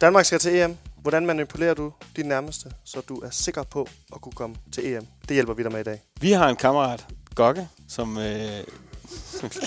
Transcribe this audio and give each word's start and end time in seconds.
Danmark 0.00 0.24
skal 0.24 0.38
til 0.38 0.56
EM. 0.56 0.76
Hvordan 1.02 1.26
manipulerer 1.26 1.74
du 1.74 1.92
din 2.16 2.26
nærmeste, 2.26 2.70
så 2.84 3.00
du 3.00 3.20
er 3.20 3.30
sikker 3.30 3.62
på 3.62 3.88
at 4.14 4.20
kunne 4.20 4.32
komme 4.32 4.56
til 4.72 4.92
EM? 4.92 5.06
Det 5.28 5.34
hjælper 5.34 5.54
vi 5.54 5.62
dig 5.62 5.72
med 5.72 5.80
i 5.80 5.82
dag. 5.82 6.02
Vi 6.20 6.32
har 6.32 6.48
en 6.48 6.56
kammerat, 6.56 7.06
Gokke, 7.34 7.68
som... 7.88 8.18
Øh, 8.18 8.24
ja. 8.24 8.60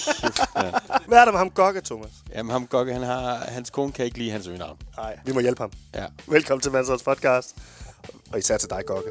Hvad 1.08 1.18
er 1.18 1.26
der 1.26 1.32
med 1.32 1.38
ham 1.38 1.50
Gokke, 1.50 1.82
Thomas? 1.82 2.12
Jamen, 2.36 2.52
ham 2.52 2.68
Gokke, 2.68 2.94
han 2.94 3.04
har, 3.04 3.36
hans 3.36 3.70
kone 3.70 3.92
kan 3.92 4.06
ikke 4.06 4.18
lide 4.18 4.32
hans 4.32 4.48
øgenavn. 4.48 4.78
Nej, 4.98 5.20
vi 5.26 5.32
må 5.32 5.40
hjælpe 5.40 5.62
ham. 5.62 5.72
Ja. 5.96 6.06
Velkommen 6.28 6.62
til 6.62 6.72
Mansholds 6.72 7.04
podcast. 7.04 7.56
Og 8.34 8.40
især 8.40 8.58
til 8.58 8.70
dig, 8.70 8.82
Gokke. 8.86 9.10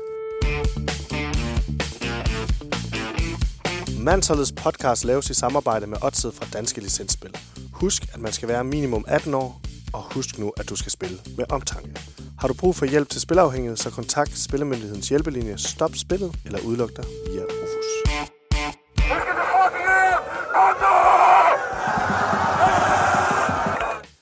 Mansholdets 3.98 4.52
podcast 4.52 5.04
laves 5.04 5.30
i 5.30 5.34
samarbejde 5.34 5.86
med 5.86 5.98
Odset 6.02 6.34
fra 6.34 6.46
Danske 6.52 6.80
Licensspil. 6.80 7.36
Husk, 7.72 8.02
at 8.12 8.20
man 8.20 8.32
skal 8.32 8.48
være 8.48 8.64
minimum 8.64 9.04
18 9.08 9.34
år, 9.34 9.60
og 9.92 10.14
husk 10.14 10.38
nu, 10.38 10.52
at 10.56 10.68
du 10.68 10.76
skal 10.76 10.92
spille 10.92 11.18
med 11.36 11.44
omtanke. 11.48 12.00
Har 12.38 12.48
du 12.48 12.54
brug 12.54 12.76
for 12.76 12.86
hjælp 12.86 13.08
til 13.08 13.20
spilafhængighed, 13.20 13.76
så 13.76 13.90
kontakt 13.90 14.38
Spillemyndighedens 14.38 15.08
hjælpelinje 15.08 15.58
Stop 15.58 15.96
Spillet 15.96 16.34
eller 16.44 16.60
udluk 16.60 16.96
dig 16.96 17.04
via 17.26 17.42
Rufus. 17.42 17.86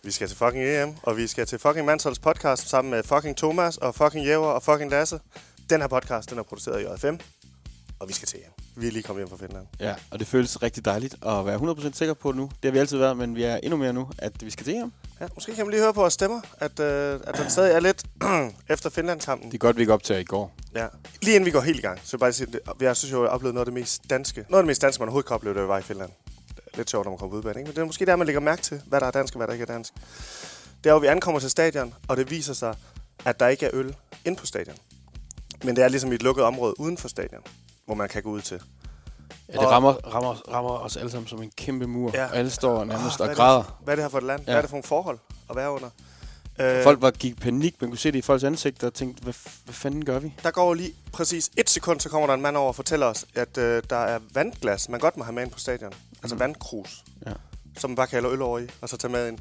Vi 0.02 0.12
skal 0.12 0.28
til 0.28 0.36
fucking 0.36 0.64
EM, 0.64 0.94
og 1.02 1.16
vi 1.16 1.27
skal 1.27 1.46
til 1.46 1.58
fucking 1.58 1.86
Mansholds 1.86 2.19
podcast 2.19 2.69
sammen 2.69 2.91
med 2.91 3.02
fucking 3.02 3.36
Thomas 3.36 3.77
og 3.77 3.94
fucking 3.94 4.27
Jæver 4.27 4.46
og 4.46 4.62
fucking 4.62 4.91
Lasse. 4.91 5.20
Den 5.70 5.80
her 5.80 5.88
podcast, 5.88 6.30
den 6.30 6.38
er 6.38 6.42
produceret 6.42 6.80
i 6.80 6.84
JFM, 6.84 7.16
og 7.98 8.08
vi 8.08 8.12
skal 8.12 8.28
til 8.28 8.38
EM. 8.38 8.52
Vi 8.77 8.86
er 8.86 8.91
lige 8.92 9.02
kommet 9.02 9.20
hjem 9.20 9.38
fra 9.38 9.46
Finland. 9.46 9.66
Ja, 9.80 9.94
og 10.10 10.19
det 10.19 10.27
føles 10.27 10.62
rigtig 10.62 10.84
dejligt 10.84 11.14
at 11.14 11.46
være 11.46 11.56
100% 11.56 11.92
sikker 11.92 12.14
på 12.14 12.32
nu. 12.32 12.42
Det 12.42 12.64
har 12.64 12.70
vi 12.70 12.78
altid 12.78 12.98
været, 12.98 13.16
men 13.16 13.36
vi 13.36 13.42
er 13.42 13.56
endnu 13.56 13.77
mere 13.77 13.92
nu, 13.92 14.08
at 14.19 14.32
vi 14.44 14.50
skal 14.50 14.64
til 14.64 14.74
EM. 14.74 14.92
Ja, 15.20 15.27
måske 15.34 15.54
kan 15.54 15.64
man 15.64 15.70
lige 15.70 15.82
høre 15.82 15.95
på 15.95 16.00
vores 16.00 16.14
stemmer, 16.14 16.40
at, 16.58 16.80
øh, 16.80 17.20
at 17.27 17.36
den 17.38 17.50
stadig 17.50 17.72
er 17.72 17.80
lidt 17.80 18.02
efter 18.74 18.90
Finland-kampen. 18.90 19.50
Det 19.50 19.54
er 19.54 19.58
godt, 19.58 19.77
vi 19.77 19.82
ikke 19.82 19.92
optager 19.92 20.20
i 20.20 20.24
går. 20.24 20.54
Ja. 20.74 20.86
Lige 21.22 21.34
inden 21.34 21.47
vi 21.47 21.50
går 21.50 21.61
helt 21.61 21.78
i 21.78 21.83
gang, 21.83 21.98
så 22.05 22.05
vil 22.05 22.12
jeg 22.12 22.20
bare 22.20 22.33
sige, 22.33 22.48
at 22.66 22.83
jeg 22.83 22.97
synes 22.97 23.12
jo, 23.12 23.22
jeg 23.22 23.30
har 23.30 23.34
oplevet 23.34 23.55
noget 23.55 23.66
af 23.66 23.72
det 23.72 23.80
mest 23.80 24.11
danske. 24.11 24.46
Noget 24.48 24.58
af 24.58 24.62
det 24.62 24.66
mest 24.66 24.83
danske, 24.83 25.00
man 25.00 25.08
overhovedet 25.08 25.27
kan 25.28 25.34
opleve, 25.34 25.55
da 25.55 25.61
vi 25.61 25.69
var 25.69 25.78
i 25.78 25.83
Finland. 25.83 26.11
Lidt 26.74 26.91
sjovt, 26.91 27.06
når 27.06 27.11
man 27.11 27.19
kommer 27.19 27.30
på 27.30 27.36
udbanen, 27.36 27.58
ikke? 27.58 27.69
Men 27.69 27.77
det 27.77 27.83
er 27.83 27.86
måske 27.86 28.06
der, 28.06 28.16
man 28.16 28.27
lægger 28.27 28.41
mærke 28.41 28.62
til, 28.62 28.83
hvad 28.86 29.00
der 29.00 29.06
er 29.06 29.11
dansk 29.11 29.34
og 29.34 29.39
hvad 29.39 29.46
der 29.46 29.52
ikke 29.52 29.62
er 29.62 29.66
dansk. 29.66 29.92
Det 30.84 30.91
er 30.91 30.94
jo, 30.94 30.98
vi 30.98 31.06
ankommer 31.06 31.41
til 31.41 31.50
stadion, 31.50 31.94
og 32.08 32.16
det 32.16 32.30
viser 32.30 32.55
sig, 32.55 32.74
at 33.24 33.41
der 33.41 33.48
ikke 33.48 33.66
er 33.66 33.70
øl 33.72 33.96
ind 34.24 34.36
på 34.36 34.46
stadion. 34.46 34.77
Men 35.64 35.77
det 35.77 35.84
er 35.84 35.89
ligesom 35.89 36.12
i 36.12 36.14
et 36.14 36.22
lukket 36.22 36.44
område 36.44 36.80
uden 36.80 36.96
for 36.98 37.08
stadion, 37.08 37.42
hvor 37.86 37.94
man 37.94 38.08
kan 38.08 38.22
gå 38.22 38.30
ud 38.30 38.41
til. 38.41 38.61
Ja, 39.48 39.52
det 39.52 39.60
Og- 39.66 39.70
rammer, 39.70 39.92
rammer, 39.92 40.34
rammer 40.52 40.70
os 40.70 40.96
alle 40.96 41.10
sammen 41.10 41.28
som 41.28 41.42
en 41.42 41.50
kæmpe 41.56 41.86
mur. 41.86 42.10
Ja. 42.14 42.28
Alle 42.32 42.50
står 42.50 42.84
nærmest 42.84 43.16
hvad 43.16 43.20
og 43.20 43.24
er 43.27 43.28
det- 43.28 43.36
græder. 43.36 43.78
Hvad 43.84 43.94
er 43.94 43.96
det 43.96 44.05
her 44.05 44.08
for 44.08 44.18
et 44.18 44.24
land? 44.24 44.40
Ja. 44.40 44.44
Hvad 44.44 44.55
er 44.55 44.60
det 44.60 44.70
for 44.70 44.77
nogle 44.77 44.84
forhold 44.84 45.18
at 45.50 45.56
være 45.56 45.70
under? 45.70 45.88
Øh, 46.60 46.82
Folk 46.82 47.02
var, 47.02 47.10
gik 47.10 47.32
i 47.32 47.34
panik. 47.34 47.74
Man 47.80 47.90
kunne 47.90 47.98
se 47.98 48.12
det 48.12 48.18
i 48.18 48.22
folks 48.22 48.44
ansigter 48.44 48.86
og 48.86 48.94
tænkte, 48.94 49.22
hvad, 49.22 49.34
hvad 49.64 49.74
fanden 49.74 50.05
gør 50.05 50.18
vi? 50.18 50.34
Der 50.42 50.50
går 50.50 50.74
lige 50.74 50.92
præcis 51.12 51.50
et 51.56 51.70
sekund, 51.70 52.00
så 52.00 52.08
kommer 52.08 52.27
der 52.27 52.34
en 52.34 52.40
mand 52.42 52.56
over 52.56 52.68
og 52.68 52.74
fortæller 52.74 53.06
os, 53.06 53.24
at 53.34 53.58
øh, 53.58 53.82
der 53.90 53.96
er 53.96 54.18
vandglas, 54.34 54.88
man 54.88 55.00
godt 55.00 55.16
må 55.16 55.24
have 55.24 55.34
med 55.34 55.42
ind 55.42 55.50
på 55.50 55.58
stadion. 55.58 55.92
Altså 56.22 56.34
Mm. 56.34 56.40
vandkrus. 56.40 57.05
Ja. 57.27 57.33
Som 57.78 57.90
man 57.90 57.96
bare 57.96 58.06
kan 58.06 58.16
hælde 58.16 58.28
øl 58.34 58.42
over 58.42 58.58
i, 58.58 58.66
og 58.80 58.88
så 58.88 58.96
tage 58.96 59.12
med 59.12 59.28
ind. 59.28 59.38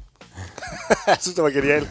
jeg 1.06 1.16
synes, 1.20 1.34
det 1.34 1.44
var 1.44 1.50
genialt. 1.50 1.88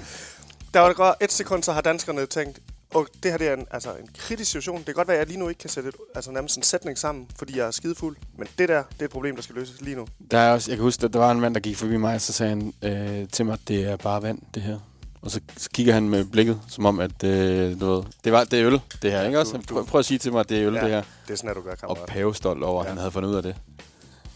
Der 0.73 0.79
var 0.79 0.87
der 0.87 0.93
går 0.95 1.15
et 1.21 1.31
sekund, 1.31 1.63
så 1.63 1.73
har 1.73 1.81
danskerne 1.81 2.25
tænkt, 2.25 2.59
og 2.97 3.07
det 3.23 3.31
her 3.31 3.37
det 3.37 3.47
er 3.47 3.53
en, 3.53 3.67
altså 3.71 3.89
en 3.91 4.09
kritisk 4.17 4.51
situation. 4.51 4.77
Det 4.77 4.85
kan 4.85 4.93
godt 4.93 5.07
være, 5.07 5.17
at 5.17 5.19
jeg 5.19 5.27
lige 5.27 5.39
nu 5.39 5.49
ikke 5.49 5.59
kan 5.59 5.69
sætte 5.69 5.89
et, 5.89 5.95
altså 6.15 6.31
nærmest 6.31 6.57
en 6.57 6.63
sætning 6.63 6.97
sammen, 6.97 7.27
fordi 7.37 7.57
jeg 7.57 7.67
er 7.67 7.71
skidefuld. 7.71 8.17
Men 8.37 8.47
det 8.57 8.69
der, 8.69 8.83
det 8.93 8.99
er 9.01 9.05
et 9.05 9.11
problem, 9.11 9.35
der 9.35 9.41
skal 9.43 9.55
løses 9.55 9.81
lige 9.81 9.95
nu. 9.95 10.07
Der 10.31 10.37
er 10.39 10.53
også, 10.53 10.71
jeg 10.71 10.77
kan 10.77 10.83
huske, 10.83 11.05
at 11.05 11.13
der 11.13 11.19
var 11.19 11.31
en 11.31 11.39
mand, 11.39 11.53
der 11.53 11.59
gik 11.59 11.77
forbi 11.77 11.97
mig, 11.97 12.15
og 12.15 12.21
så 12.21 12.33
sagde 12.33 12.49
han 12.49 12.73
øh, 13.21 13.27
til 13.29 13.45
mig, 13.45 13.53
at 13.53 13.59
det 13.67 13.83
er 13.83 13.95
bare 13.97 14.21
vand, 14.21 14.39
det 14.53 14.61
her. 14.61 14.79
Og 15.21 15.31
så, 15.31 15.39
så 15.57 15.69
kigger 15.69 15.93
han 15.93 16.09
med 16.09 16.25
blikket, 16.25 16.61
som 16.69 16.85
om, 16.85 16.99
at 16.99 17.23
øh, 17.23 17.79
du 17.79 17.85
ved, 17.95 18.03
det, 18.23 18.31
var, 18.33 18.43
det 18.43 18.59
er 18.59 18.65
øl, 18.67 18.81
det 19.01 19.11
her. 19.11 19.19
Ja, 19.19 19.25
ikke 19.25 19.35
du- 19.35 19.39
også? 19.39 19.59
Prøv, 19.69 19.85
prøv 19.85 19.99
at 19.99 20.05
sige 20.05 20.17
til 20.17 20.31
mig, 20.31 20.39
at 20.39 20.49
det 20.49 20.57
er 20.57 20.67
øl, 20.67 20.73
Ja. 20.73 20.81
det 20.81 20.89
her. 20.89 21.01
Det 21.27 21.33
er 21.33 21.37
sådan, 21.37 21.49
at 21.49 21.55
du 21.55 21.61
gør, 21.61 21.71
Og 21.71 21.77
kammerat. 21.77 22.05
pavestolt 22.09 22.63
over, 22.63 22.81
at 22.81 22.85
Ja. 22.85 22.89
han 22.89 22.97
havde 22.97 23.11
fundet 23.11 23.29
ud 23.29 23.35
af 23.35 23.43
det. 23.43 23.55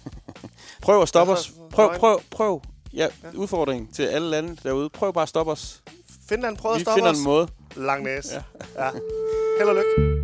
prøv 0.81 1.01
at 1.01 1.07
stoppe 1.07 1.33
os. 1.33 1.51
Prøv, 1.71 1.89
prøv, 1.99 2.21
prøv. 2.31 2.61
Ja, 2.93 3.07
Ja. 3.23 3.29
udfordring 3.35 3.93
til 3.95 4.03
alle 4.03 4.29
lande 4.29 4.57
derude. 4.63 4.89
Prøv 4.89 5.13
bare 5.13 5.21
at 5.23 5.29
stoppe 5.29 5.51
os. 5.51 5.81
Finland 6.29 6.57
prøvede 6.57 6.75
at 6.75 6.79
Vi 6.79 6.83
stoppe 6.83 6.97
finder 6.97 7.11
os. 7.11 7.17
en 7.17 7.23
måde. 7.23 7.47
Lang 7.75 8.03
næse. 8.03 8.33
Ja. 8.33 8.85
ja. 8.85 8.91
Held 9.59 9.69
og 9.69 9.75
lykke. 9.75 10.17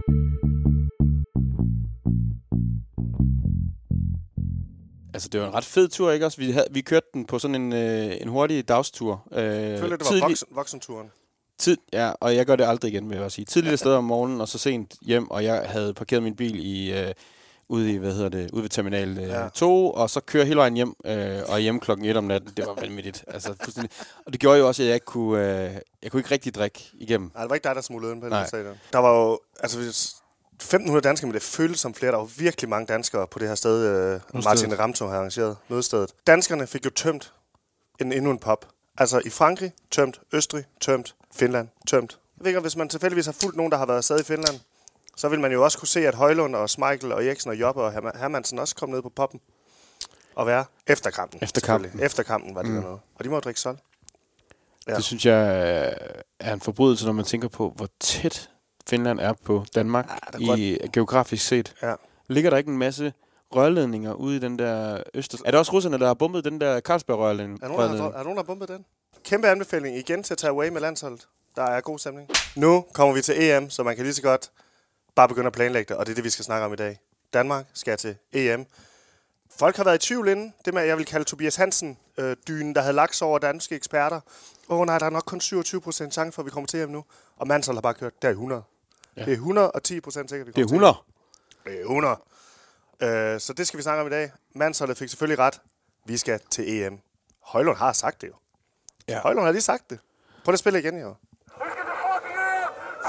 Altså, 5.14 5.30
det 5.32 5.42
var 5.42 5.48
en 5.48 5.54
ret 5.54 5.66
fed 5.66 5.88
tur, 5.90 6.12
ikke 6.12 6.26
også? 6.26 6.38
Vi, 6.38 6.52
havde, 6.52 6.68
vi 6.72 6.82
kørte 6.82 7.08
den 7.14 7.26
på 7.26 7.40
sådan 7.40 7.56
en, 7.56 7.74
øh, 7.74 8.18
en 8.22 8.28
hurtig 8.28 8.68
dagstur. 8.68 9.24
Øh, 9.32 9.44
Jeg 9.44 9.80
føler, 9.80 9.98
det 9.98 10.06
var 10.06 10.12
tidlig- 10.12 10.22
voksen, 10.24 10.48
voksenturen. 10.52 11.08
Tid, 11.60 11.78
ja, 11.94 12.12
og 12.20 12.36
jeg 12.36 12.46
gør 12.46 12.56
det 12.56 12.64
aldrig 12.68 12.92
igen, 12.94 13.10
vil 13.10 13.18
jeg 13.18 13.32
sige. 13.32 13.46
Tidligt 13.46 13.72
afsted 13.72 13.92
om 13.94 14.04
morgenen, 14.04 14.42
og 14.42 14.48
så 14.48 14.58
sent 14.58 14.96
hjem, 15.02 15.32
og 15.32 15.44
jeg 15.44 15.64
havde 15.70 15.94
parkeret 15.94 16.24
min 16.24 16.36
bil 16.36 16.66
i, 16.66 16.92
øh, 17.00 17.14
ude 17.70 17.92
i, 17.94 17.98
hvad 17.98 18.14
hedder 18.14 18.30
det, 18.30 18.52
ude 18.52 18.62
ved 18.64 18.70
terminal 18.70 19.18
øh, 19.18 19.24
Ja. 19.24 19.42
ja. 19.44 19.50
2, 19.50 19.92
og 19.92 20.10
så 20.10 20.20
kører 20.20 20.46
hele 20.46 20.58
vejen 20.58 20.74
hjem, 20.74 20.94
øh, 21.06 21.40
og 21.48 21.60
hjemme 21.60 21.80
klokken 21.80 22.06
1 22.06 22.18
om 22.18 22.24
natten. 22.24 22.52
Det 22.58 22.66
var 22.68 22.74
vanvittigt. 22.74 23.26
altså, 23.34 23.54
fuldstændig. 23.64 23.92
Og 24.26 24.34
det 24.34 24.40
gjorde 24.42 24.60
jo 24.60 24.68
også, 24.68 24.84
at 24.84 24.88
jeg 24.88 24.94
ikke 24.96 25.06
kunne, 25.06 25.66
øh, 25.66 25.76
jeg 26.04 26.12
kunne 26.12 26.20
ikke 26.20 26.32
rigtig 26.32 26.56
drikke 26.56 26.90
igennem. 26.94 27.32
Nej, 27.34 27.44
det 27.44 27.50
var 27.50 27.56
ikke 27.56 27.68
dig, 27.68 27.76
der 27.76 27.82
smuglede 27.82 28.14
ind 28.14 28.22
på 28.22 28.28
Nej. 28.30 28.48
stadion. 28.48 28.76
Der 28.94 29.00
var 29.00 29.14
jo, 29.20 29.40
altså 29.60 29.78
hvis 29.80 30.16
1500 30.54 31.04
danskere, 31.08 31.28
men 31.28 31.34
det 31.34 31.42
føltes 31.44 31.80
som 31.80 31.94
flere. 31.94 32.12
Der 32.12 32.18
var 32.18 32.30
virkelig 32.38 32.70
mange 32.70 32.86
danskere 32.88 33.28
på 33.28 33.40
det 33.40 33.48
her 33.48 33.56
sted, 33.56 33.86
øh, 34.34 34.44
Martin 34.44 34.80
Ramto 34.80 35.08
har 35.08 35.16
arrangeret 35.16 35.58
mødestedet. 35.70 36.12
Danskerne 36.28 36.68
fik 36.68 36.86
jo 36.86 36.90
tømt 36.90 37.34
en, 38.02 38.12
endnu 38.14 38.32
en 38.32 38.40
pop. 38.40 38.66
Altså 38.98 39.22
i 39.26 39.30
Frankrig, 39.30 39.72
tømt. 39.92 40.20
Østrig, 40.34 40.64
tømt. 40.82 41.16
Finland, 41.36 41.68
tømt. 41.88 42.20
Jeg 42.38 42.44
ved 42.46 42.52
ikke, 42.52 42.60
hvis 42.60 42.76
man 42.76 42.90
tilfældigvis 42.90 43.26
har 43.26 43.34
fulgt 43.42 43.58
nogen, 43.58 43.72
der 43.72 43.78
har 43.78 43.86
været 43.86 43.98
afsted 43.98 44.20
i 44.20 44.24
Finland, 44.24 44.60
så 45.18 45.30
vil 45.30 45.40
man 45.40 45.52
jo 45.52 45.64
også 45.64 45.78
kunne 45.78 45.88
se, 45.88 46.08
at 46.08 46.16
Højlund 46.16 46.56
og 46.56 46.70
Smeichel 46.70 47.12
og 47.12 47.26
Eriksen 47.26 47.50
og 47.52 47.60
Jobbe 47.60 47.82
og 47.82 47.94
Herma- 47.94 48.18
Hermansen 48.20 48.60
også 48.60 48.76
kom 48.76 48.90
ned 48.90 49.02
på 49.02 49.10
poppen 49.10 49.40
og 50.36 50.48
være 50.48 50.66
efter 50.88 51.10
kampen. 51.12 51.40
Efter 51.44 51.62
kampen. 51.62 52.00
Efter 52.04 52.24
kampen 52.24 52.56
var 52.56 52.62
det 52.62 52.72
Mm. 52.72 52.78
noget. 52.82 53.00
Og 53.16 53.24
de 53.24 53.30
må 53.30 53.40
drikke 53.40 53.60
sol. 53.60 53.78
Ja. 54.88 54.96
Det 54.96 55.04
synes 55.04 55.26
jeg 55.26 55.48
øh, 56.08 56.22
er 56.40 56.54
en 56.54 56.62
forbrydelse, 56.62 57.06
når 57.06 57.14
man 57.14 57.26
tænker 57.26 57.48
på, 57.48 57.74
hvor 57.76 57.88
tæt 58.00 58.50
Finland 58.90 59.20
er 59.20 59.34
på 59.34 59.66
Danmark 59.76 60.10
Ja, 60.10 60.38
der 60.40 60.52
er 60.52 60.56
i 60.58 60.78
geografisk 60.94 61.48
set. 61.48 61.74
Ja. 61.82 61.94
Ligger 62.28 62.50
der 62.50 62.58
ikke 62.58 62.72
en 62.72 62.78
masse 62.78 63.14
rørledninger 63.56 64.14
ude 64.14 64.36
i 64.36 64.40
den 64.40 64.60
der 64.60 65.04
øster... 65.14 65.38
Er 65.46 65.52
det 65.52 65.60
også 65.60 65.72
russerne, 65.74 66.00
der 66.00 66.08
har 66.08 66.14
bombet 66.14 66.44
den 66.46 66.62
der 66.62 66.80
Carlsberg-rørledning? 66.80 67.60
Er 67.64 67.68
nogen, 67.68 67.82
der 67.92 68.02
har, 68.02 68.10
er 68.12 68.24
nogen, 68.24 68.38
der 68.38 68.44
har 68.44 68.48
bumpet 68.48 68.68
den? 68.70 68.86
Kæmpe 69.24 69.48
anbefaling 69.48 69.98
igen 69.98 70.24
til 70.24 70.34
at 70.34 70.38
tage 70.38 70.52
away 70.52 70.70
med 70.70 70.82
landsholdet. 70.82 71.28
Der 71.56 71.64
er 71.64 71.82
god 71.82 72.00
stemning. 72.00 72.30
Nu 72.56 72.86
kommer 72.94 73.16
vi 73.16 73.22
til 73.22 73.44
EM, 73.44 73.70
så 73.70 73.84
man 73.84 73.96
kan 73.96 74.06
lige 74.06 74.14
så 74.14 74.22
godt 74.22 74.52
bare 75.18 75.28
begynde 75.28 75.48
at 75.48 75.54
planlægge 75.54 75.90
det, 75.90 75.98
og 75.98 76.06
det 76.06 76.12
er 76.12 76.16
det, 76.16 76.24
vi 76.24 76.30
skal 76.30 76.46
snakke 76.46 76.66
om 76.66 76.74
i 76.74 76.76
dag. 76.76 77.00
Danmark 77.34 77.66
skal 77.74 77.98
til 77.98 78.18
EM. 78.34 78.66
Folk 79.60 79.78
har 79.78 79.84
været 79.84 80.04
i 80.04 80.08
tvivl 80.08 80.28
inden. 80.28 80.54
Det 80.66 80.74
med, 80.74 80.84
jeg 80.84 80.98
vil 80.98 81.06
kalde 81.06 81.26
Tobias 81.26 81.56
Hansen, 81.56 81.98
øh, 82.18 82.36
dynen, 82.48 82.76
der 82.76 82.82
havde 82.82 82.94
lagt 82.96 83.16
sig 83.16 83.28
over 83.28 83.40
danske 83.40 83.76
eksperter. 83.76 84.20
Åh 84.70 84.80
oh, 84.80 84.86
nej, 84.86 85.00
der 85.00 85.06
er 85.06 85.10
nok 85.10 85.24
kun 85.26 85.42
27 85.42 85.82
procent 85.82 86.14
chance 86.14 86.36
for, 86.36 86.42
at 86.42 86.46
vi 86.46 86.52
kommer 86.52 86.68
til 86.68 86.80
EM 86.80 86.90
nu. 86.90 87.04
Og 87.38 87.48
Manshold 87.48 87.78
har 87.78 87.82
bare 87.82 87.94
kørt, 87.94 88.22
det 88.22 88.28
er 88.28 88.32
100. 88.32 88.64
Ja. 89.18 89.22
Det 89.22 89.32
er 89.32 89.36
110 89.36 90.02
procent 90.02 90.30
sikkert, 90.30 90.48
vi 90.48 90.52
Det 90.52 90.62
er 90.62 90.68
kommer 90.68 90.88
100. 90.88 90.98
til 91.66 91.72
EM. 91.72 91.74
Det 91.74 91.80
er 91.80 93.10
100. 93.10 93.34
Øh, 93.34 93.40
så 93.40 93.54
det 93.54 93.68
skal 93.68 93.78
vi 93.78 93.84
snakke 93.84 94.02
om 94.02 94.08
i 94.08 94.10
dag. 94.10 94.32
Mansholdet 94.56 94.98
fik 94.98 95.10
selvfølgelig 95.10 95.40
ret. 95.40 95.62
Vi 96.06 96.18
skal 96.18 96.40
til 96.50 96.82
EM. 96.84 97.00
Højlund 97.44 97.78
har 97.78 97.94
sagt 97.94 98.22
det 98.22 98.28
jo. 98.28 98.34
Ja. 99.08 99.20
Højlund 99.22 99.46
har 99.46 99.52
lige 99.52 99.62
sagt 99.62 99.90
det. 99.90 100.00
Prøv 100.46 100.54
at 100.54 100.60
spille 100.60 100.80
igen, 100.80 101.02
jo. 101.02 101.16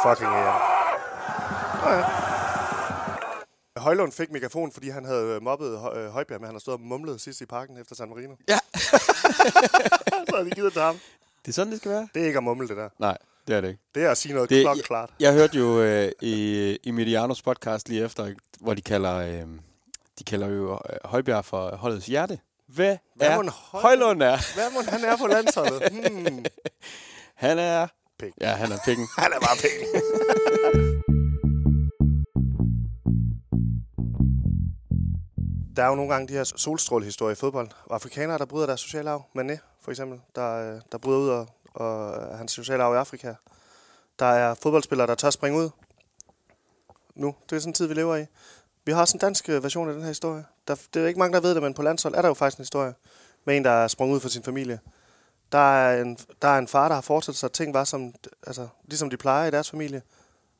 Fucking 0.02 0.30
EM. 0.30 0.77
Højlund 3.76 4.12
fik 4.12 4.30
megafon, 4.32 4.72
fordi 4.72 4.88
han 4.88 5.04
havde 5.04 5.40
mobbet 5.42 5.72
øh, 5.96 6.08
Højbjerg, 6.10 6.40
men 6.40 6.46
han 6.46 6.54
har 6.54 6.60
stået 6.60 6.74
og 6.74 6.80
mumlet 6.80 7.20
sidst 7.20 7.40
i 7.40 7.46
parken 7.46 7.78
efter 7.80 7.94
San 7.94 8.08
Marino. 8.08 8.34
Ja. 8.48 8.58
så 10.28 10.36
har 10.36 10.42
de 10.44 10.50
givet 10.50 10.72
til 10.72 10.82
ham. 10.82 10.98
Det 11.42 11.48
er 11.48 11.52
sådan, 11.52 11.70
det 11.72 11.80
skal 11.80 11.90
være? 11.90 12.08
Det 12.14 12.22
er 12.22 12.26
ikke 12.26 12.36
at 12.36 12.42
mumle, 12.44 12.68
det 12.68 12.76
der. 12.76 12.88
Nej, 12.98 13.18
det 13.48 13.56
er 13.56 13.60
det 13.60 13.68
ikke. 13.68 13.80
Det 13.94 14.04
er 14.04 14.10
at 14.10 14.18
sige 14.18 14.34
noget 14.34 14.50
Det- 14.50 14.64
klokklart. 14.64 15.10
Jeg 15.20 15.32
hørte 15.32 15.58
jo 15.58 15.80
øh, 15.82 16.12
i, 16.22 16.76
i 16.82 16.90
Medianos 16.90 17.42
podcast 17.42 17.88
lige 17.88 18.04
efter, 18.04 18.34
hvor 18.60 18.74
de 18.74 18.80
kalder, 18.82 19.14
øh, 19.16 19.46
de 20.18 20.24
kalder 20.26 20.48
jo 20.48 20.72
øh, 20.72 20.78
Højbjerg 21.04 21.44
for 21.44 21.76
holdets 21.76 22.06
hjerte. 22.06 22.38
Hvad, 22.66 22.96
Hvad 23.14 23.28
er 23.28 23.36
mon 23.36 23.48
Høj- 23.48 23.80
Højlund 23.80 24.22
er? 24.22 24.54
Hvad 24.54 24.70
må 24.74 24.80
han 24.90 25.04
er 25.04 25.16
på 25.16 25.26
landsholdet? 25.26 25.92
Hmm. 25.92 26.44
Han 27.34 27.58
er... 27.58 27.86
Pik. 28.18 28.32
Ja, 28.40 28.48
han 28.50 28.72
er 28.72 28.78
pikken. 28.84 29.08
Han 29.18 29.32
er 29.32 29.40
bare 29.40 29.56
pæn. 29.62 29.70
Der 35.78 35.84
er 35.84 35.88
jo 35.88 35.94
nogle 35.94 36.12
gange 36.12 36.28
de 36.28 36.32
her 36.32 36.44
solstrålehistorier 36.44 37.32
i 37.32 37.34
fodbold. 37.34 37.68
Afrikanere, 37.90 38.38
der 38.38 38.44
bryder 38.44 38.66
deres 38.66 38.80
sociale 38.80 39.10
arv. 39.10 39.24
Mané, 39.38 39.58
for 39.80 39.90
eksempel, 39.90 40.20
der, 40.34 40.74
øh, 40.74 40.80
der 40.92 40.98
bryder 40.98 41.18
ud 41.18 41.28
af 41.28 41.46
og, 41.74 42.22
af 42.32 42.38
hans 42.38 42.52
sociale 42.52 42.82
arv 42.82 42.94
i 42.94 42.96
Afrika. 42.96 43.34
Der 44.18 44.26
er 44.26 44.54
fodboldspillere, 44.54 45.06
der 45.06 45.14
tør 45.14 45.30
springe 45.30 45.58
ud. 45.58 45.70
Nu, 47.14 47.34
det 47.50 47.56
er 47.56 47.60
sådan 47.60 47.70
en 47.70 47.74
tid, 47.74 47.86
vi 47.86 47.94
lever 47.94 48.16
i. 48.16 48.26
Vi 48.84 48.92
har 48.92 49.00
også 49.00 49.16
en 49.16 49.20
dansk 49.20 49.48
øh, 49.48 49.62
version 49.62 49.88
af 49.88 49.94
den 49.94 50.02
her 50.02 50.08
historie. 50.08 50.44
Der, 50.68 50.76
det 50.94 51.02
er 51.02 51.06
ikke 51.06 51.18
mange, 51.18 51.34
der 51.34 51.40
ved 51.40 51.54
det, 51.54 51.62
men 51.62 51.74
på 51.74 51.82
landshold 51.82 52.14
er 52.14 52.22
der 52.22 52.28
jo 52.28 52.34
faktisk 52.34 52.58
en 52.58 52.62
historie 52.62 52.94
med 53.44 53.56
en, 53.56 53.64
der 53.64 53.70
er 53.70 53.88
sprunget 53.88 54.14
ud 54.14 54.20
fra 54.20 54.28
sin 54.28 54.42
familie. 54.42 54.80
Der 55.52 55.58
er 55.58 56.02
en, 56.02 56.18
der 56.42 56.48
er 56.48 56.58
en 56.58 56.68
far, 56.68 56.88
der 56.88 56.94
har 56.94 57.02
fortsat 57.02 57.34
sig, 57.34 57.46
at 57.46 57.52
ting 57.52 57.74
var 57.74 57.84
som, 57.84 58.14
altså, 58.46 58.68
ligesom 58.84 59.10
de 59.10 59.16
plejer 59.16 59.48
i 59.48 59.50
deres 59.50 59.70
familie. 59.70 60.02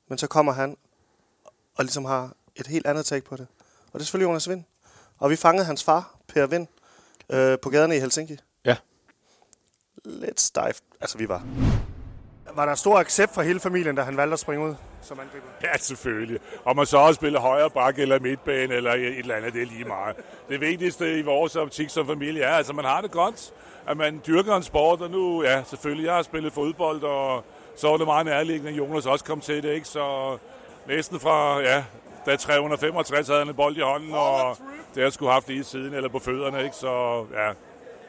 Men 0.09 0.19
så 0.19 0.26
kommer 0.26 0.53
han 0.53 0.76
og 1.75 1.85
ligesom 1.85 2.05
har 2.05 2.32
et 2.56 2.67
helt 2.67 2.87
andet 2.87 3.06
take 3.06 3.26
på 3.26 3.37
det. 3.37 3.47
Og 3.87 3.93
det 3.93 4.00
er 4.00 4.05
selvfølgelig 4.05 4.29
Jonas 4.29 4.49
Vind. 4.49 4.65
Og 5.20 5.31
vi 5.31 5.37
fangede 5.37 5.65
hans 5.65 5.85
far, 5.85 6.15
Per 6.29 6.47
Vind, 6.47 6.67
øh, 7.31 7.59
på 7.62 7.70
gaderne 7.70 7.97
i 7.97 8.00
Helsinki. 8.00 8.37
Ja. 8.65 8.76
Lidt 10.05 10.41
stejft. 10.41 10.85
Altså, 11.00 11.19
vi 11.19 11.29
var. 11.29 11.43
Var 12.55 12.67
der 12.67 12.75
stor 12.75 12.99
accept 12.99 13.35
fra 13.35 13.43
hele 13.43 13.61
familien, 13.61 13.97
da 13.97 14.03
han 14.03 14.17
valgte 14.17 14.32
at 14.32 14.38
springe 14.38 14.65
ud 14.65 14.75
som 15.03 15.20
angriber? 15.20 15.47
Ja, 15.62 15.76
selvfølgelig. 15.79 16.41
Om 16.65 16.76
man 16.76 16.87
så 16.87 16.99
også 16.99 17.15
spiller 17.15 17.41
højre 17.41 17.70
bak 17.70 17.99
eller 17.99 18.20
midtbane 18.20 18.75
eller 18.75 18.93
et 18.93 19.19
eller 19.19 19.35
andet, 19.35 19.55
det 19.55 19.62
er 19.62 19.67
lige 19.67 19.85
meget. 19.85 20.17
Det 20.49 20.61
vigtigste 20.61 21.19
i 21.19 21.23
vores 21.23 21.56
optik 21.56 21.91
som 21.91 22.06
familie 22.06 22.43
er, 22.43 22.55
altså 22.55 22.73
man 22.73 22.85
har 22.85 23.00
det 23.00 23.11
godt, 23.11 23.53
at 23.87 23.97
man 23.97 24.23
dyrker 24.26 24.56
en 24.56 24.62
sport, 24.62 25.00
og 25.00 25.11
nu, 25.11 25.43
ja, 25.43 25.62
selvfølgelig, 25.65 26.06
jeg 26.06 26.15
har 26.15 26.23
spillet 26.23 26.53
fodbold, 26.53 27.03
og 27.03 27.44
så 27.76 27.88
var 27.88 27.97
det 27.97 28.06
meget 28.06 28.26
nærliggende, 28.26 28.70
at 28.70 28.76
Jonas 28.79 29.06
også 29.06 29.25
kom 29.25 29.41
til 29.41 29.62
det, 29.62 29.75
ikke? 29.75 29.88
Så 29.88 30.38
næsten 30.87 31.20
fra, 31.20 31.61
ja, 31.61 31.85
da 32.26 32.37
365 32.37 33.26
havde 33.26 33.38
han 33.38 33.49
en 33.49 33.55
bold 33.55 33.76
i 33.76 33.81
hånden, 33.81 34.12
og 34.15 34.56
det 34.98 35.04
har 35.06 35.10
skulle 35.10 35.32
haft 35.32 35.48
lige 35.48 35.64
siden, 35.64 35.94
eller 35.94 36.08
på 36.08 36.18
fødderne, 36.18 36.64
ikke? 36.64 36.76
Så, 36.76 37.24
ja, 37.34 37.52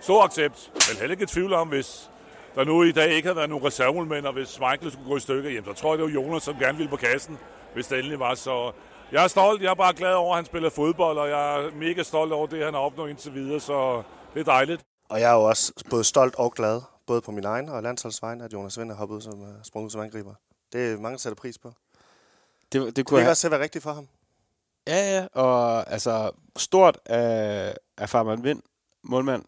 stor 0.01 0.23
accept. 0.23 0.71
Men 0.73 0.97
heller 0.99 1.11
ikke 1.11 1.23
et 1.23 1.29
tvivl 1.29 1.53
om, 1.53 1.67
hvis 1.67 2.09
der 2.55 2.63
nu 2.63 2.83
i 2.83 2.91
dag 2.91 3.09
ikke 3.11 3.25
havde 3.25 3.35
været 3.35 3.49
nogen 3.49 3.65
reservemålmænd, 3.65 4.25
og 4.25 4.33
hvis 4.33 4.59
Michael 4.59 4.91
skulle 4.91 5.09
gå 5.09 5.17
i 5.17 5.19
stykker, 5.19 5.49
jamen, 5.49 5.75
så 5.75 5.81
tror 5.81 5.91
jeg, 5.91 5.97
det 5.97 6.05
var 6.05 6.21
Jonas, 6.21 6.43
som 6.43 6.55
gerne 6.59 6.77
ville 6.77 6.89
på 6.89 6.95
kassen, 6.95 7.37
hvis 7.73 7.87
det 7.87 7.97
endelig 7.97 8.19
var. 8.19 8.35
Så 8.35 8.71
jeg 9.11 9.23
er 9.23 9.27
stolt. 9.27 9.61
Jeg 9.61 9.69
er 9.69 9.73
bare 9.75 9.93
glad 9.93 10.13
over, 10.13 10.31
at 10.31 10.35
han 10.37 10.45
spiller 10.45 10.69
fodbold, 10.69 11.17
og 11.17 11.29
jeg 11.29 11.55
er 11.65 11.71
mega 11.75 12.03
stolt 12.03 12.31
over 12.33 12.47
det, 12.47 12.63
han 12.65 12.73
har 12.73 12.81
opnået 12.81 13.09
indtil 13.09 13.33
videre, 13.33 13.59
så 13.59 14.03
det 14.33 14.39
er 14.39 14.43
dejligt. 14.43 14.81
Og 15.09 15.19
jeg 15.19 15.31
er 15.31 15.35
jo 15.35 15.43
også 15.43 15.73
både 15.89 16.03
stolt 16.03 16.35
og 16.35 16.51
glad, 16.53 16.81
både 17.07 17.21
på 17.21 17.31
min 17.31 17.45
egen 17.45 17.69
og 17.69 17.83
landsholdsvejen, 17.83 18.41
at 18.41 18.53
Jonas 18.53 18.79
Vind 18.79 18.91
er 18.91 18.95
hoppet 18.95 19.15
ud 19.15 19.21
som 19.21 19.41
uh, 19.41 19.47
sprunget 19.63 19.91
som 19.91 20.01
angriber. 20.01 20.33
Det 20.73 20.91
er 20.91 20.97
mange, 20.97 21.11
der 21.11 21.19
sætter 21.19 21.35
pris 21.35 21.57
på. 21.57 21.73
Det, 22.71 22.81
det 22.81 22.95
Det 22.95 23.05
kunne 23.05 23.17
kan 23.17 23.23
jeg... 23.23 23.29
også 23.29 23.49
være 23.49 23.61
rigtigt 23.61 23.83
for 23.83 23.93
ham. 23.93 24.07
Ja, 24.89 25.15
ja, 25.17 25.27
og 25.41 25.91
altså 25.91 26.31
stort 26.57 26.97
af, 27.05 27.73
af 27.97 28.09
Farman 28.09 28.43
Vind, 28.43 28.61
målmand, 29.03 29.43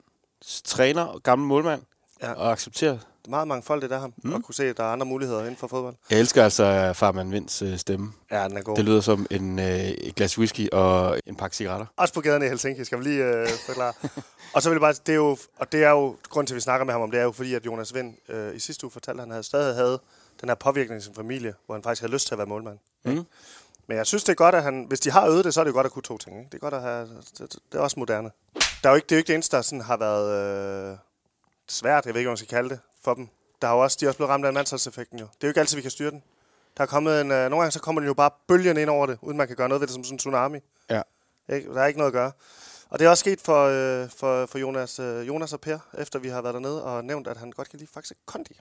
træner 0.64 1.02
og 1.04 1.24
gammel 1.24 1.48
målmand, 1.48 1.82
Ja. 2.22 2.34
og 2.34 2.52
accepterer. 2.52 2.92
Det 2.92 3.28
er 3.28 3.30
meget 3.30 3.48
mangfoldigt 3.48 3.92
af 3.92 4.00
ham, 4.00 4.14
mm. 4.24 4.34
At 4.34 4.44
kunne 4.44 4.56
se, 4.56 4.64
at 4.66 4.78
der 4.78 4.84
er 4.84 4.88
andre 4.88 5.06
muligheder 5.06 5.40
inden 5.42 5.56
for 5.56 5.68
fodbold. 5.68 5.96
Jeg 6.10 6.20
elsker 6.20 6.44
altså 6.44 6.94
Farman 6.96 7.32
Vinds 7.32 7.62
øh, 7.62 7.78
stemme. 7.78 8.14
Ja, 8.32 8.48
den 8.48 8.58
er 8.58 8.62
god. 8.62 8.76
Det 8.76 8.86
lyder 8.86 9.02
som 9.02 9.28
en, 9.32 9.60
øh, 9.60 9.80
et 9.80 10.16
glas 10.16 10.38
whisky 10.38 10.70
og 10.72 11.20
en 11.26 11.36
pakke 11.36 11.56
cigaretter. 11.56 11.86
Også 11.98 12.14
på 12.14 12.22
gaderne 12.22 12.46
i 12.46 12.50
Helsinki, 12.50 12.84
skal 12.84 13.00
vi 13.00 13.04
lige 13.04 13.24
øh, 13.24 13.48
forklare. 13.66 13.94
og 14.56 14.62
så 14.62 14.70
vil 14.70 14.76
jeg 14.76 14.82
bare, 14.82 14.94
det 14.94 15.10
er 15.10 15.16
jo, 15.16 15.38
og 15.60 15.72
det 15.72 15.84
er 15.84 15.90
jo, 15.90 16.16
grund 16.30 16.48
til, 16.48 16.54
at 16.54 16.56
vi 16.56 16.62
snakker 16.62 16.86
med 16.86 16.94
ham 16.94 17.02
om, 17.02 17.12
det 17.12 17.20
er 17.20 17.24
jo 17.24 17.32
fordi, 17.32 17.54
at 17.54 17.66
Jonas 17.66 17.94
Vind 17.94 18.16
øh, 18.30 18.56
i 18.56 18.60
sidste 18.60 18.86
uge 18.86 18.92
fortalte, 18.92 19.18
at 19.18 19.24
han 19.24 19.32
havde 19.32 19.44
stadig 19.44 19.76
havde 19.76 20.00
den 20.42 20.50
her 20.50 20.56
påvirkning 20.56 21.02
i 21.02 21.04
sin 21.04 21.16
familie, 21.16 21.54
hvor 21.66 21.76
han 21.76 21.84
faktisk 21.84 22.02
havde 22.02 22.14
lyst 22.14 22.28
til 22.28 22.34
at 22.34 22.38
være 22.38 22.48
målmand. 22.48 22.78
Mm. 23.06 23.24
Men 23.88 23.98
jeg 23.98 24.08
synes, 24.08 24.24
det 24.24 24.32
er 24.32 24.36
godt, 24.36 24.56
at 24.56 24.64
han, 24.64 24.86
hvis 24.88 25.00
de 25.00 25.12
har 25.12 25.28
øvet 25.28 25.46
det, 25.46 25.54
så 25.54 25.60
er 25.60 25.64
det 25.64 25.74
godt 25.74 25.86
at 25.86 25.92
kunne 25.92 26.04
to 26.04 26.18
ting. 26.18 26.38
Ikke? 26.38 26.50
Det 26.52 26.58
er 26.58 26.60
godt 26.60 26.74
at 26.74 26.82
have, 26.82 27.10
det, 27.38 27.56
det 27.72 27.78
er 27.78 27.80
også 27.80 28.00
moderne. 28.00 28.32
Der 28.84 28.90
er 28.90 28.94
jo 28.94 28.96
ikke, 28.96 29.06
det 29.06 29.12
er 29.12 29.16
jo 29.16 29.20
ikke 29.20 29.28
det 29.28 29.34
eneste, 29.34 29.56
der 29.58 29.62
sådan 29.62 29.82
har 29.82 29.98
været 29.98 30.92
øh, 30.92 30.98
svært, 31.68 32.06
jeg 32.06 32.14
ved 32.14 32.22
ikke, 32.22 32.28
hvad 32.28 32.32
man 32.32 32.38
skal 32.38 32.48
kalde 32.48 32.70
det, 32.70 32.80
for 33.04 33.14
dem. 33.14 33.28
Der 33.62 33.68
er 33.68 33.72
jo 33.72 33.80
også, 33.80 33.98
de 34.00 34.06
er 34.06 34.10
også 34.10 34.18
blevet 34.18 34.30
ramt 34.30 34.46
af 34.46 34.54
mandsholdseffekten 34.54 35.20
jo. 35.20 35.26
Det 35.26 35.44
er 35.44 35.48
jo 35.48 35.48
ikke 35.48 35.60
altid, 35.60 35.76
vi 35.76 35.82
kan 35.82 35.92
styre 35.92 36.12
den. 36.12 36.24
Der 36.78 36.84
er 36.84 36.88
kommet 36.88 37.22
en, 37.22 37.32
øh, 37.32 37.50
nogle 37.50 37.58
gange 37.58 37.72
så 37.72 37.80
kommer 37.80 38.00
den 38.00 38.08
jo 38.08 38.14
bare 38.14 38.32
bølgerne 38.48 38.82
ind 38.82 38.90
over 38.90 39.06
det, 39.06 39.18
uden 39.22 39.38
man 39.38 39.48
kan 39.48 39.56
gøre 39.56 39.70
noget 39.70 39.82
ved 39.82 39.88
det 39.88 39.94
som 39.94 40.04
sådan 40.04 40.16
en 40.16 40.20
tsunami. 40.20 40.60
Ja. 40.90 41.02
Ikke? 41.50 41.74
Der 41.74 41.82
er 41.82 41.88
ikke 41.88 41.98
noget 41.98 42.12
at 42.12 42.14
gøre. 42.14 42.32
Og 42.90 43.00
det 43.00 43.06
er 43.06 43.10
også 43.10 43.22
sket 43.22 43.42
for, 43.42 43.66
øh, 43.66 44.10
for, 44.10 44.46
for 44.46 44.58
Jonas, 44.58 45.00
øh, 45.00 45.28
Jonas 45.28 45.54
og 45.54 45.62
Per, 45.62 45.80
efter 45.98 46.20
vi 46.20 46.30
har 46.30 46.42
været 46.42 46.54
dernede 46.54 46.84
og 46.84 47.06
nævnt, 47.06 47.28
at 47.28 47.38
han 47.38 47.52
godt 47.52 47.70
kan 47.70 47.80
lide 47.80 47.92
faktisk 47.94 48.18
kondi. 48.26 48.60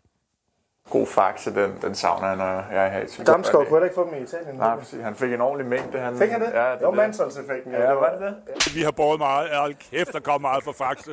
God 0.91 1.07
faxe, 1.07 1.55
den, 1.55 1.79
den 1.83 1.95
savner 1.95 2.27
jeg, 2.29 2.37
når 2.37 2.45
jeg 2.45 2.87
er 2.87 2.89
her 2.91 3.01
i 3.01 3.07
Tyskland. 3.07 3.27
Damsgaard 3.27 3.67
kunne 3.67 3.77
heller 3.77 3.85
ikke 3.85 3.95
få 3.95 4.05
dem 4.11 4.15
i 4.15 4.23
Italien. 4.23 4.55
Nej, 4.55 4.77
præcis. 4.77 5.03
Han 5.03 5.15
fik 5.15 5.33
en 5.33 5.41
ordentlig 5.41 5.67
mængde. 5.67 5.99
Han, 5.99 6.19
Fik 6.19 6.31
han 6.31 6.41
det? 6.41 6.51
Ja, 6.55 6.73
det 6.73 6.83
var 6.83 6.91
mandsholdseffekten. 6.91 7.73
Ja, 7.73 7.93
var 7.93 8.11
det 8.11 8.21
det? 8.21 8.75
Vi 8.75 8.83
har 8.83 8.91
båret 8.91 9.19
meget. 9.19 9.51
Hold 9.57 9.75
kæft, 9.91 10.13
der 10.13 10.21
kom 10.21 10.41
meget 10.41 10.65
fra 10.65 10.73
Faxe. 10.73 11.11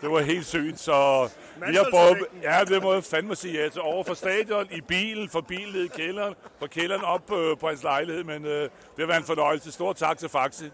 Det 0.00 0.10
var 0.10 0.20
helt 0.20 0.46
sygt, 0.46 0.80
så 0.80 1.28
vi 1.68 1.74
har 1.74 1.86
båret... 1.90 2.16
Ja, 2.42 2.64
det 2.64 2.82
må 2.82 2.92
jeg 2.92 3.04
fandme 3.04 3.36
sige 3.36 3.62
ja 3.62 3.68
til. 3.68 3.80
Over 3.80 4.04
for 4.04 4.14
stadion, 4.14 4.66
i 4.70 4.80
bilen, 4.80 5.28
fra 5.28 5.40
bilen 5.40 5.72
ned 5.74 5.84
i 5.84 5.88
kælderen, 5.88 6.34
fra 6.58 6.66
kælderen 6.66 7.04
op 7.04 7.32
øh, 7.32 7.58
på 7.58 7.68
hans 7.68 7.82
lejlighed, 7.82 8.24
men 8.24 8.44
øh, 8.44 8.62
det 8.62 8.70
har 8.98 9.06
været 9.06 9.18
en 9.20 9.26
fornøjelse. 9.26 9.72
Stor 9.72 9.92
tak 9.92 10.18
til 10.18 10.28
Faxe. 10.28 10.70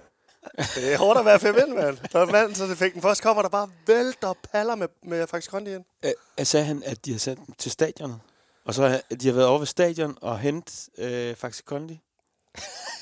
Det 0.56 0.93
er 0.94 0.99
hårdt 0.99 1.19
at 1.19 1.25
være 1.25 1.38
fem 1.38 1.55
ind, 1.67 1.75
mand. 1.75 1.97
Der 2.12 2.20
er 2.20 2.26
mandsholdseffekten. 2.26 3.03
Først 3.03 3.23
kommer 3.23 3.43
der 3.43 3.49
bare 3.49 3.69
vælter 3.87 4.35
paller 4.53 4.75
med, 4.75 4.88
med 5.03 5.26
faktisk 5.26 5.50
kondi 5.50 5.75
ind. 5.75 5.85
Øh, 6.05 6.47
sagde 6.47 6.67
han, 6.67 6.82
at 6.87 7.05
de 7.05 7.12
har 7.12 7.19
sendt 7.19 7.47
dem 7.47 7.55
til 7.58 7.70
stadionet? 7.70 8.20
Og 8.67 8.75
så 8.75 8.89
har 8.89 9.01
de 9.21 9.27
har 9.27 9.35
været 9.35 9.49
over 9.49 9.59
ved 9.59 9.67
stadion 9.67 10.19
og 10.21 10.39
hentet 10.39 10.89
øh, 10.99 11.37
Faxe 11.37 11.63
Kondi? 11.67 12.01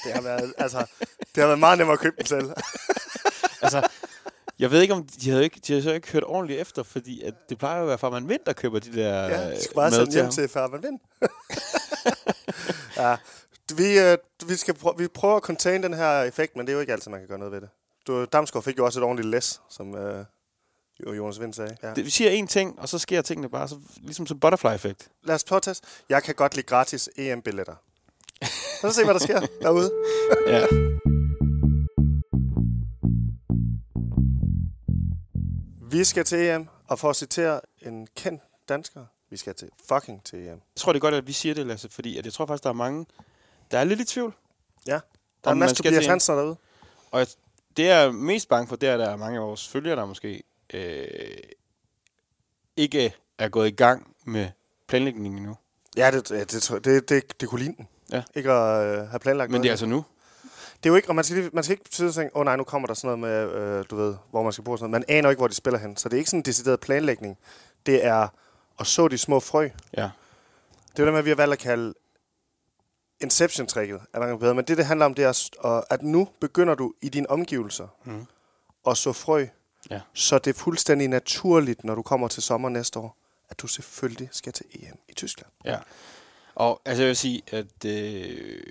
Det 0.05 0.13
har 0.13 0.21
været, 0.23 0.55
altså, 0.59 0.79
det 1.35 1.41
har 1.41 1.47
været 1.47 1.59
meget 1.59 1.79
nemmere 1.79 1.93
at 1.95 2.01
købe 2.01 2.17
dem 2.19 2.27
selv. 2.27 2.51
Altså, 3.63 3.89
jeg 4.59 4.71
ved 4.71 4.83
ikke, 4.83 4.95
om 4.95 5.07
de 5.07 5.31
havde 5.31 5.45
ikke, 5.45 5.61
de 5.67 5.73
havde 5.73 5.83
så 5.83 5.93
ikke 5.93 6.13
hørt 6.13 6.25
ordentligt 6.25 6.61
efter, 6.61 6.83
fordi 6.83 7.23
at 7.23 7.35
det 7.49 7.59
plejer 7.59 7.77
jo 7.77 7.83
at 7.83 7.89
være 7.89 7.99
Farman 7.99 8.29
Vind, 8.29 8.41
der 8.47 8.53
køber 8.53 8.79
de 8.79 8.93
der 8.93 9.09
Ja, 9.09 9.47
øh, 9.47 9.53
jeg 9.53 9.63
skal 9.63 9.75
bare 9.75 9.91
sende 9.93 10.13
hjem 10.13 10.31
til 10.31 10.49
Farman 10.49 10.83
Vind. 10.83 10.99
ja, 13.03 13.17
vi, 13.77 13.99
øh, 13.99 14.19
vi, 14.49 14.57
skal 14.57 14.75
prø- 14.75 14.97
vi 14.99 15.09
prøver 15.09 15.37
at 15.37 15.43
contain 15.43 15.83
den 15.83 15.95
her 15.95 16.23
effekt, 16.23 16.57
men 16.57 16.67
det 16.67 16.73
er 16.73 16.75
jo 16.75 16.81
ikke 16.81 16.93
altid, 16.93 17.11
man 17.11 17.21
kan 17.21 17.29
gøre 17.29 17.39
noget 17.39 17.53
ved 17.53 17.61
det. 17.61 17.69
Du, 18.07 18.25
Damsgaard 18.25 18.65
fik 18.65 18.79
jo 18.79 18.85
også 18.85 19.01
et 19.01 19.05
ordentligt 19.05 19.29
læs, 19.29 19.61
som 19.71 19.97
øh, 19.97 20.25
jo 21.07 21.13
Jonas 21.13 21.41
Vind 21.41 21.55
sagde. 21.55 21.77
Ja. 21.83 21.95
Det, 21.95 22.05
vi 22.05 22.11
siger 22.11 22.43
én 22.43 22.47
ting, 22.47 22.81
og 22.81 22.89
så 22.89 22.99
sker 22.99 23.23
tingene 23.23 23.49
bare, 23.49 23.69
så, 23.69 23.77
ligesom 23.97 24.27
som 24.27 24.41
butterfly-effekt. 24.41 25.09
Lad 25.23 25.35
os 25.35 25.45
teste. 25.45 25.89
Jeg 26.09 26.23
kan 26.23 26.35
godt 26.35 26.55
lide 26.55 26.67
gratis 26.67 27.09
EM-billetter. 27.17 27.75
Os 28.83 28.95
se, 28.95 29.05
hvad 29.05 29.15
der 29.15 29.21
sker 29.21 29.41
derude. 29.63 29.91
Ja. 30.47 30.67
Vi 35.91 36.05
skal 36.05 36.25
til 36.25 36.39
EM, 36.39 36.69
og 36.89 36.99
for 36.99 37.11
at 37.11 37.17
citere 37.17 37.61
en 37.83 38.09
kendt 38.17 38.43
dansker, 38.69 39.05
vi 39.31 39.37
skal 39.37 39.55
til 39.55 39.69
fucking 39.89 40.25
til 40.25 40.39
EM. 40.39 40.47
Jeg 40.47 40.59
tror, 40.77 40.93
det 40.93 40.99
er 40.99 41.01
godt, 41.01 41.15
at 41.15 41.27
vi 41.27 41.33
siger 41.33 41.55
det, 41.55 41.67
Lasse, 41.67 41.89
fordi 41.89 42.19
at 42.19 42.25
jeg 42.25 42.33
tror 42.33 42.47
faktisk, 42.47 42.63
der 42.63 42.71
er 42.71 42.75
mange, 42.75 43.07
der 43.71 43.79
er 43.79 43.85
lidt 43.85 44.01
i 44.01 44.05
tvivl. 44.05 44.35
Ja, 44.87 45.01
der 45.45 45.51
er 45.51 45.53
en 45.53 45.59
masse 45.59 45.77
Tobias. 45.77 46.07
Hansen 46.07 46.37
derude. 46.37 46.57
Og 47.11 47.19
jeg, 47.19 47.27
det 47.77 47.85
jeg 47.85 48.05
er 48.05 48.11
mest 48.11 48.49
bange 48.49 48.69
for, 48.69 48.77
det 48.77 48.89
er, 48.89 48.93
at 48.95 48.99
der 48.99 49.11
er 49.11 49.17
mange 49.17 49.39
af 49.39 49.45
vores 49.45 49.69
følgere, 49.69 49.97
der 49.97 50.05
måske 50.05 50.43
øh, 50.75 51.07
ikke 52.77 53.15
er 53.39 53.49
gået 53.49 53.69
i 53.69 53.71
gang 53.71 54.15
med 54.25 54.49
planlægningen 54.87 55.39
endnu. 55.39 55.57
Ja, 55.97 56.11
det, 56.11 56.29
det, 56.29 56.53
det, 56.85 57.09
det, 57.09 57.41
det, 57.41 57.49
kunne 57.49 57.59
ligne 57.61 57.75
den. 57.77 57.89
Ja. 58.13 58.23
Ikke 58.35 58.51
at 58.53 58.87
øh, 58.99 59.09
have 59.09 59.19
planlagt 59.21 59.51
Men 59.51 59.63
det 59.63 59.69
er 59.69 59.73
altså 59.73 59.87
nu. 59.87 60.05
Det 60.83 60.87
er 60.89 60.93
jo 60.93 60.97
ikke, 60.97 61.09
og 61.09 61.15
man 61.15 61.25
skal, 61.25 61.51
man 61.53 61.65
skal 61.65 61.73
ikke 61.79 61.85
sidde 61.97 62.09
og 62.09 62.15
tænke, 62.15 62.37
åh 62.37 62.41
oh, 62.41 62.45
nej, 62.45 62.57
nu 62.57 62.65
kommer 62.65 62.87
der 62.87 62.95
sådan 62.95 63.19
noget 63.19 63.51
med, 63.53 63.63
øh, 63.63 63.85
du 63.91 63.97
ved, 63.97 64.15
hvor 64.31 64.43
man 64.43 64.53
skal 64.53 64.65
bruge 64.65 64.79
sådan 64.79 64.91
noget. 64.91 65.07
Man 65.09 65.17
aner 65.17 65.31
ikke, 65.31 65.41
hvor 65.41 65.49
de 65.49 65.55
spiller 65.55 65.79
hen. 65.79 65.97
Så 65.97 66.09
det 66.09 66.17
er 66.17 66.19
ikke 66.19 66.31
sådan 66.31 66.41
en 66.41 66.45
decideret 66.45 66.81
planlægning. 66.81 67.39
Det 67.87 68.05
er 68.05 68.29
at 68.81 68.87
så 68.87 69.09
de 69.09 69.19
små 69.19 69.41
frø. 69.41 69.69
Ja. 69.97 70.03
Det 70.93 70.99
er 70.99 71.03
jo 71.03 71.05
det 71.07 71.13
med, 71.15 71.23
vi 71.23 71.31
har 71.31 71.37
valgt 71.37 71.53
at 71.53 71.59
kalde 71.59 71.95
Inception-tricket, 73.25 74.01
er 74.15 74.19
mange 74.21 74.39
bedre. 74.39 74.55
Men 74.55 74.65
det, 74.65 74.77
det 74.77 74.87
handler 74.87 75.07
om, 75.07 75.15
det 75.15 75.25
er, 75.25 75.85
at- 75.91 76.03
nu 76.03 76.29
begynder 76.41 76.75
du 76.75 76.95
i 77.03 77.09
dine 77.09 77.31
omgivelser 77.31 77.89
Mhm. 78.05 78.27
at 78.87 78.97
så 78.97 79.13
frø. 79.13 79.47
Ja. 79.91 80.01
Så 80.15 80.39
det 80.39 80.51
er 80.55 80.59
fuldstændig 80.59 81.09
naturligt, 81.09 81.85
når 81.85 81.95
du 81.95 82.03
kommer 82.03 82.29
til 82.29 82.43
sommer 82.43 82.69
næste 82.69 82.99
år, 82.99 83.17
at 83.51 83.61
du 83.61 83.67
selvfølgelig 83.67 84.29
skal 84.33 84.53
til 84.53 84.67
EM 84.75 84.99
i 85.09 85.13
Tyskland. 85.15 85.51
Ja. 85.65 85.77
Og 86.55 86.81
altså, 86.85 87.03
jeg 87.03 87.09
vil 87.09 87.17
sige, 87.17 87.43
at 87.47 87.85
øh, 87.87 88.63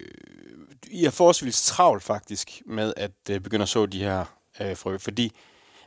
I 0.88 1.06
er 1.06 1.10
forholdsvis 1.10 1.64
travlt 1.64 2.04
faktisk 2.04 2.62
med 2.66 2.94
at 2.98 3.12
øh, 3.30 3.40
begynde 3.40 3.64
at 3.64 3.70
så 3.70 3.86
de 3.86 4.00
her 4.04 4.26
øh, 4.62 4.78
frø, 4.78 4.98
fordi 4.98 5.32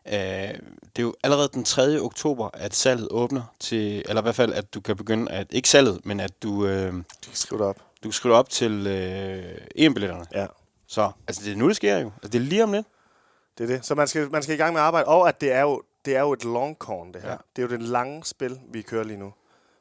øh, 0.07 0.13
det 0.13 0.59
er 0.97 1.03
jo 1.03 1.15
allerede 1.23 1.49
den 1.55 1.65
3. 1.65 2.01
oktober, 2.01 2.51
at 2.55 2.75
salget 2.75 3.09
åbner 3.11 3.43
til, 3.61 4.03
eller 4.09 4.23
i 4.23 4.25
hvert 4.25 4.35
fald, 4.35 4.53
at 4.53 4.75
du 4.75 4.81
kan 4.81 4.97
begynde 4.97 5.31
at, 5.33 5.47
ikke 5.51 5.69
salget, 5.69 6.07
men 6.07 6.21
at 6.21 6.43
du, 6.43 6.67
øh, 6.67 6.93
Du 6.93 7.03
kan 7.27 7.35
skrive 7.35 7.65
op. 7.65 7.77
du 7.77 8.09
kan 8.09 8.13
skrive 8.13 8.35
op 8.35 8.49
til 8.51 8.87
øh, 8.87 9.59
EM-billetterne. 9.77 10.25
Ja. 10.35 10.47
Så, 10.87 11.11
altså 11.29 11.43
det 11.45 11.53
er 11.53 11.57
nu, 11.57 11.69
det 11.69 11.77
sker 11.77 11.99
jo. 11.99 12.07
Altså, 12.17 12.29
det 12.29 12.35
er 12.35 12.43
lige 12.43 12.65
om 12.65 12.73
lidt. 12.73 12.87
Det 13.59 13.65
er 13.65 13.77
det. 13.77 13.87
Så 13.87 13.95
man 13.95 14.09
skal, 14.09 14.31
man 14.31 14.43
skal 14.43 14.55
i 14.55 14.59
gang 14.59 14.73
med 14.73 14.81
at 14.81 14.87
arbejde. 14.87 15.07
Og 15.09 15.29
at 15.29 15.41
det 15.41 15.53
er 15.53 15.61
jo, 15.61 15.83
det 16.05 16.17
er 16.17 16.21
jo 16.21 16.33
et 16.33 16.45
long 16.45 16.77
corn, 16.77 17.13
det 17.13 17.23
her. 17.23 17.31
Ja. 17.31 17.37
Det 17.57 17.63
er 17.63 17.67
jo 17.67 17.79
det 17.79 17.83
lange 17.83 18.25
spil, 18.25 18.61
vi 18.69 18.83
kører 18.83 19.05
lige 19.05 19.17
nu. 19.17 19.33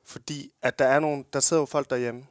Fordi 0.05 0.51
at 0.61 0.79
der 0.79 0.85
er 0.85 0.99
nogen, 0.99 1.25
der 1.33 1.39
sidder 1.39 1.61
jo 1.61 1.65
folk 1.65 1.89
derhjemme 1.89 2.27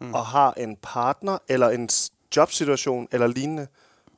mm. 0.00 0.14
og 0.14 0.26
har 0.26 0.52
en 0.52 0.76
partner 0.76 1.38
eller 1.48 1.68
en 1.68 1.88
jobsituation 2.36 3.08
eller 3.12 3.26
lignende, 3.26 3.66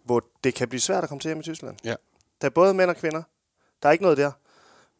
hvor 0.04 0.24
det 0.44 0.54
kan 0.54 0.68
blive 0.68 0.80
svært 0.80 1.02
at 1.02 1.08
komme 1.08 1.20
til 1.20 1.28
hjem 1.28 1.40
i 1.40 1.42
Tyskland. 1.42 1.76
Ja. 1.84 1.94
Der 2.40 2.46
er 2.46 2.50
både 2.50 2.74
mænd 2.74 2.90
og 2.90 2.96
kvinder. 2.96 3.22
Der 3.82 3.88
er 3.88 3.92
ikke 3.92 4.04
noget 4.04 4.18
der. 4.18 4.32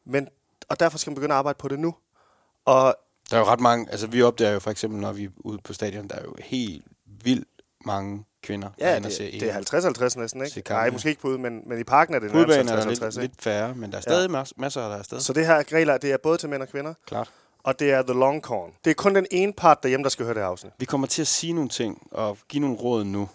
Men, 0.05 0.29
og 0.69 0.81
derfor 0.81 0.99
skal 0.99 1.11
man 1.11 1.15
begynde 1.15 1.35
at 1.35 1.39
arbejde 1.39 1.57
på 1.57 1.69
det 1.69 1.79
nu. 1.79 1.95
Og 2.65 2.95
Der 3.31 3.37
er 3.37 3.41
jo 3.41 3.47
ret 3.47 3.61
mange, 3.61 3.91
altså 3.91 4.07
vi 4.07 4.23
opdager 4.23 4.53
jo 4.53 4.61
for 4.61 4.71
eksempel, 4.71 5.01
når 5.01 5.13
vi 5.13 5.25
er 5.25 5.31
ude 5.37 5.59
på 5.59 5.73
stadion, 5.73 6.09
der 6.09 6.15
er 6.15 6.23
jo 6.23 6.35
helt 6.39 6.85
vildt 7.07 7.49
mange 7.85 8.25
kvinder. 8.43 8.69
Ja, 8.79 8.97
det, 8.99 9.05
det 9.19 9.43
er 9.43 10.13
50-50 10.15 10.19
næsten, 10.21 10.45
ikke? 10.45 10.63
Nej, 10.71 10.91
måske 10.91 11.09
ikke 11.09 11.21
på 11.21 11.29
ude, 11.29 11.39
men, 11.39 11.63
men 11.67 11.81
i 11.81 11.85
parken 11.85 12.15
er 12.15 12.19
det 12.19 12.31
er 12.35 12.47
der 12.47 12.81
50-50, 12.83 12.89
lidt, 12.89 13.03
ikke? 13.03 13.21
lidt 13.21 13.33
færre, 13.43 13.75
men 13.75 13.91
der 13.91 13.97
er 13.97 14.01
stadig 14.03 14.31
ja. 14.31 14.45
masser, 14.57 14.81
der 14.81 14.89
er 14.95 14.99
afsted. 14.99 15.21
Så 15.21 15.33
det 15.33 15.47
her 15.47 15.63
regler, 15.73 15.99
det 15.99 16.13
er 16.13 16.17
både 16.23 16.39
til 16.39 16.49
mænd 16.49 16.63
og 16.63 16.69
kvinder, 16.69 16.95
Klart. 17.07 17.31
og 17.63 17.79
det 17.79 17.93
er 17.93 18.03
the 18.03 18.13
long 18.15 18.43
corn. 18.43 18.73
Det 18.85 18.91
er 18.91 18.95
kun 18.95 19.15
den 19.15 19.27
ene 19.31 19.53
part 19.53 19.83
derhjemme, 19.83 20.05
der 20.05 20.11
skal 20.11 20.25
høre 20.25 20.35
det 20.35 20.41
afsnit. 20.41 20.73
Vi 20.79 20.85
kommer 20.85 21.07
til 21.07 21.23
at 21.23 21.29
sige 21.29 21.53
nogle 21.53 21.69
ting 21.71 22.09
og 22.11 22.39
give 22.49 22.61
nogle 22.61 22.77
råd 22.77 23.05
nu, 23.05 23.29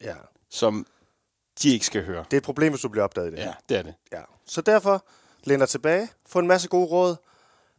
Ja. 0.00 0.14
som 0.50 0.86
de 1.62 1.68
ikke 1.72 1.86
skal 1.86 2.04
høre. 2.04 2.24
Det 2.24 2.32
er 2.32 2.36
et 2.36 2.42
problem, 2.42 2.72
hvis 2.72 2.82
du 2.82 2.88
bliver 2.88 3.04
opdaget 3.04 3.28
i 3.28 3.30
det. 3.36 3.38
Ja, 3.38 3.52
det 3.68 3.76
er 3.78 3.82
det. 3.82 3.94
ja. 4.12 4.20
Så 4.46 4.60
derfor, 4.60 5.04
læn 5.44 5.58
dig 5.58 5.68
tilbage, 5.68 6.08
få 6.26 6.38
en 6.38 6.46
masse 6.46 6.68
gode 6.68 6.86
råd, 6.86 7.16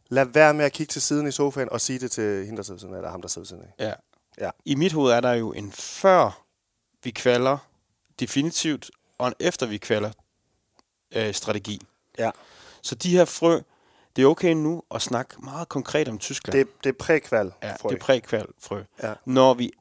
lad 0.08 0.24
være 0.24 0.54
med 0.54 0.64
at 0.64 0.72
kigge 0.72 0.90
til 0.90 1.02
siden 1.02 1.26
i 1.26 1.30
sofaen 1.30 1.68
og 1.72 1.80
sige 1.80 1.98
det 1.98 2.10
til 2.10 2.44
hende, 2.44 2.56
der 2.56 2.62
sidder 2.62 2.80
siden 2.80 2.94
af, 2.94 2.98
eller 2.98 3.10
ham, 3.10 3.20
der 3.22 3.28
sidder 3.28 3.48
siden 3.48 3.62
af. 3.62 3.84
Ja. 3.86 3.92
Ja. 4.40 4.50
I 4.64 4.74
mit 4.74 4.92
hoved 4.92 5.12
er 5.12 5.20
der 5.20 5.32
jo 5.32 5.52
en 5.52 5.72
før 5.72 6.43
vi 7.04 7.10
kvalder 7.10 7.58
definitivt, 8.20 8.90
og 9.18 9.28
en 9.28 9.34
efter 9.40 9.66
vi 9.66 9.78
kvalder 9.78 10.10
øh, 11.14 11.34
strategi. 11.34 11.80
Ja. 12.18 12.30
Så 12.82 12.94
de 12.94 13.10
her 13.10 13.24
frø, 13.24 13.60
det 14.16 14.22
er 14.22 14.26
okay 14.26 14.52
nu 14.52 14.82
at 14.94 15.02
snakke 15.02 15.34
meget 15.44 15.68
konkret 15.68 16.08
om 16.08 16.18
Tyskland. 16.18 16.58
Det, 16.58 16.84
det 16.84 16.90
er 16.90 16.98
prækval, 16.98 17.52
ja, 17.62 17.74
frø. 17.80 17.88
det 17.88 17.94
er 17.94 18.00
prækval 18.00 18.46
frø. 18.58 18.82
Ja. 19.02 19.14
Når 19.24 19.54
vi 19.54 19.72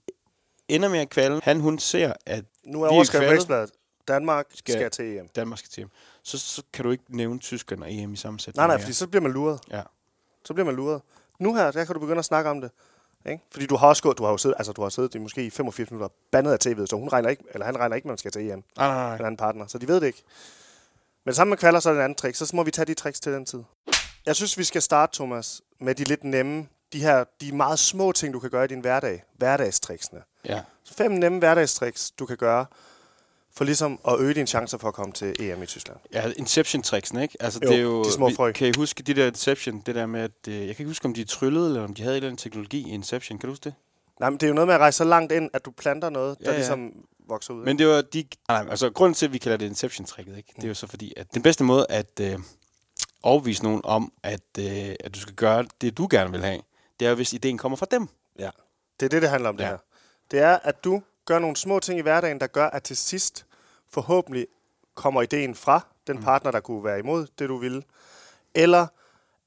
ender 0.68 0.90
med 0.90 1.00
at 1.00 1.10
kvalde, 1.10 1.40
han 1.44 1.60
hun 1.60 1.80
ser, 1.80 2.14
at 2.26 2.46
Nu 2.64 2.82
er 2.82 2.88
er 2.88 2.92
overskriften. 2.92 3.68
Danmark 4.08 4.48
skal, 4.54 4.74
Skal- 4.76 4.92
til 4.92 5.18
EM. 5.18 5.28
Danmark 5.28 5.60
skal 5.60 5.70
til 5.70 5.82
hjem, 5.82 5.90
så, 6.24 6.38
så 6.38 6.64
kan 6.74 6.86
du 6.86 6.92
ikke 6.92 7.04
nævne 7.10 7.40
Tyskland 7.40 7.84
og 7.84 7.94
EM 7.94 8.14
i 8.14 8.16
sammensætning. 8.16 8.56
Nej, 8.58 8.68
nej, 8.68 8.76
mere. 8.76 8.82
fordi 8.84 8.94
så 8.94 9.08
bliver 9.08 9.22
man 9.22 9.32
luret. 9.32 9.60
Ja. 9.72 9.82
Så 10.46 10.54
bliver 10.54 10.66
man 10.66 10.76
luret. 10.76 11.02
Nu 11.40 11.56
her, 11.56 11.72
der 11.72 11.86
kan 11.86 11.94
du 11.94 12.00
begynde 12.00 12.20
at 12.20 12.26
snakke 12.26 12.50
om 12.50 12.62
det. 12.62 12.72
Ikke? 13.26 13.44
Fordi 13.52 13.66
du 13.66 13.76
har 13.76 13.88
også 13.88 14.04
gået, 14.04 14.18
du 14.18 14.24
har 14.24 14.32
jo 14.32 14.38
siddet, 14.38 14.56
altså 14.58 14.74
du 14.74 14.82
har 14.82 14.90
siddet 14.90 15.16
i 15.16 15.18
måske 15.18 15.46
i 15.46 15.50
85 15.50 15.92
minutter 15.92 16.10
bandet 16.32 16.52
af 16.52 16.58
tv'et, 16.68 16.86
så 16.86 16.96
hun 16.96 17.10
regner 17.10 17.30
ikke, 17.30 17.44
eller 17.54 17.66
han 17.66 17.80
regner 17.80 17.96
ikke, 17.96 18.06
at 18.06 18.10
man 18.10 18.18
skal 18.18 18.32
til 18.32 18.42
EM. 18.42 18.48
Nej, 18.48 18.64
nej, 18.78 18.88
nej. 18.88 19.14
eller 19.14 19.26
anden 19.26 19.38
partner, 19.38 19.68
så 19.68 19.78
de 19.78 19.88
ved 19.88 19.96
det 19.96 20.08
ikke. 20.08 20.24
Men 21.26 21.34
sammen 21.34 21.50
med 21.50 21.58
kvalder, 21.58 21.80
så 21.80 21.90
er 21.90 21.94
det 21.94 22.00
en 22.00 22.04
anden 22.04 22.16
trick, 22.16 22.36
så 22.36 22.52
må 22.54 22.64
vi 22.64 22.72
tage 22.72 22.86
de 22.86 22.94
tricks 22.94 23.20
til 23.20 23.34
den 23.34 23.46
tid. 23.46 23.64
Jeg 24.26 24.36
synes, 24.36 24.58
vi 24.58 24.64
skal 24.64 24.82
starte, 24.82 25.16
Thomas, 25.16 25.62
med 25.80 25.96
de 25.96 26.04
lidt 26.04 26.24
nemme, 26.24 26.68
de 26.94 27.02
her 27.02 27.24
de 27.42 27.52
meget 27.52 27.80
små 27.80 28.12
ting, 28.12 28.34
du 28.34 28.40
kan 28.40 28.50
gøre 28.50 28.66
i 28.66 28.68
din 28.68 28.80
hverdag. 28.80 29.24
Hverdagstricksene. 29.38 30.22
Ja. 30.46 30.62
Så 30.84 30.94
fem 30.94 31.12
nemme 31.12 31.40
hverdagstricks, 31.40 32.12
du 32.12 32.26
kan 32.26 32.38
gøre, 32.38 32.66
for 33.56 33.64
ligesom 33.66 34.00
at 34.08 34.20
øge 34.20 34.34
dine 34.34 34.48
chancer 34.48 34.78
for 34.78 34.88
at 34.88 34.94
komme 34.94 35.14
til 35.14 35.36
EM 35.40 35.64
i 35.64 35.66
Tyskland. 35.66 36.00
Ja, 36.14 36.32
Inception-tricksen, 36.38 37.18
ikke? 37.22 37.38
Altså, 37.40 37.60
Jo, 37.64 37.70
det 37.70 37.78
er 37.78 37.82
jo, 37.82 38.04
de 38.04 38.12
små 38.12 38.30
vi- 38.30 38.36
frø. 38.36 38.52
Kan 38.52 38.68
I 38.68 38.72
huske 38.78 39.04
de 39.04 39.14
der 39.14 39.28
Inception? 39.28 39.80
Det 39.86 39.96
der 39.96 40.06
med, 40.06 40.22
at... 40.22 40.32
Øh, 40.48 40.54
jeg 40.56 40.62
kan 40.62 40.70
ikke 40.70 40.86
huske, 40.86 41.06
om 41.06 41.14
de 41.14 41.24
tryllede, 41.24 41.68
eller 41.68 41.84
om 41.84 41.94
de 41.94 42.02
havde 42.02 42.14
en 42.14 42.18
eller 42.18 42.30
anden 42.30 42.38
teknologi 42.38 42.88
i 42.90 42.92
Inception. 42.92 43.38
Kan 43.40 43.48
du 43.48 43.52
huske 43.52 43.64
det? 43.64 43.74
Nej, 44.20 44.30
men 44.30 44.38
det 44.40 44.44
er 44.44 44.48
jo 44.48 44.54
noget 44.54 44.68
med 44.68 44.76
at 44.76 44.80
rejse 44.82 44.98
så 44.98 45.04
langt 45.04 45.32
ind, 45.32 45.50
at 45.54 45.66
du 45.66 45.72
planter 45.72 46.10
noget, 46.10 46.38
der 46.40 46.44
Ja, 46.46 46.52
ja. 46.52 46.58
ligesom 46.58 46.92
vokser 47.30 47.54
ud. 47.54 47.66
Men 47.66 47.80
det 47.80 47.88
var 47.88 48.02
de... 48.02 48.24
Nej, 48.50 48.66
altså, 48.70 48.90
grunden 48.90 49.14
til, 49.14 49.26
at 49.26 49.34
vi 49.34 49.38
kalder 49.38 49.58
det 49.58 49.66
Inception-tricket, 49.66 50.38
ikke? 50.38 50.54
Det 50.56 50.64
er 50.64 50.68
jo 50.68 50.74
så 50.74 50.88
fordi, 50.88 51.14
at 51.18 51.34
den 51.34 51.42
bedste 51.42 51.64
måde 51.64 51.86
at 51.90 52.20
øh, 52.22 52.40
overbevise 53.24 53.64
nogen 53.64 53.82
om, 53.84 54.14
at, 54.24 54.42
øh, 54.60 54.96
at 55.00 55.16
du 55.16 55.20
skal 55.20 55.34
gøre 55.36 55.66
det, 55.82 55.98
du 55.98 56.08
gerne 56.12 56.32
vil 56.32 56.42
have, 56.42 56.62
det 57.00 57.06
er 57.06 57.10
jo, 57.10 57.16
hvis 57.16 57.34
ideen 57.34 57.58
kommer 57.58 57.76
fra 57.76 57.88
dem. 57.92 58.08
Ja. 58.40 58.50
Det 59.00 59.06
er 59.06 59.10
det, 59.10 59.22
det 59.22 59.30
handler 59.30 59.50
om, 59.50 59.58
det 59.58 59.64
Ja. 59.64 59.70
her. 59.70 59.78
Det 60.32 60.40
er, 60.40 60.60
at 60.64 60.84
du 60.84 61.02
gør 61.26 61.40
nogle 61.40 61.56
små 61.56 61.80
ting 61.80 62.00
i 62.00 62.02
hverdagen, 62.02 62.40
der 62.40 62.48
gør, 62.48 62.68
at 62.68 62.84
til 62.84 62.98
sidst 62.98 63.46
forhåbentlig 63.90 64.48
kommer 64.96 65.22
ideen 65.22 65.56
fra 65.56 65.86
den 66.08 66.18
Mm. 66.18 66.24
partner, 66.24 66.52
der 66.52 66.60
kunne 66.60 66.84
være 66.84 67.00
imod 67.00 67.28
det, 67.40 67.50
du 67.50 67.58
ville. 67.58 67.84
Eller 68.56 68.88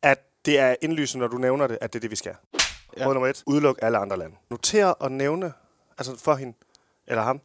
at 0.02 0.18
det 0.44 0.58
er 0.58 0.74
indlysende, 0.82 1.20
når 1.22 1.28
du 1.28 1.38
nævner 1.38 1.66
det, 1.66 1.78
at 1.80 1.92
det 1.92 1.98
er 1.98 2.00
det, 2.00 2.10
vi 2.10 2.16
skal. 2.16 2.34
Ja. 2.54 2.58
Ja. 3.02 3.06
Råd 3.06 3.14
nummer 3.14 3.28
et. 3.28 3.42
Udluk 3.46 3.78
alle 3.82 3.98
andre 3.98 4.16
lande. 4.18 4.36
Noter 4.50 4.86
og 4.86 5.12
nævne, 5.12 5.52
altså 5.98 6.16
for 6.18 6.34
hende, 6.34 6.56
eller 7.06 7.22
ham, 7.22 7.40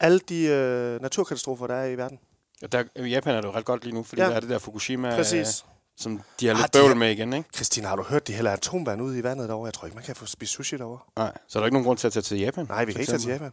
alle 0.00 0.18
de 0.18 0.44
øh, 0.46 1.02
naturkatastrofer, 1.02 1.66
der 1.66 1.74
er 1.74 1.86
i 1.86 1.96
verden. 1.98 2.18
Og 2.62 2.72
der, 2.72 2.84
I 2.96 3.02
Japan 3.02 3.34
er 3.34 3.40
det 3.40 3.48
jo 3.48 3.52
ret 3.52 3.64
godt 3.64 3.84
lige 3.84 3.94
nu, 3.94 4.02
fordi 4.02 4.22
Ja. 4.22 4.28
der 4.28 4.34
er 4.34 4.40
det 4.40 4.48
der 4.50 4.58
Fukushima, 4.58 5.10
Præcis. 5.16 5.64
Øh, 5.68 5.70
som 5.98 6.20
de 6.40 6.46
har 6.46 6.54
Ah, 6.54 6.60
lidt 6.60 6.72
bøvl 6.72 6.86
har- 6.88 6.94
med 6.94 7.10
igen, 7.10 7.32
ikke? 7.32 7.48
Christina, 7.54 7.88
har 7.88 7.96
du 7.96 8.02
hørt, 8.02 8.26
de 8.26 8.32
hælder 8.32 8.50
atomvand 8.52 9.02
ud 9.02 9.16
i 9.16 9.22
vandet 9.22 9.48
derovre? 9.48 9.66
Jeg 9.66 9.74
tror 9.74 9.86
ikke, 9.86 9.94
man 9.94 10.04
kan 10.04 10.16
få 10.16 10.26
spise 10.26 10.52
sushi 10.52 10.76
derovre. 10.76 10.98
Nej, 11.16 11.32
så 11.48 11.58
er 11.58 11.60
der 11.60 11.66
ikke 11.66 11.74
nogen 11.74 11.86
grund 11.86 11.98
til 11.98 12.06
at 12.06 12.12
tage 12.12 12.22
til 12.22 12.38
Japan. 12.38 12.66
Nej, 12.68 12.84
vi 12.84 12.92
kan 12.92 13.00
ikke 13.00 13.10
tage 13.12 13.18
til. 13.18 13.30
Japan. 13.30 13.52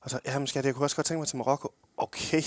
Og 0.00 0.10
så, 0.10 0.20
jamen 0.26 0.46
skat, 0.46 0.64
jeg 0.64 0.74
kunne 0.74 0.84
også 0.84 0.96
godt 0.96 1.06
tænke 1.06 1.18
mig 1.18 1.28
til 1.28 1.36
Marokko. 1.36 1.74
Okay, 1.96 2.42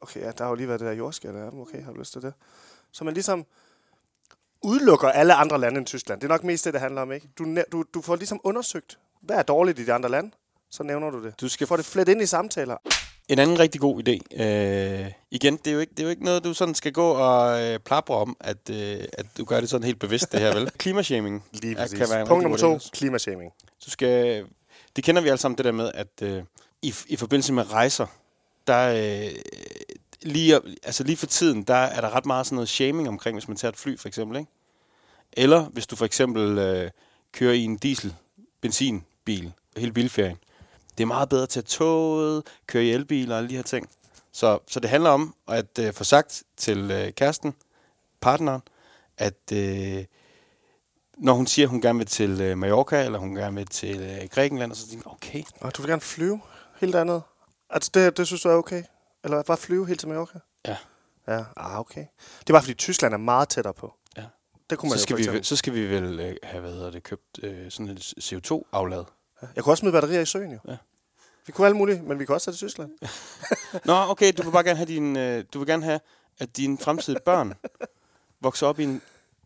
okay, 0.00 0.20
ja, 0.20 0.30
der 0.30 0.44
har 0.44 0.48
jo 0.48 0.54
lige 0.54 0.68
været 0.68 0.80
det 0.80 0.86
der 0.86 0.92
jordskæld. 0.94 1.36
Ja, 1.36 1.46
okay, 1.60 1.84
har 1.84 1.92
du 1.92 1.98
lyst 1.98 2.12
til 2.12 2.22
det? 2.22 2.34
Så 2.92 3.04
man 3.04 3.14
ligesom 3.14 3.44
udelukker 4.62 5.08
alle 5.08 5.34
andre 5.34 5.58
lande 5.60 5.78
end 5.78 5.86
Tyskland. 5.86 6.20
Det 6.20 6.26
er 6.26 6.32
nok 6.32 6.44
mest 6.44 6.64
det, 6.64 6.72
det 6.72 6.80
handler 6.80 7.02
om, 7.02 7.12
ikke? 7.12 7.28
Du, 7.38 7.56
du, 7.72 7.84
du 7.94 8.02
får 8.02 8.16
ligesom 8.16 8.40
undersøgt, 8.44 8.98
hvad 9.22 9.36
er 9.36 9.42
dårligt 9.42 9.78
i 9.78 9.84
de 9.84 9.92
andre 9.92 10.08
lande, 10.08 10.30
så 10.70 10.82
nævner 10.82 11.10
du 11.10 11.24
det. 11.24 11.40
Du 11.40 11.48
skal 11.48 11.66
Får 11.66 11.76
det 11.76 11.84
flet 11.86 12.08
ind 12.08 12.22
i 12.22 12.26
samtaler. 12.26 12.76
En 13.28 13.38
anden 13.38 13.58
rigtig 13.58 13.80
god 13.80 14.08
idé. 14.08 14.42
Øh, 14.42 15.10
igen, 15.30 15.56
det 15.56 15.66
er, 15.66 15.72
jo 15.72 15.78
ikke, 15.78 15.90
det 15.90 16.00
er 16.00 16.04
jo 16.04 16.10
ikke 16.10 16.24
noget, 16.24 16.44
du 16.44 16.54
sådan 16.54 16.74
skal 16.74 16.92
gå 16.92 17.10
og 17.10 17.62
øh, 17.62 17.78
plapre 17.78 18.14
om, 18.14 18.36
at, 18.40 18.70
øh, 18.70 19.04
at 19.12 19.26
du 19.38 19.44
gør 19.44 19.60
det 19.60 19.70
sådan 19.70 19.84
helt 19.84 19.98
bevidst, 19.98 20.32
det 20.32 20.40
her, 20.40 20.54
vel? 20.54 20.70
Klimashaming. 20.78 21.44
Lige 21.52 21.76
præcis. 21.76 21.98
kan 21.98 22.08
være 22.10 22.20
en 22.20 22.26
Punkt 22.26 22.42
nummer 22.42 22.58
to, 22.58 22.78
klimashaming. 22.92 23.52
Du 23.86 23.90
skal, 23.90 24.44
det 24.96 25.04
kender 25.04 25.22
vi 25.22 25.28
alle 25.28 25.38
sammen, 25.38 25.58
det 25.58 25.64
der 25.64 25.72
med, 25.72 25.90
at 25.94 26.22
øh, 26.22 26.42
i, 26.82 26.94
i 27.06 27.16
forbindelse 27.16 27.52
med 27.52 27.72
rejser, 27.72 28.06
der 28.66 28.88
øh, 29.26 29.30
lige, 30.22 30.60
altså 30.82 31.04
lige 31.04 31.16
for 31.16 31.26
tiden, 31.26 31.62
der 31.62 31.74
er 31.74 32.00
der 32.00 32.16
ret 32.16 32.26
meget 32.26 32.46
sådan 32.46 32.54
noget 32.54 32.68
shaming 32.68 33.08
omkring, 33.08 33.34
hvis 33.34 33.48
man 33.48 33.56
tager 33.56 33.72
et 33.72 33.78
fly, 33.78 33.98
for 33.98 34.08
eksempel, 34.08 34.38
ikke? 34.38 34.50
Eller 35.32 35.64
hvis 35.64 35.86
du 35.86 35.96
for 35.96 36.04
eksempel 36.04 36.58
øh, 36.58 36.90
kører 37.32 37.52
i 37.52 37.64
en 37.64 37.76
diesel, 37.76 38.14
benzinbil, 38.60 39.52
hele 39.76 39.92
bilferien. 39.92 40.36
Det 40.98 41.04
er 41.04 41.06
meget 41.06 41.28
bedre 41.28 41.42
at 41.42 41.48
tage 41.48 41.64
toget, 41.64 42.42
køre 42.66 42.84
i 42.84 42.90
elbil 42.90 43.32
og 43.32 43.38
alle 43.38 43.50
de 43.50 43.56
her 43.56 43.62
ting. 43.62 43.88
Så, 44.32 44.58
så 44.66 44.80
det 44.80 44.90
handler 44.90 45.10
om 45.10 45.34
at 45.48 45.78
øh, 45.78 45.92
få 45.92 46.04
sagt 46.04 46.42
til 46.56 46.90
øh, 46.90 47.12
kæresten, 47.12 47.54
partneren, 48.20 48.60
at 49.18 49.52
øh, 49.52 50.04
når 51.18 51.32
hun 51.32 51.46
siger, 51.46 51.66
at 51.66 51.70
hun 51.70 51.80
gerne 51.80 51.98
vil 51.98 52.06
til 52.06 52.40
øh, 52.40 52.58
Mallorca, 52.58 53.04
eller 53.04 53.18
hun 53.18 53.34
gerne 53.34 53.56
vil 53.56 53.66
til 53.66 54.00
øh, 54.00 54.28
Grækenland, 54.30 54.74
så 54.74 54.88
tænker 54.88 55.10
jeg, 55.10 55.12
okay, 55.12 55.42
Og 55.60 55.76
du 55.76 55.82
vil 55.82 55.88
gerne 55.88 56.00
flyve 56.00 56.40
helt 56.80 56.94
andet. 56.94 57.22
Altså, 57.70 57.90
det, 57.94 58.16
det 58.16 58.26
synes 58.26 58.42
du 58.42 58.48
er 58.48 58.54
okay? 58.54 58.82
Eller 59.24 59.42
bare 59.42 59.56
flyve 59.56 59.86
helt 59.86 60.00
til 60.00 60.08
Mallorca? 60.08 60.38
Ja. 60.66 60.76
Ja, 61.28 61.44
ah, 61.56 61.80
okay. 61.80 62.06
Det 62.40 62.50
er 62.50 62.52
bare, 62.52 62.62
fordi 62.62 62.74
Tyskland 62.74 63.14
er 63.14 63.18
meget 63.18 63.48
tættere 63.48 63.74
på. 63.74 63.94
Ja. 64.16 64.24
Det 64.70 64.78
kunne 64.78 64.88
man 64.88 64.98
så 64.98 65.02
skal, 65.02 65.18
vi, 65.18 65.42
så 65.42 65.56
skal 65.56 65.74
vi 65.74 65.90
vel 65.90 66.20
øh, 66.20 66.36
have 66.42 66.60
hvad 66.60 66.72
hedder 66.72 66.90
det, 66.90 67.02
købt 67.02 67.38
øh, 67.42 67.70
sådan 67.70 67.88
et 67.88 68.14
CO2-aflad. 68.20 69.04
Jeg 69.56 69.64
kunne 69.64 69.72
også 69.72 69.80
smide 69.80 69.92
batterier 69.92 70.20
i 70.20 70.26
søen, 70.26 70.52
jo. 70.52 70.58
Ja. 70.68 70.76
Vi 71.46 71.52
kunne 71.52 71.66
alt 71.66 71.76
muligt, 71.76 72.04
men 72.04 72.18
vi 72.18 72.24
kan 72.24 72.34
også 72.34 72.44
tage 72.44 72.52
til 72.56 72.68
Tyskland. 72.68 72.90
Nå, 73.84 73.94
okay, 73.94 74.32
du 74.36 74.42
vil 74.42 74.50
bare 74.50 74.64
gerne 74.64 74.76
have 74.76 74.86
din, 74.86 75.16
øh, 75.16 75.44
du 75.54 75.58
vil 75.58 75.68
gerne 75.68 75.84
have, 75.84 76.00
at 76.38 76.56
dine 76.56 76.78
fremtidige 76.78 77.20
børn 77.24 77.54
vokser 78.40 78.66
op 78.66 78.78
i 78.80 78.84
en 78.84 79.02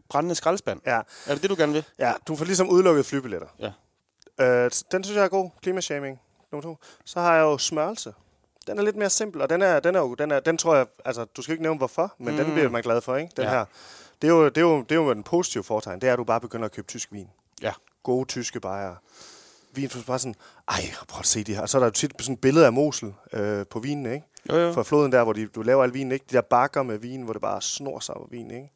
brændende 0.08 0.34
skraldespand. 0.34 0.80
Ja, 0.86 1.00
Er 1.26 1.32
det 1.34 1.42
det, 1.42 1.50
du 1.50 1.54
gerne 1.58 1.72
vil? 1.72 1.84
ja 1.98 2.12
du 2.28 2.36
får 2.36 2.44
ligesom 2.44 2.68
udelukket 2.68 3.06
flybilletter. 3.06 3.48
Ja. 3.58 3.72
Øh, 4.44 4.70
den 4.92 5.04
synes 5.04 5.16
jeg 5.16 5.24
er 5.24 5.28
god. 5.28 5.50
Klimashaming. 5.62 6.20
Nummer 6.52 6.62
to. 6.62 6.78
Så 7.04 7.20
har 7.20 7.34
jeg 7.34 7.42
jo 7.42 7.58
smørelse. 7.58 8.14
Den 8.66 8.78
er 8.78 8.82
lidt 8.82 8.96
mere 8.96 9.10
simpel, 9.10 9.42
og 9.42 9.50
den 9.50 9.62
er, 9.62 9.80
den 9.80 9.94
er 9.94 10.00
jo, 10.00 10.14
den, 10.14 10.30
er, 10.30 10.40
den 10.40 10.58
tror 10.58 10.76
jeg, 10.76 10.86
altså, 11.04 11.24
du 11.24 11.42
skal 11.42 11.52
ikke 11.52 11.62
nævne 11.62 11.78
hvorfor, 11.78 12.14
men 12.18 12.34
mm. 12.36 12.44
den 12.44 12.52
bliver 12.54 12.68
man 12.68 12.82
glad 12.82 13.00
for, 13.00 13.16
ikke? 13.16 13.32
Den 13.36 13.44
Ja. 13.44 13.50
her. 13.50 13.64
Det 14.22 14.28
er, 14.28 14.32
jo, 14.32 14.44
det, 14.48 14.56
er 14.56 14.60
jo, 14.60 14.78
det 14.82 14.90
er 14.92 14.94
jo 14.96 15.10
en 15.10 15.22
positiv 15.22 15.62
foretegn. 15.64 16.00
Det 16.00 16.08
er, 16.08 16.12
at 16.12 16.18
du 16.18 16.24
bare 16.24 16.40
begynder 16.40 16.64
at 16.66 16.72
købe 16.72 16.86
tysk 16.88 17.12
vin. 17.12 17.28
Ja. 17.62 17.72
Gode 18.02 18.24
tyske 18.28 18.60
bajere. 18.60 18.96
Vin, 19.74 19.90
for 19.90 20.02
bare 20.06 20.18
sådan, 20.18 20.34
ej, 20.68 20.80
prøv 21.08 21.20
at 21.20 21.26
se 21.26 21.44
det 21.44 21.54
her. 21.54 21.62
Og 21.62 21.68
så 21.68 21.78
er 21.78 21.80
der 21.80 21.86
jo 21.86 21.90
tit 21.90 22.12
sådan 22.20 22.32
et 22.34 22.40
billede 22.40 22.66
af 22.66 22.72
Mosel 22.72 23.14
øh, 23.32 23.66
på 23.66 23.78
vinene, 23.80 24.14
ikke? 24.14 24.26
Jo, 24.48 24.56
jo. 24.56 24.72
fra 24.72 24.82
floden 24.82 25.12
der, 25.12 25.24
hvor 25.24 25.32
de, 25.32 25.46
du 25.46 25.62
laver 25.62 25.82
al 25.84 25.94
vin, 25.94 26.12
ikke? 26.12 26.24
De 26.30 26.34
der 26.36 26.40
bakker 26.40 26.82
med 26.82 26.98
vin, 26.98 27.22
hvor 27.22 27.32
det 27.32 27.42
bare 27.42 27.62
snor 27.62 28.00
sig 28.00 28.14
over 28.14 28.26
vin, 28.30 28.50
ikke? 28.50 28.72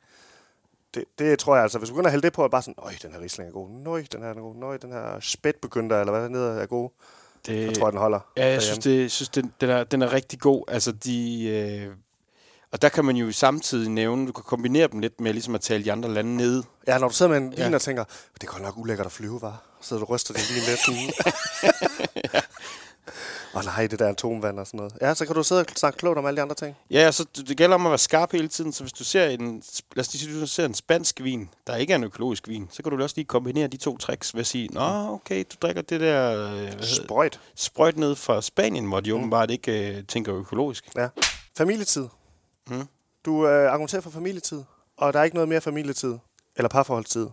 Det, 0.95 1.05
det 1.19 1.39
tror 1.39 1.55
jeg 1.55 1.63
altså, 1.63 1.79
hvis 1.79 1.89
du 1.89 1.95
begynder 1.95 2.09
at 2.09 2.13
hælde 2.13 2.23
det 2.27 2.33
på, 2.33 2.45
er 2.45 2.49
bare 2.49 2.63
sådan, 2.63 2.75
øj, 2.79 2.93
den 3.03 3.13
her 3.13 3.21
Riesling 3.21 3.49
er 3.49 3.53
god, 3.53 3.71
nøj, 3.71 4.05
den 4.13 4.23
her 4.23 4.29
er 4.29 4.35
god, 4.35 4.57
nøj, 4.57 4.77
den 4.77 4.93
her 4.93 5.21
spætbegynder, 5.21 6.01
eller 6.01 6.13
hvad 6.29 6.41
der 6.41 6.53
er 6.63 6.67
god. 6.67 6.91
Det, 7.47 7.67
Jeg 7.67 7.75
tror, 7.75 7.91
den 7.91 7.99
holder. 7.99 8.21
Ja, 8.37 8.47
jeg 8.47 8.63
synes, 8.63 8.79
det, 8.79 9.13
synes 9.13 9.29
den, 9.29 9.53
den, 9.61 9.71
er, 9.71 9.85
den 9.85 10.03
er 10.03 10.13
rigtig 10.13 10.41
god. 10.41 10.65
Altså, 10.69 10.93
de, 10.93 11.45
øh, 11.47 11.95
og 12.73 12.83
der 12.83 12.89
kan 12.89 13.05
man 13.05 13.17
jo 13.17 13.33
samtidig 13.33 13.91
nævne, 13.91 14.27
du 14.27 14.33
kan 14.33 14.45
kombinere 14.45 14.89
dem 14.89 15.01
lidt 15.01 15.21
med 15.21 15.33
ligesom 15.33 15.55
at 15.55 15.61
tale 15.61 15.85
de 15.85 15.93
andre 15.93 16.09
lande 16.09 16.37
ned. 16.37 16.63
Ja, 16.87 16.99
når 16.99 17.09
du 17.09 17.15
sidder 17.15 17.31
med 17.33 17.39
en 17.39 17.53
Ja. 17.59 17.65
vin 17.65 17.75
og 17.75 17.81
tænker, 17.81 18.05
det 18.35 18.43
er 18.49 18.53
godt 18.53 18.63
nok 18.63 18.77
ulækkert 18.79 19.07
at 19.07 19.13
flyve, 19.13 19.43
var. 19.43 19.63
Så 19.83 19.97
du 19.99 20.05
ryster 20.05 20.35
din 20.35 20.43
vin 20.55 20.63
lidt 20.69 20.81
sådan. 20.81 21.13
Og 23.55 23.65
nej, 23.65 23.87
det 23.87 23.99
der 23.99 24.09
atomvand 24.09 24.61
og 24.61 24.67
sådan 24.67 24.79
noget. 24.79 24.93
Ja, 25.01 25.15
så 25.15 25.27
kan 25.27 25.35
du 25.35 25.43
sidde 25.43 25.61
og 25.61 25.67
snakke 25.77 25.97
klogt 25.97 26.19
om 26.19 26.27
alle 26.27 26.37
de 26.37 26.43
andre 26.43 26.55
ting. 26.55 26.77
Ja, 26.91 27.13
så 27.13 27.27
det 27.37 27.49
det 27.49 27.57
gælder 27.57 27.75
om 27.75 27.87
at 27.87 27.91
være 27.91 27.99
skarp 27.99 28.33
hele 28.33 28.49
tiden, 28.49 28.73
så 28.73 28.83
hvis 28.83 28.93
du 28.93 29.05
ser 29.05 29.27
en, 29.29 29.63
lad 29.97 30.05
os 30.05 30.13
lige 30.13 30.21
sige, 30.25 30.41
du 30.41 30.47
ser 30.47 30.65
en 30.65 30.75
spansk 30.75 31.21
vin, 31.23 31.51
der 31.67 31.77
ikke 31.77 31.93
er 31.93 31.97
en 31.97 32.05
økologisk 32.05 32.49
vin, 32.49 32.69
så 32.73 32.83
kan 32.83 32.93
du 32.93 33.03
også 33.03 33.17
lige 33.17 33.27
kombinere 33.27 33.67
de 33.67 33.77
to 33.77 33.99
tricks 33.99 34.35
ved 34.35 34.41
at 34.41 34.47
sige, 34.47 34.69
nå, 34.69 35.09
okay, 35.15 35.45
du 35.53 35.57
drikker 35.63 35.83
det 35.83 36.01
der 36.01 36.49
øh, 36.53 36.73
det? 36.73 36.89
Sprøjt. 36.89 37.41
sprøjt 37.55 37.97
ned 37.97 38.15
fra 38.15 38.43
Spanien, 38.43 38.87
hvor 38.87 39.01
de 39.01 39.15
åbenbart 39.15 39.51
ikke 39.51 39.97
øh, 39.97 40.05
tænker 40.05 40.37
økologisk. 40.37 40.89
Ja. 40.97 41.09
Familietid. 41.57 42.09
Mm. 42.69 42.89
Du 43.25 43.47
øh, 43.47 43.71
argumenterer 43.73 44.03
for 44.03 44.11
familietid, 44.11 44.63
og 44.97 45.13
der 45.13 45.19
er 45.21 45.25
ikke 45.25 45.37
noget 45.37 45.49
mere 45.49 45.61
familietid, 45.61 46.15
eller 46.57 46.69
parforholdstid, 46.69 47.27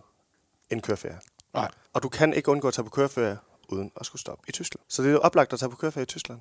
end 0.70 0.82
køreferie. 0.82 1.18
Nej. 1.54 1.70
Og 1.94 2.02
du 2.02 2.08
kan 2.08 2.34
ikke 2.34 2.48
undgå 2.50 2.68
at 2.68 2.74
tage 2.74 2.84
på 2.84 2.90
køreferie, 2.90 3.38
uden 3.68 3.92
at 4.00 4.06
skulle 4.06 4.20
stoppe 4.20 4.44
i 4.48 4.52
Tyskland. 4.52 4.82
Så 4.88 5.02
det 5.02 5.08
er 5.08 5.12
jo 5.12 5.18
oplagt 5.18 5.52
at 5.52 5.58
tage 5.58 5.70
på 5.70 5.76
køreferie 5.76 6.02
i 6.02 6.06
Tyskland. 6.06 6.40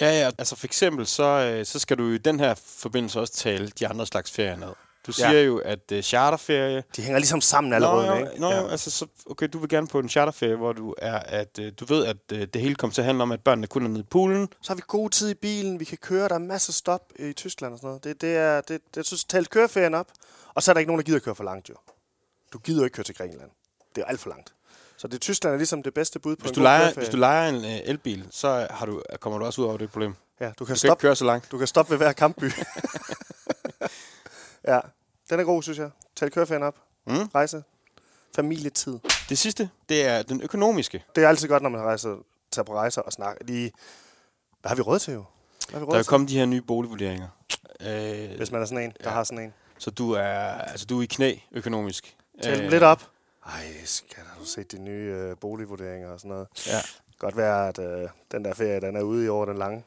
Ja, 0.00 0.20
ja. 0.20 0.30
Altså 0.38 0.56
for 0.56 0.66
eksempel, 0.66 1.06
så, 1.06 1.22
øh, 1.24 1.66
så 1.66 1.78
skal 1.78 1.98
du 1.98 2.08
i 2.10 2.18
den 2.18 2.40
her 2.40 2.54
forbindelse 2.54 3.20
også 3.20 3.32
tale 3.32 3.68
de 3.68 3.88
andre 3.88 4.06
slags 4.06 4.30
ferier 4.30 4.56
ned. 4.56 4.72
Du 5.06 5.12
siger 5.12 5.32
Ja. 5.32 5.42
jo, 5.42 5.58
at 5.58 5.92
uh, 5.92 6.00
charterferie... 6.00 6.82
De 6.96 7.02
hænger 7.02 7.18
ligesom 7.18 7.40
sammen 7.40 7.72
alle 7.72 7.88
Nå, 7.88 8.02
jo, 8.02 8.14
ikke? 8.14 8.40
nå, 8.40 8.50
ja. 8.50 8.68
altså, 8.70 8.90
så, 8.90 9.06
okay, 9.26 9.48
du 9.52 9.58
vil 9.58 9.68
gerne 9.68 9.86
på 9.86 9.98
en 9.98 10.08
charterferie, 10.08 10.56
hvor 10.56 10.72
du 10.72 10.94
er, 10.98 11.18
at 11.18 11.58
uh, 11.60 11.66
du 11.80 11.84
ved, 11.84 12.06
at 12.06 12.16
uh, 12.32 12.38
det 12.38 12.56
hele 12.56 12.74
kommer 12.74 12.94
til 12.94 13.00
at 13.00 13.06
handle 13.06 13.22
om, 13.22 13.32
at 13.32 13.40
børnene 13.44 13.66
kun 13.66 13.84
er 13.84 13.88
nede 13.88 14.00
i 14.00 14.06
poolen. 14.10 14.48
Så 14.62 14.72
har 14.72 14.74
vi 14.74 14.82
god 14.86 15.10
tid 15.10 15.30
i 15.30 15.34
bilen, 15.34 15.80
vi 15.80 15.84
kan 15.84 15.98
køre, 15.98 16.28
der 16.28 16.34
er 16.34 16.38
masser 16.38 16.70
af 16.70 16.74
stop 16.74 17.12
i 17.18 17.32
Tyskland 17.32 17.72
og 17.72 17.78
sådan 17.78 17.88
noget. 17.88 18.04
Det, 18.04 18.20
det 18.20 18.36
er, 18.36 18.60
det, 18.60 18.68
det, 18.68 18.96
jeg 18.96 19.04
synes, 19.04 19.24
talt 19.24 19.50
køreferien 19.50 19.94
op, 19.94 20.12
og 20.54 20.62
så 20.62 20.70
er 20.70 20.72
der 20.74 20.78
ikke 20.78 20.90
nogen, 20.90 21.00
der 21.00 21.06
gider 21.06 21.18
køre 21.18 21.34
for 21.34 21.44
langt, 21.44 21.68
jo. 21.68 21.74
Du 22.52 22.58
gider 22.58 22.78
jo 22.78 22.84
ikke 22.84 22.94
køre 22.94 23.04
til 23.04 23.14
Grækenland. 23.14 23.50
Det 23.94 24.02
er 24.02 24.06
alt 24.06 24.20
for 24.20 24.28
langt. 24.30 24.52
Så 24.96 25.08
det 25.08 25.20
Tyskland 25.20 25.54
er 25.54 25.58
ligesom 25.58 25.82
det 25.82 25.94
bedste 25.94 26.18
bud 26.18 26.36
på 26.36 26.40
Hvis 26.40 26.50
en 26.50 26.54
du, 26.54 26.60
leger, 26.62 26.78
køreferie. 26.80 27.04
hvis 27.04 27.12
du 27.12 27.16
leger 27.16 27.48
en 27.48 27.56
uh, 27.56 27.64
elbil, 27.88 28.26
så 28.30 28.66
har 28.70 28.86
du, 28.86 29.02
kommer 29.20 29.38
du 29.38 29.44
også 29.44 29.60
ud 29.62 29.66
over 29.66 29.76
det 29.76 29.90
problem. 29.90 30.14
ja, 30.40 30.44
du 30.46 30.50
kan, 30.50 30.54
Du 30.58 30.64
kan 30.64 30.76
stoppe, 30.76 31.02
køre 31.02 31.16
så 31.16 31.24
langt. 31.24 31.50
du 31.52 31.58
kan 31.58 31.66
stoppe 31.66 31.90
ved 31.90 31.96
hver 31.98 32.12
kampby. 32.12 32.44
ja, 34.68 34.80
den 35.30 35.40
er 35.40 35.44
god, 35.44 35.62
synes 35.62 35.78
jeg. 35.78 35.90
Tal 36.16 36.30
køreferien 36.30 36.62
op. 36.62 36.76
Mm. 37.06 37.14
Rejse. 37.34 37.62
Familietid. 38.36 38.98
Det 39.28 39.38
sidste, 39.38 39.70
det 39.88 40.04
er 40.06 40.22
den 40.22 40.40
økonomiske. 40.42 41.04
Det 41.16 41.24
er 41.24 41.28
altid 41.28 41.48
godt, 41.48 41.62
når 41.62 41.70
man 41.70 41.80
rejser, 41.80 42.16
tager 42.52 42.64
på 42.64 42.74
rejser 42.74 43.02
og 43.02 43.12
snakker. 43.12 43.44
Lige, 43.44 43.72
hvad 44.60 44.68
har 44.68 44.76
vi 44.76 44.82
råd 44.82 44.98
til, 44.98 45.14
jo? 45.14 45.24
Hvad 45.70 45.80
har 45.80 45.80
vi 45.80 45.84
Der 45.86 45.92
råd 45.92 45.98
er 45.98 46.02
til? 46.02 46.08
kommet 46.08 46.28
de 46.30 46.38
her 46.38 46.46
nye 46.46 46.62
boligvurderinger. 46.62 47.28
Øh, 47.80 48.36
Hvis 48.36 48.50
man 48.50 48.62
er 48.62 48.66
sådan 48.66 48.84
en, 48.84 48.90
der 48.90 48.96
Ja. 49.04 49.10
har 49.10 49.24
sådan 49.24 49.44
en. 49.44 49.54
så 49.78 49.90
du 49.90 50.12
er, 50.12 50.22
altså, 50.52 50.86
du 50.86 50.98
er 50.98 51.02
i 51.02 51.06
knæ 51.06 51.34
økonomisk. 51.52 52.16
Tal 52.42 52.56
dem 52.56 52.64
Øh, 52.64 52.70
lidt 52.70 52.82
op. 52.82 53.02
Ej, 53.46 53.64
skat, 53.84 54.24
har 54.26 54.40
du 54.40 54.44
set 54.46 54.72
de 54.72 54.78
nye 54.78 55.14
øh, 55.16 55.36
boligvurderinger 55.36 56.08
og 56.10 56.18
sådan 56.20 56.28
noget? 56.28 56.48
Ja. 56.66 56.78
Godt 57.18 57.36
være, 57.36 57.68
at 57.68 57.78
øh, 57.78 58.08
den 58.32 58.44
der 58.44 58.54
ferie, 58.54 58.80
den 58.80 58.96
er 58.96 59.02
ude 59.02 59.24
i 59.24 59.28
år, 59.28 59.44
den 59.44 59.58
lange. 59.58 59.84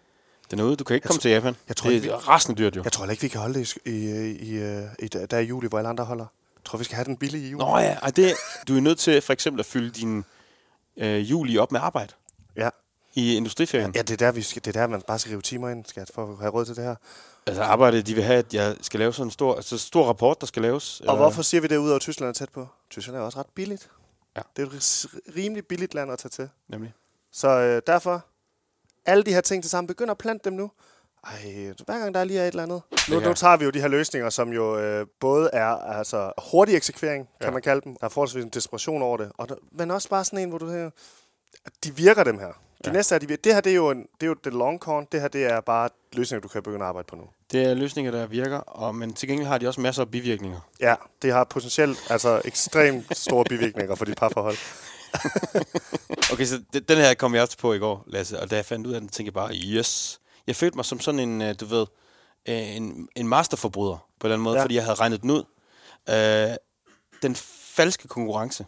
Den 0.51 0.59
er 0.59 0.63
ude. 0.63 0.75
Du 0.75 0.83
kan 0.83 0.93
ikke 0.95 1.05
Jeg 1.05 1.09
komme 1.09 1.21
til 1.21 1.31
Japan. 1.31 1.55
jeg 1.67 1.75
tror 1.75 1.89
det 1.89 2.03
vi- 2.03 2.07
er 2.07 2.29
resten 2.35 2.57
dyrt, 2.57 2.75
jo. 2.75 2.83
Jeg 2.83 2.91
tror 2.91 3.05
ikke, 3.05 3.21
vi 3.21 3.27
kan 3.27 3.41
holde 3.41 3.59
det 3.59 3.75
i, 3.85 3.89
i, 3.91 4.31
i, 4.37 4.53
øh, 4.57 4.83
i, 4.99 5.07
der 5.07 5.37
i 5.39 5.43
juli, 5.43 5.67
hvor 5.67 5.77
alle 5.77 5.89
andre 5.89 6.03
holder. 6.05 6.25
Jeg 6.57 6.65
tror, 6.65 6.77
vi 6.77 6.83
skal 6.83 6.95
have 6.95 7.05
den 7.05 7.17
billige 7.17 7.47
i 7.47 7.49
juli. 7.51 7.63
Nå 7.65 7.77
ja, 7.77 7.93
ej, 7.93 8.09
det, 8.09 8.33
du 8.67 8.77
er 8.77 8.81
nødt 8.81 8.99
til 8.99 9.21
for 9.21 9.33
eksempel 9.33 9.59
at 9.59 9.65
fylde 9.65 9.89
din 9.91 10.23
øh, 10.97 11.31
juli 11.31 11.57
op 11.57 11.71
med 11.71 11.79
arbejde 11.79 12.13
Ja. 12.55 12.69
i 13.13 13.35
industriferien. 13.35 13.91
ja, 13.95 14.01
det 14.01 14.11
er 14.11 14.17
der, 14.17 14.31
vi 14.31 14.41
skal, 14.41 14.61
det 14.65 14.75
er 14.75 14.79
der, 14.81 14.87
man 14.87 15.01
bare 15.07 15.19
skal 15.19 15.29
rive 15.29 15.41
timer 15.41 15.69
ind, 15.69 15.85
skat, 15.85 16.11
for 16.13 16.31
at 16.31 16.37
have 16.39 16.51
råd 16.51 16.65
til 16.65 16.75
det 16.75 16.83
her. 16.83 16.95
Altså 17.47 17.63
arbejdet, 17.63 18.07
de 18.07 18.13
vil 18.15 18.23
have, 18.23 18.39
at 18.39 18.53
jeg 18.53 18.75
skal 18.81 18.99
lave 18.99 19.13
sådan 19.13 19.27
en 19.27 19.31
stor, 19.31 19.55
altså 19.55 19.77
stor 19.77 20.05
rapport, 20.07 20.41
der 20.41 20.47
skal 20.47 20.61
laves. 20.61 21.01
Og 21.01 21.15
hvorfor 21.17 21.41
siger 21.41 21.61
vi 21.61 21.67
det 21.67 21.77
ud 21.77 21.89
over 21.89 21.99
Tyskland 21.99 22.29
er 22.29 22.33
tæt 22.33 22.49
på? 22.49 22.67
Tyskland 22.89 23.17
er 23.17 23.21
også 23.21 23.39
ret 23.39 23.47
billigt. 23.55 23.89
Ja. 24.35 24.41
Det 24.55 24.61
er 24.61 24.67
et 24.67 25.05
rimelig 25.35 25.65
billigt 25.65 25.93
land 25.93 26.11
at 26.11 26.19
tage 26.19 26.29
til. 26.29 26.49
Nemlig. 26.67 26.93
Så 27.31 27.47
øh, 27.49 27.81
derfor, 27.87 28.25
alle 29.05 29.23
de 29.23 29.33
her 29.33 29.41
ting 29.41 29.63
til 29.63 29.69
sammen, 29.69 29.87
begynder 29.87 30.11
at 30.11 30.17
plante 30.17 30.49
dem 30.49 30.53
nu. 30.57 30.71
Ej, 31.23 31.73
hver 31.85 31.99
gang 31.99 32.13
der 32.13 32.23
lige 32.23 32.39
er 32.39 32.43
et 32.43 32.47
eller 32.47 32.63
andet. 32.63 32.81
Nu, 33.09 33.19
nu 33.19 33.33
tager 33.33 33.57
vi 33.57 33.65
jo 33.65 33.71
de 33.71 33.81
her 33.81 33.87
løsninger, 33.87 34.29
som 34.29 34.53
jo 34.53 34.79
øh, 34.79 35.07
både 35.19 35.49
er 35.53 35.65
altså, 35.67 36.31
hurtig 36.51 36.75
eksekvering, 36.75 37.29
kan 37.41 37.47
Ja. 37.49 37.51
man 37.53 37.61
kalde 37.61 37.81
dem. 37.81 37.95
Der 37.99 38.05
er 38.05 38.09
forholdsvis 38.09 38.43
en 38.43 38.49
desperation 38.49 39.01
over 39.01 39.17
det. 39.17 39.31
Og 39.37 39.49
der, 39.49 39.55
men 39.71 39.91
også 39.91 40.09
bare 40.09 40.25
sådan 40.25 40.39
en, 40.39 40.49
hvor 40.49 40.57
du 40.57 40.69
at 41.65 41.73
de 41.83 41.95
virker 41.95 42.23
dem 42.23 42.39
her. 42.39 42.59
De 42.85 42.89
Ja. 42.89 42.93
næste 42.93 43.15
er, 43.15 43.19
de. 43.19 43.27
Det 43.27 43.53
her, 43.53 43.61
det 43.61 43.71
er 43.71 43.75
jo, 43.75 43.89
en, 43.89 43.97
det 43.97 44.23
er 44.23 44.27
jo 44.27 44.33
det 44.43 44.53
long 44.53 44.79
con. 44.79 45.07
Det 45.11 45.21
her, 45.21 45.27
det 45.27 45.43
er 45.45 45.61
bare 45.61 45.89
løsninger, 46.13 46.41
du 46.41 46.47
kan 46.47 46.63
begynde 46.63 46.83
at 46.85 46.89
arbejde 46.89 47.05
på 47.09 47.15
nu. 47.15 47.23
Det 47.51 47.63
er 47.65 47.73
løsninger, 47.73 48.11
der 48.11 48.27
virker, 48.27 48.57
og, 48.57 48.95
men 48.95 49.13
til 49.13 49.27
gengæld 49.27 49.47
har 49.47 49.57
de 49.57 49.67
også 49.67 49.81
masser 49.81 50.01
af 50.01 50.11
bivirkninger. 50.11 50.59
Ja, 50.79 50.95
det 51.21 51.33
har 51.33 51.43
potentielt 51.43 52.05
altså 52.09 52.41
ekstremt 52.45 53.17
store 53.17 53.43
bivirkninger 53.49 53.95
for 53.95 54.05
dit 54.05 54.17
parforhold. 54.17 54.57
Okay, 56.33 56.45
så 56.45 56.61
de- 56.73 56.79
den 56.79 56.97
her 56.97 57.13
kom 57.13 57.33
jeg 57.33 57.41
også 57.41 57.57
på 57.57 57.73
i 57.73 57.79
går, 57.79 58.03
Lasse, 58.07 58.39
og 58.39 58.51
da 58.51 58.55
jeg 58.55 58.65
fandt 58.65 58.87
ud 58.87 58.93
af 58.93 59.01
den, 59.01 59.09
tænkte 59.09 59.27
jeg 59.27 59.33
bare, 59.33 59.53
yes. 59.55 60.19
Jeg 60.47 60.55
følte 60.55 60.75
mig 60.75 60.85
som 60.85 60.99
sådan 60.99 61.19
en, 61.19 61.41
øh, 61.41 61.55
du 61.59 61.65
ved, 61.65 61.85
øh, 62.49 62.75
en, 62.75 63.07
en 63.15 63.27
masterforbryder 63.27 63.95
på 64.19 64.27
en 64.27 64.31
eller 64.31 64.35
anden 64.35 64.43
måde, 64.43 64.55
ja. 64.57 64.63
fordi 64.63 64.75
jeg 64.75 64.83
havde 64.83 64.95
regnet 64.95 65.21
den 65.21 65.31
ud. 65.31 65.43
Øh, 66.09 66.55
den 67.21 67.35
falske 67.75 68.07
konkurrence. 68.07 68.65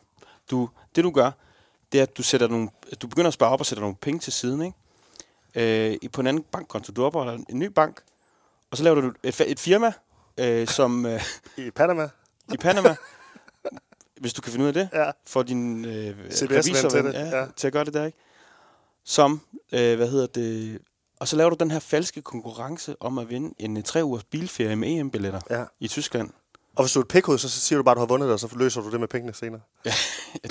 Du, 0.51 0.69
det 0.95 1.03
du 1.03 1.11
gør, 1.11 1.31
det 1.95 1.99
er, 1.99 2.03
at 2.03 2.17
du, 2.17 2.23
sætter 2.23 2.47
nogle, 2.47 2.69
du 3.01 3.07
begynder 3.07 3.27
at 3.27 3.33
spare 3.33 3.49
op 3.49 3.59
og 3.59 3.65
sætter 3.65 3.81
nogle 3.81 3.95
penge 3.95 4.19
til 4.19 4.33
siden, 4.33 4.61
ikke? 4.61 5.91
Øh, 5.91 5.97
i- 6.01 6.07
på 6.07 6.21
en 6.21 6.27
anden 6.27 6.43
bankkonto. 6.43 6.91
Du 6.93 7.03
opretter 7.05 7.33
en, 7.33 7.45
en 7.49 7.59
ny 7.59 7.65
bank, 7.65 8.01
og 8.71 8.77
så 8.77 8.83
laver 8.83 9.01
du 9.01 9.11
et, 9.23 9.41
et 9.47 9.59
firma, 9.59 9.93
øh, 10.37 10.67
som 10.67 11.05
øh, 11.05 11.21
I 11.57 11.71
Panama, 11.71 12.09
i 12.53 12.57
Panama, 12.57 12.95
hvis 14.21 14.33
du 14.33 14.41
kan 14.41 14.51
finde 14.51 14.63
ud 14.63 14.67
af 14.67 14.73
det, 14.73 14.89
ja. 14.93 15.11
for 15.27 15.43
din 15.43 15.85
øh, 15.85 15.91
revisorven, 16.71 16.91
til 16.91 17.03
det, 17.03 17.13
Ja, 17.33 17.39
ja. 17.39 17.45
til 17.55 17.67
at 17.67 17.73
gøre 17.73 17.85
det 17.85 17.93
der, 17.93 18.05
ikke? 18.05 18.17
Som, 19.03 19.41
øh, 19.71 19.95
hvad 19.95 20.07
hedder 20.09 20.27
det, 20.27 20.79
og 21.19 21.27
så 21.27 21.35
laver 21.35 21.49
du 21.49 21.55
den 21.59 21.71
her 21.71 21.79
falske 21.79 22.21
konkurrence 22.21 22.95
om 22.99 23.17
at 23.17 23.29
vinde 23.29 23.53
en 23.59 23.77
øh, 23.77 23.83
tre 23.83 24.03
ugers 24.05 24.23
bilferie 24.23 24.75
med 24.75 24.87
EM-billetter 24.99 25.39
ja. 25.49 25.63
i 25.79 25.87
Tyskland. 25.87 26.29
Og 26.75 26.83
hvis 26.83 26.93
du 26.93 26.99
er 26.99 27.03
et 27.03 27.07
pikhoved, 27.07 27.37
så, 27.39 27.49
så 27.49 27.59
siger 27.59 27.77
du 27.77 27.83
bare, 27.83 27.91
at 27.91 27.95
du 27.95 27.99
har 27.99 28.07
vundet 28.07 28.25
det, 28.27 28.33
og 28.33 28.39
så 28.39 28.49
løser 28.55 28.81
du 28.81 28.91
det 28.91 28.99
med 28.99 29.07
pengene 29.07 29.33
senere. 29.33 29.61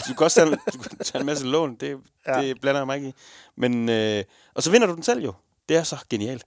Du 0.09 0.15
kan 0.15 0.25
også 0.25 0.35
tage, 0.41 0.53
en- 0.53 0.59
du 0.73 0.79
kan 0.79 0.99
tage 0.99 1.21
en 1.21 1.27
masse 1.27 1.47
lån, 1.47 1.75
det, 1.75 1.99
Ja. 2.27 2.37
ja. 2.41 2.47
det 2.47 2.61
blander 2.61 2.81
jeg 2.81 2.87
mig 2.87 2.97
ikke 2.97 3.09
i. 3.09 3.15
Men, 3.57 3.89
øh, 3.89 4.25
og 4.55 4.63
så 4.63 4.71
vinder 4.71 4.87
du 4.87 4.95
den 4.95 5.03
selv 5.03 5.25
jo. 5.25 5.33
Det 5.69 5.77
er 5.77 5.83
så 5.83 5.97
genialt. 6.11 6.47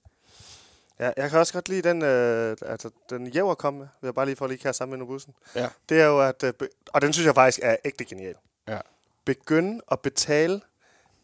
Ja, 1.00 1.12
jeg 1.18 1.30
kan 1.30 1.40
også 1.40 1.54
godt 1.54 1.70
lide 1.70 1.90
den, 1.90 2.02
øh, 2.02 2.58
altså, 2.62 2.90
den 3.10 3.28
jæver 3.28 3.56
kom 3.56 3.74
med, 3.74 3.88
vil 4.02 4.08
jeg 4.08 4.16
bare 4.16 4.26
lige 4.26 4.36
få 4.36 4.48
lige 4.48 4.58
kaste 4.58 4.78
sammen 4.78 5.00
med 5.00 5.08
bussen. 5.08 5.34
Ja. 5.56 5.68
Det 5.90 6.02
er 6.02 6.06
jo, 6.06 6.22
at, 6.22 6.44
øh, 6.44 6.54
og 6.88 7.02
den 7.02 7.14
synes 7.14 7.26
jeg 7.26 7.36
faktisk 7.36 7.60
er 7.64 7.76
ægte 7.86 8.06
genial. 8.06 8.36
Ja. 8.68 8.80
Begynde 9.26 9.82
at 9.92 10.00
betale 10.00 10.62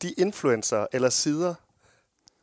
de 0.01 0.11
influencer 0.11 0.87
eller 0.91 1.09
sider, 1.09 1.53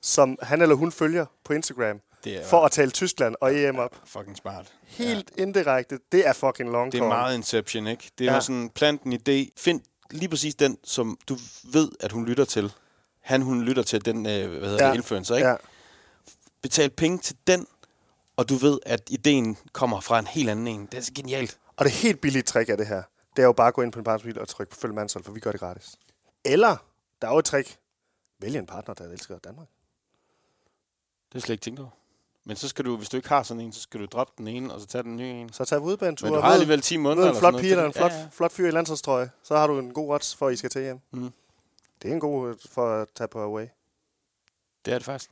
som 0.00 0.38
han 0.42 0.62
eller 0.62 0.74
hun 0.74 0.92
følger 0.92 1.26
på 1.44 1.52
Instagram, 1.52 2.00
Det 2.24 2.36
er 2.36 2.46
for 2.46 2.64
at 2.64 2.72
tale 2.72 2.90
Tyskland 2.90 3.34
og 3.40 3.54
EM 3.54 3.78
op. 3.78 3.96
fucking 4.04 4.36
smart. 4.36 4.72
Helt 4.82 5.30
ja. 5.38 5.42
indirekte. 5.42 5.98
Det 6.12 6.26
er 6.26 6.32
fucking 6.32 6.70
long 6.70 6.92
Det 6.92 7.00
er 7.00 7.06
meget 7.08 7.34
Inception, 7.34 7.86
ikke? 7.86 8.10
Det 8.18 8.28
er 8.28 8.32
Ja. 8.34 8.40
sådan, 8.40 8.70
plant 8.70 9.02
en 9.02 9.12
idé. 9.12 9.50
Find 9.56 9.80
lige 10.10 10.28
præcis 10.28 10.54
den, 10.54 10.78
som 10.84 11.18
du 11.28 11.36
ved, 11.72 11.88
at 12.00 12.12
hun 12.12 12.24
lytter 12.26 12.44
til. 12.44 12.72
Han, 13.20 13.42
hun 13.42 13.62
lytter 13.62 13.82
til 13.82 14.04
den, 14.04 14.16
øh, 14.26 14.50
hvad 14.58 14.68
hedder 14.68 14.84
Ja. 14.84 14.90
det, 14.90 14.96
influencer, 14.96 15.36
ikke? 15.36 15.48
Ja. 15.48 15.56
Betal 16.62 16.90
penge 16.90 17.18
til 17.18 17.36
den, 17.46 17.66
og 18.36 18.48
du 18.48 18.54
ved, 18.54 18.78
at 18.86 19.02
ideen 19.10 19.56
kommer 19.72 20.00
fra 20.00 20.18
en 20.18 20.26
helt 20.26 20.50
anden 20.50 20.66
en. 20.68 20.86
Det 20.86 20.98
er 20.98 21.02
så 21.02 21.12
genialt. 21.14 21.58
Og 21.76 21.84
det 21.84 21.92
helt 21.92 22.20
billige 22.20 22.42
trick 22.42 22.68
af 22.70 22.76
det 22.76 22.86
her, 22.86 23.02
det 23.36 23.42
er 23.42 23.46
jo 23.46 23.52
bare 23.52 23.68
at 23.68 23.74
gå 23.74 23.82
ind 23.82 23.92
på 23.92 23.98
en 23.98 24.04
partnerbil 24.04 24.38
og 24.40 24.48
trykke 24.48 24.70
på 24.70 24.76
følg 24.80 24.94
mandshold, 24.94 25.24
for 25.24 25.32
vi 25.32 25.40
gør 25.40 25.50
det 25.50 25.60
gratis. 25.60 25.96
Eller, 26.44 26.76
der 27.22 27.28
er 27.28 27.32
jo 27.32 27.38
et 27.38 27.44
trick. 27.44 27.76
Vælg 28.40 28.56
en 28.56 28.66
partner, 28.66 28.94
der 28.94 29.04
elsker 29.04 29.38
Danmark. 29.38 29.66
Det 31.32 31.38
er 31.38 31.40
slet 31.42 31.54
ikke 31.54 31.62
tænkt 31.62 31.80
over. 31.80 31.90
Men 32.44 32.56
så 32.56 32.68
skal 32.68 32.84
du, 32.84 32.96
hvis 32.96 33.08
du 33.08 33.16
ikke 33.16 33.28
har 33.28 33.42
sådan 33.42 33.60
en, 33.60 33.72
så 33.72 33.80
skal 33.80 34.00
du 34.00 34.06
droppe 34.06 34.32
den 34.38 34.48
ene, 34.48 34.74
og 34.74 34.80
så 34.80 34.86
tage 34.86 35.02
den 35.02 35.16
nye 35.16 35.30
en. 35.30 35.52
Så 35.52 35.64
tag 35.64 35.80
udbanetur 35.82 36.26
Men 36.26 36.32
du 36.34 36.38
og 36.38 36.44
har 36.46 36.52
alligevel 36.52 36.80
10 36.80 36.96
måneder. 36.96 37.16
mød 37.16 37.22
en 37.24 37.28
eller 37.28 37.40
flot 37.40 37.52
sådan 37.52 37.60
pige 37.60 37.70
eller 37.70 37.86
en 37.86 37.92
flot, 37.92 38.10
det. 38.10 38.18
ja, 38.18 38.26
flot 38.32 38.52
fyr 38.52 38.68
i 38.68 38.70
landsholdstrøje. 38.70 39.30
Så 39.42 39.56
har 39.56 39.66
du 39.66 39.78
en 39.78 39.92
god 39.92 40.14
odds 40.14 40.36
for, 40.36 40.46
at 40.46 40.52
I 40.52 40.56
skal 40.56 40.70
til 40.70 40.82
hjem. 40.82 41.00
Mm. 41.12 41.30
Det 42.02 42.10
er 42.10 42.14
en 42.14 42.20
god 42.20 42.54
for 42.70 42.94
at 42.94 43.08
tage 43.16 43.28
på 43.28 43.42
away. 43.42 43.66
Det 44.84 44.94
er 44.94 44.98
det 44.98 45.04
faktisk. 45.04 45.30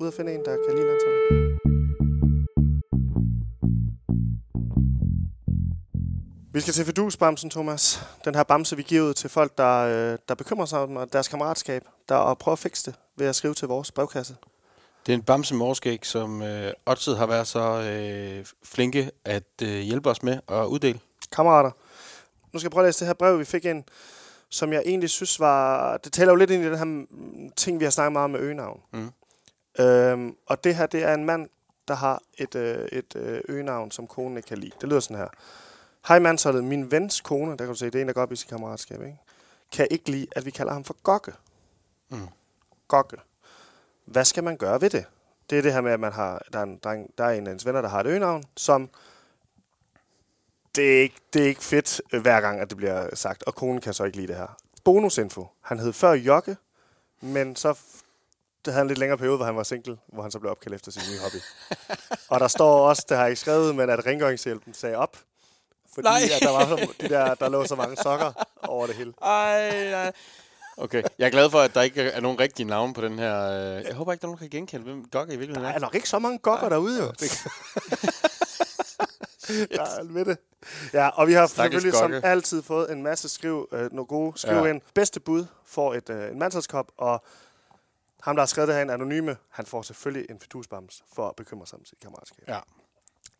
Ud 0.00 0.08
at 0.08 0.14
finde 0.14 0.34
en, 0.34 0.44
der 0.44 0.56
kan 0.66 0.74
lide 0.76 0.86
landsholdet. 0.86 1.20
Vi 6.52 6.60
skal 6.60 6.74
til 6.74 6.84
fidusbamsen, 6.84 7.50
Thomas. 7.50 8.06
Den 8.24 8.34
her 8.34 8.42
bamse, 8.42 8.76
vi 8.76 8.82
giver 8.82 9.02
ud 9.08 9.14
til 9.14 9.30
folk, 9.30 9.58
der, 9.58 9.78
øh, 10.12 10.18
der 10.28 10.34
bekymrer 10.34 10.66
sig 10.66 10.78
om 10.78 11.08
deres 11.12 11.28
kammeratskab, 11.28 11.84
der 12.08 12.14
og 12.14 12.38
prøver 12.38 12.52
at 12.52 12.58
fikse 12.58 12.90
det 12.90 12.98
ved 13.16 13.26
at 13.26 13.36
skrive 13.36 13.54
til 13.54 13.68
vores 13.68 13.92
brevkasse. 13.92 14.36
Det 15.06 15.12
er 15.12 15.16
en 15.16 15.22
bamse 15.22 15.54
morskæg, 15.54 16.06
som 16.06 16.42
øh, 16.42 16.72
Odset 16.86 17.18
har 17.18 17.26
været 17.26 17.46
så 17.46 17.60
øh, 17.60 18.46
flinke 18.62 19.10
at 19.24 19.44
øh, 19.62 19.68
hjælpe 19.68 20.10
os 20.10 20.22
med 20.22 20.38
at 20.48 20.64
uddele. 20.64 21.00
Kammerater, 21.32 21.70
nu 22.52 22.58
skal 22.58 22.66
jeg 22.66 22.70
prøve 22.70 22.84
at 22.84 22.88
læse 22.88 23.00
det 23.00 23.06
her 23.06 23.14
brev, 23.14 23.38
vi 23.38 23.44
fik 23.44 23.64
ind, 23.64 23.84
som 24.48 24.72
jeg 24.72 24.82
egentlig 24.86 25.10
synes 25.10 25.40
var... 25.40 25.96
Det 25.96 26.12
taler 26.12 26.32
jo 26.32 26.36
lidt 26.36 26.50
ind 26.50 26.62
i 26.62 26.66
den 26.66 26.78
her 26.78 26.84
mm, 26.84 27.06
ting, 27.56 27.80
vi 27.80 27.84
har 27.84 27.90
snakket 27.90 28.12
meget 28.12 28.24
om 28.24 28.30
med 28.30 28.40
øgenavn. 28.40 28.80
Mm. 28.92 29.10
Øhm, 29.78 30.36
og 30.46 30.64
det 30.64 30.76
her, 30.76 30.86
det 30.86 31.02
er 31.02 31.14
en 31.14 31.24
mand, 31.24 31.48
der 31.88 31.94
har 31.94 32.22
et, 32.38 32.54
øh, 32.54 32.88
et 32.92 33.16
øh, 33.16 33.40
øgenavn, 33.48 33.90
som 33.90 34.06
konen 34.06 34.36
ikke 34.36 34.46
kan 34.46 34.58
lide. 34.58 34.72
Det 34.80 34.88
lyder 34.88 35.00
sådan 35.00 35.16
her. 35.16 35.28
Hej 36.08 36.18
mandsholdet, 36.18 36.64
min 36.64 36.90
vens 36.90 37.20
kone, 37.20 37.50
der 37.50 37.56
kan 37.56 37.68
du 37.68 37.74
se, 37.74 37.86
det 37.86 37.94
er 37.94 38.00
en, 38.00 38.06
der 38.06 38.14
går 38.14 38.22
op 38.22 38.32
i 38.32 38.36
sit 38.36 38.48
kammeratskab, 38.48 39.02
ikke? 39.02 39.18
kan 39.72 39.86
ikke 39.90 40.10
lide, 40.10 40.26
at 40.32 40.44
vi 40.44 40.50
kalder 40.50 40.72
ham 40.72 40.84
for 40.84 40.96
Gokke. 41.02 41.32
Mm. 42.08 42.28
Gokke. 42.88 43.16
Hvad 44.04 44.24
skal 44.24 44.44
man 44.44 44.56
gøre 44.56 44.80
ved 44.80 44.90
det? 44.90 45.04
Det 45.50 45.58
er 45.58 45.62
det 45.62 45.72
her 45.72 45.80
med, 45.80 45.92
at 45.92 46.00
man 46.00 46.12
har, 46.12 46.42
der, 46.52 46.58
er 46.58 46.62
en, 46.62 46.78
dreng, 46.84 47.10
der 47.18 47.24
er 47.24 47.30
en 47.30 47.46
af 47.46 47.52
ens 47.52 47.66
venner, 47.66 47.80
der 47.80 47.88
har 47.88 48.00
et 48.00 48.06
øgenavn, 48.06 48.44
som 48.56 48.90
det 50.74 50.96
er, 50.98 51.02
ikke, 51.02 51.16
det 51.32 51.42
er 51.42 51.46
ikke 51.46 51.64
fedt 51.64 52.00
øh, 52.12 52.22
hver 52.22 52.40
gang, 52.40 52.60
at 52.60 52.68
det 52.68 52.76
bliver 52.76 53.14
sagt, 53.14 53.42
og 53.42 53.54
konen 53.54 53.80
kan 53.80 53.94
så 53.94 54.04
ikke 54.04 54.16
lide 54.16 54.28
det 54.28 54.36
her. 54.36 54.56
Bonusinfo. 54.84 55.46
Han 55.60 55.78
hed 55.78 55.92
før 55.92 56.12
Jokke, 56.12 56.56
men 57.20 57.56
så 57.56 57.78
det 58.64 58.72
havde 58.72 58.76
han 58.76 58.84
en 58.84 58.88
lidt 58.88 58.98
længere 58.98 59.18
periode, 59.18 59.36
hvor 59.36 59.46
han 59.46 59.56
var 59.56 59.62
single, 59.62 59.98
hvor 60.06 60.22
han 60.22 60.30
så 60.30 60.38
blev 60.38 60.50
opkaldt 60.50 60.74
efter 60.74 60.92
sin 60.92 61.02
nye 61.12 61.18
hobby. 61.18 61.36
og 62.28 62.40
der 62.40 62.48
står 62.48 62.88
også, 62.88 63.06
det 63.08 63.16
har 63.16 63.24
jeg 63.24 63.30
ikke 63.30 63.40
skrevet, 63.40 63.74
men 63.74 63.90
at 63.90 64.06
rengøringshjælpen 64.06 64.74
sagde 64.74 64.96
op, 64.96 65.16
fordi 65.94 66.08
Nej. 66.08 66.20
at 66.36 66.42
der, 66.42 66.50
var 66.50 66.66
så, 66.66 66.92
de 67.00 67.08
der, 67.08 67.34
der 67.34 67.48
lå 67.48 67.66
så 67.66 67.74
mange 67.74 67.96
sokker 67.96 68.32
over 68.62 68.86
det 68.86 68.96
hele. 68.96 69.12
Ej, 69.22 69.90
nej. 69.90 70.12
Okay, 70.80 71.02
jeg 71.18 71.26
er 71.26 71.30
glad 71.30 71.50
for, 71.50 71.58
at 71.60 71.74
der 71.74 71.82
ikke 71.82 72.02
er 72.02 72.20
nogen 72.20 72.40
rigtige 72.40 72.66
navne 72.66 72.94
på 72.94 73.00
den 73.00 73.18
her. 73.18 73.42
øh, 73.78 73.84
Jeg 73.84 73.94
håber 73.94 74.12
ikke, 74.12 74.20
der 74.22 74.26
er 74.26 74.28
nogen, 74.28 74.38
der 74.38 74.44
kan 74.44 74.50
genkende, 74.50 74.84
hvem 74.84 75.04
Gokke 75.04 75.34
i 75.34 75.36
virkeligheden 75.36 75.64
Der 75.64 75.70
er. 75.70 75.74
er 75.74 75.80
nok 75.80 75.94
ikke 75.94 76.08
så 76.08 76.18
mange 76.18 76.38
gokker 76.38 76.68
derude, 76.68 77.02
jo. 77.04 77.12
Ja, 79.70 80.02
med 80.02 80.24
det. 80.24 80.38
Ja, 80.92 81.08
og 81.08 81.28
vi 81.28 81.32
har 81.32 81.46
Stakkels 81.46 81.82
selvfølgelig 81.82 81.98
som 81.98 82.10
Gokke. 82.12 82.26
altid 82.28 82.62
fået 82.62 82.92
en 82.92 83.02
masse 83.02 83.28
skriv, 83.28 83.68
øh, 83.72 83.92
nogle 83.92 84.06
gode 84.06 84.38
skriv 84.38 84.56
ja. 84.56 84.64
Ind. 84.64 84.80
Bedste 84.94 85.20
bud 85.20 85.46
får 85.64 85.94
et, 85.94 86.10
øh, 86.10 86.30
en 86.32 86.38
mandsholdskop, 86.38 86.86
og 86.96 87.24
ham, 88.22 88.36
der 88.36 88.40
har 88.42 88.46
skrevet 88.46 88.68
det 88.68 88.74
her, 88.76 88.82
en 88.82 88.90
anonyme, 88.90 89.36
han 89.50 89.66
får 89.66 89.82
selvfølgelig 89.82 90.30
en 90.30 90.40
fidusbams 90.40 91.02
for 91.14 91.28
at 91.28 91.36
bekymre 91.36 91.66
sig 91.66 91.78
om 91.78 91.84
sit 91.84 92.00
kammeratskab. 92.00 92.44
Ja. 92.48 92.58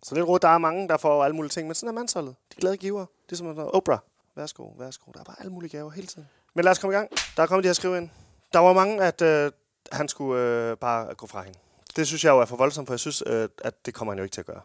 Så 0.03 0.15
lidt 0.15 0.27
råd, 0.27 0.39
der 0.39 0.49
er 0.49 0.59
mange, 0.59 0.89
der 0.89 0.97
får 0.97 1.25
alle 1.25 1.37
mulige 1.37 1.51
ting, 1.51 1.67
men 1.67 1.75
sådan 1.75 1.89
er 1.89 1.93
mandsholdet. 1.93 2.35
De 2.53 2.57
er 2.57 2.61
glade 2.61 2.77
giver. 2.77 3.07
Det 3.27 3.33
er 3.33 3.37
som 3.37 3.59
Oprah, 3.59 3.99
værsgo, 4.37 4.65
værsgo. 4.79 5.11
Der 5.15 5.21
er 5.21 5.25
bare 5.25 5.37
alle 5.41 5.53
mulige 5.53 5.71
gaver 5.79 5.91
hele 5.91 6.07
tiden. 6.07 6.29
Men 6.55 6.65
lad 6.65 6.73
os 6.73 6.79
komme 6.79 6.95
i 6.95 6.97
gang. 6.97 7.11
Der 7.37 7.43
er 7.43 7.47
kommet 7.47 7.65
de 7.65 7.69
her 7.69 7.75
skriv 7.75 7.97
ind. 7.97 8.09
Der 8.53 8.59
var 8.59 8.73
mange, 8.73 9.03
at 9.05 9.23
øh, 9.23 9.53
han 9.93 10.09
skulle 10.09 10.43
øh, 10.43 10.77
bare 10.77 11.15
gå 11.15 11.27
fra 11.27 11.43
hende. 11.43 11.59
Det 11.97 12.07
synes 12.07 12.25
jeg 12.25 12.31
jo 12.31 12.39
er 12.41 12.45
for 12.45 12.57
voldsomt, 12.57 12.87
for 12.89 12.95
jeg 12.95 13.01
synes, 13.01 13.23
øh, 13.27 13.49
at 13.65 13.87
det 13.87 13.95
kommer 13.95 14.13
han 14.13 14.19
jo 14.19 14.25
ikke 14.25 14.35
til 14.35 14.41
at 14.41 14.47
gøre. 14.47 14.61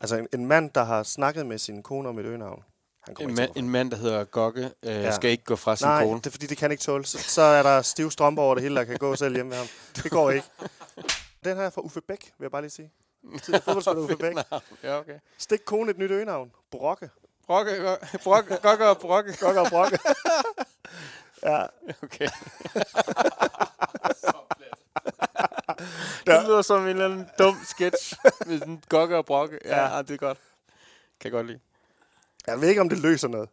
Altså 0.00 0.16
en, 0.16 0.28
en 0.32 0.46
mand, 0.46 0.70
der 0.70 0.84
har 0.84 1.02
snakket 1.02 1.46
med 1.46 1.58
sin 1.58 1.82
kone 1.82 2.08
om 2.08 2.18
et 2.18 2.24
øgenavn, 2.24 2.62
han 3.04 3.14
kommer 3.14 3.32
En, 3.32 3.42
ikke 3.42 3.52
til 3.52 3.62
en 3.62 3.70
mand, 3.70 3.90
der 3.90 3.96
hedder 3.96 4.24
Gokke, 4.24 4.64
øh, 4.64 4.70
Ja. 4.94 5.10
skal 5.16 5.30
ikke 5.30 5.44
gå 5.44 5.56
fra 5.56 5.76
sin 5.76 5.86
Nej, 5.86 6.04
kone. 6.04 6.18
det 6.18 6.26
er 6.26 6.30
fordi, 6.30 6.46
det 6.46 6.56
kan 6.58 6.70
ikke 6.70 6.82
tåle. 6.82 7.04
Så, 7.04 7.18
så 7.18 7.42
er 7.42 7.62
der 7.62 7.82
stive 7.82 8.12
strømper 8.12 8.42
over 8.42 8.54
det 8.54 8.62
hele, 8.62 8.76
der 8.76 8.84
kan 8.84 8.96
gå 8.96 9.16
selv 9.16 9.34
hjemme 9.34 9.50
med 9.50 9.56
ham. 9.58 9.66
Det 9.96 10.10
går 10.10 10.30
ikke. 10.30 10.46
Den 11.44 11.56
her 11.56 11.64
er 11.64 11.70
fra 11.70 11.80
Uffe 11.80 12.00
Bæk, 12.00 12.32
vil 12.38 12.44
jeg 12.44 12.50
bare 12.50 12.62
lige 12.62 12.70
sige. 12.70 12.90
Tidligere 13.42 13.62
fodboldspiller 13.64 14.02
Uffe 14.02 14.16
Bæk. 14.16 14.34
Ja, 14.84 14.98
okay. 14.98 15.18
Stik 15.38 15.60
kone 15.66 15.90
et 15.90 15.98
nyt 15.98 16.10
øgenavn. 16.10 16.50
Brokke. 16.70 17.10
Brokke, 17.46 17.96
brokke, 18.24 18.56
Gokke 18.62 18.86
og 18.88 18.98
Brokke. 18.98 19.36
Gokke 19.40 19.60
og 19.60 19.66
Brokke. 19.70 19.98
ja, 21.42 21.62
Okay. 22.02 22.28
det 26.26 26.42
lyder 26.46 26.62
som 26.62 26.82
en 26.82 26.88
eller 26.88 27.04
anden 27.04 27.26
dum 27.38 27.56
sketch 27.68 28.14
med 28.46 28.58
sådan 28.58 28.82
Gokke 28.88 29.16
og 29.16 29.26
Brokke. 29.26 29.58
Ja, 29.64 29.96
Ja. 29.96 30.02
det 30.02 30.10
er 30.10 30.16
godt. 30.16 30.38
Kan 31.20 31.24
jeg 31.24 31.32
godt 31.32 31.46
lide. 31.46 31.58
jeg 32.46 32.60
ved 32.60 32.68
ikke, 32.68 32.80
om 32.80 32.88
det 32.88 32.98
løser 32.98 33.28
noget. 33.28 33.48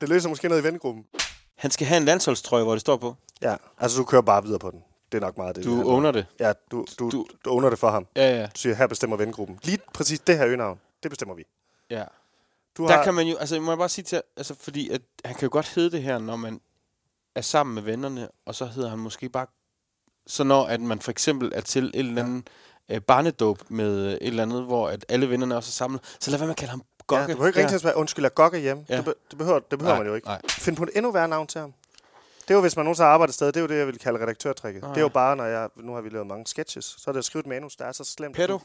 Det 0.00 0.08
løser 0.08 0.28
måske 0.28 0.48
noget 0.48 0.62
i 0.62 0.64
vennegruppen. 0.64 1.06
Han 1.56 1.70
skal 1.70 1.86
have 1.86 1.96
en 1.96 2.04
landsholdstrøje, 2.04 2.62
hvor 2.64 2.72
det 2.72 2.80
står 2.80 2.96
på. 2.96 3.16
Ja, 3.42 3.56
altså 3.78 3.98
du 3.98 4.04
kører 4.04 4.22
bare 4.22 4.42
videre 4.42 4.58
på 4.58 4.70
den. 4.70 4.84
Det 5.12 5.18
er 5.18 5.22
nok 5.22 5.36
meget 5.36 5.56
det. 5.56 5.64
Du 5.64 5.90
owner 5.90 6.10
det. 6.10 6.26
Ja, 6.40 6.52
du, 6.70 6.86
du, 6.98 7.10
du, 7.10 7.26
Du- 7.44 7.50
owner 7.50 7.70
det 7.70 7.78
for 7.78 7.90
ham. 7.90 8.06
Ja, 8.16 8.36
ja. 8.40 8.46
Du 8.46 8.50
siger, 8.54 8.74
her 8.74 8.86
bestemmer 8.86 9.16
vennegruppen. 9.16 9.58
Lige 9.62 9.78
præcis 9.94 10.20
det 10.20 10.38
her 10.38 10.46
øgenavn, 10.46 10.80
det 11.02 11.10
bestemmer 11.10 11.34
vi. 11.34 11.44
ja. 11.90 12.04
Du 12.76 12.86
Der 12.86 12.96
har, 12.96 13.04
kan 13.04 13.14
man 13.14 13.26
jo, 13.26 13.36
altså 13.36 13.60
må 13.60 13.70
jeg 13.70 13.78
bare 13.78 13.88
sige 13.88 14.04
til, 14.04 14.22
altså 14.36 14.54
fordi 14.60 14.90
at 14.90 15.02
han 15.24 15.34
kan 15.34 15.42
jo 15.42 15.48
godt 15.52 15.68
hedde 15.68 15.90
det 15.90 16.02
her, 16.02 16.18
når 16.18 16.36
man 16.36 16.60
er 17.34 17.40
sammen 17.40 17.74
med 17.74 17.82
vennerne, 17.82 18.28
og 18.46 18.54
så 18.54 18.66
hedder 18.66 18.88
han 18.90 18.98
måske 18.98 19.28
bare, 19.28 19.46
så 20.26 20.44
når 20.44 20.66
at 20.66 20.80
man 20.80 21.00
for 21.00 21.10
eksempel 21.10 21.52
er 21.54 21.60
til 21.60 21.84
et 21.84 21.90
eller 21.94 22.22
andet 22.24 22.48
øh, 22.88 23.00
barnedåb 23.00 23.62
med 23.68 24.06
øh, 24.06 24.12
et 24.12 24.18
eller 24.20 24.42
andet, 24.42 24.64
hvor 24.64 24.88
at 24.88 25.04
alle 25.08 25.30
vennerne 25.30 25.56
også 25.56 25.68
er 25.70 25.72
samlet, 25.72 26.16
så 26.20 26.30
lad 26.30 26.38
være 26.38 26.46
med 26.46 26.54
at 26.54 26.58
kalde 26.58 26.70
ham 26.70 26.82
Gokke. 27.06 27.20
ja, 27.22 27.26
du 27.26 27.32
behøver 27.32 27.46
ikke 27.46 27.58
ringe 27.58 27.70
til 27.70 27.74
at 27.74 27.80
sige, 27.80 27.96
undskyld, 27.96 28.24
er 28.24 28.28
Gokke 28.28 28.58
hjemme. 28.58 28.86
Ja. 28.88 28.96
Det, 28.96 29.04
be, 29.04 29.14
det 29.30 29.38
behøver, 29.38 29.58
det 29.58 29.78
behøver 29.78 29.94
Nej, 29.94 30.02
man 30.02 30.06
jo 30.08 30.14
ikke. 30.14 30.26
nej. 30.26 30.40
Find 30.48 30.76
på 30.76 30.82
et 30.82 30.90
endnu 30.94 31.10
værre 31.12 31.28
navn 31.28 31.46
til 31.46 31.60
ham. 31.60 31.74
Det 32.42 32.50
er 32.50 32.54
jo, 32.54 32.60
hvis 32.60 32.76
man 32.76 32.84
nogensinde 32.84 33.06
har 33.06 33.12
arbejdet 33.12 33.30
et 33.30 33.34
sted, 33.34 33.46
det 33.46 33.56
er 33.56 33.60
jo 33.60 33.66
det, 33.66 33.78
jeg 33.78 33.86
vil 33.86 33.98
kalde 33.98 34.22
redaktørtrækket. 34.22 34.84
Ah, 34.84 34.88
det 34.90 34.96
er 34.96 35.00
jo 35.00 35.06
ja. 35.06 35.12
bare, 35.12 35.36
når 35.36 35.44
jeg, 35.44 35.68
nu 35.76 35.94
har 35.94 36.00
vi 36.00 36.08
lavet 36.08 36.26
mange 36.26 36.46
sketches, 36.46 36.84
så 36.84 37.04
er 37.10 37.12
det 37.12 37.18
at 37.18 37.24
skrive 37.24 37.40
et 37.40 37.46
manus, 37.46 37.76
der 37.76 37.84
er 37.84 37.92
så 37.92 38.04
slemt. 38.04 38.36
Pedo. 38.36 38.58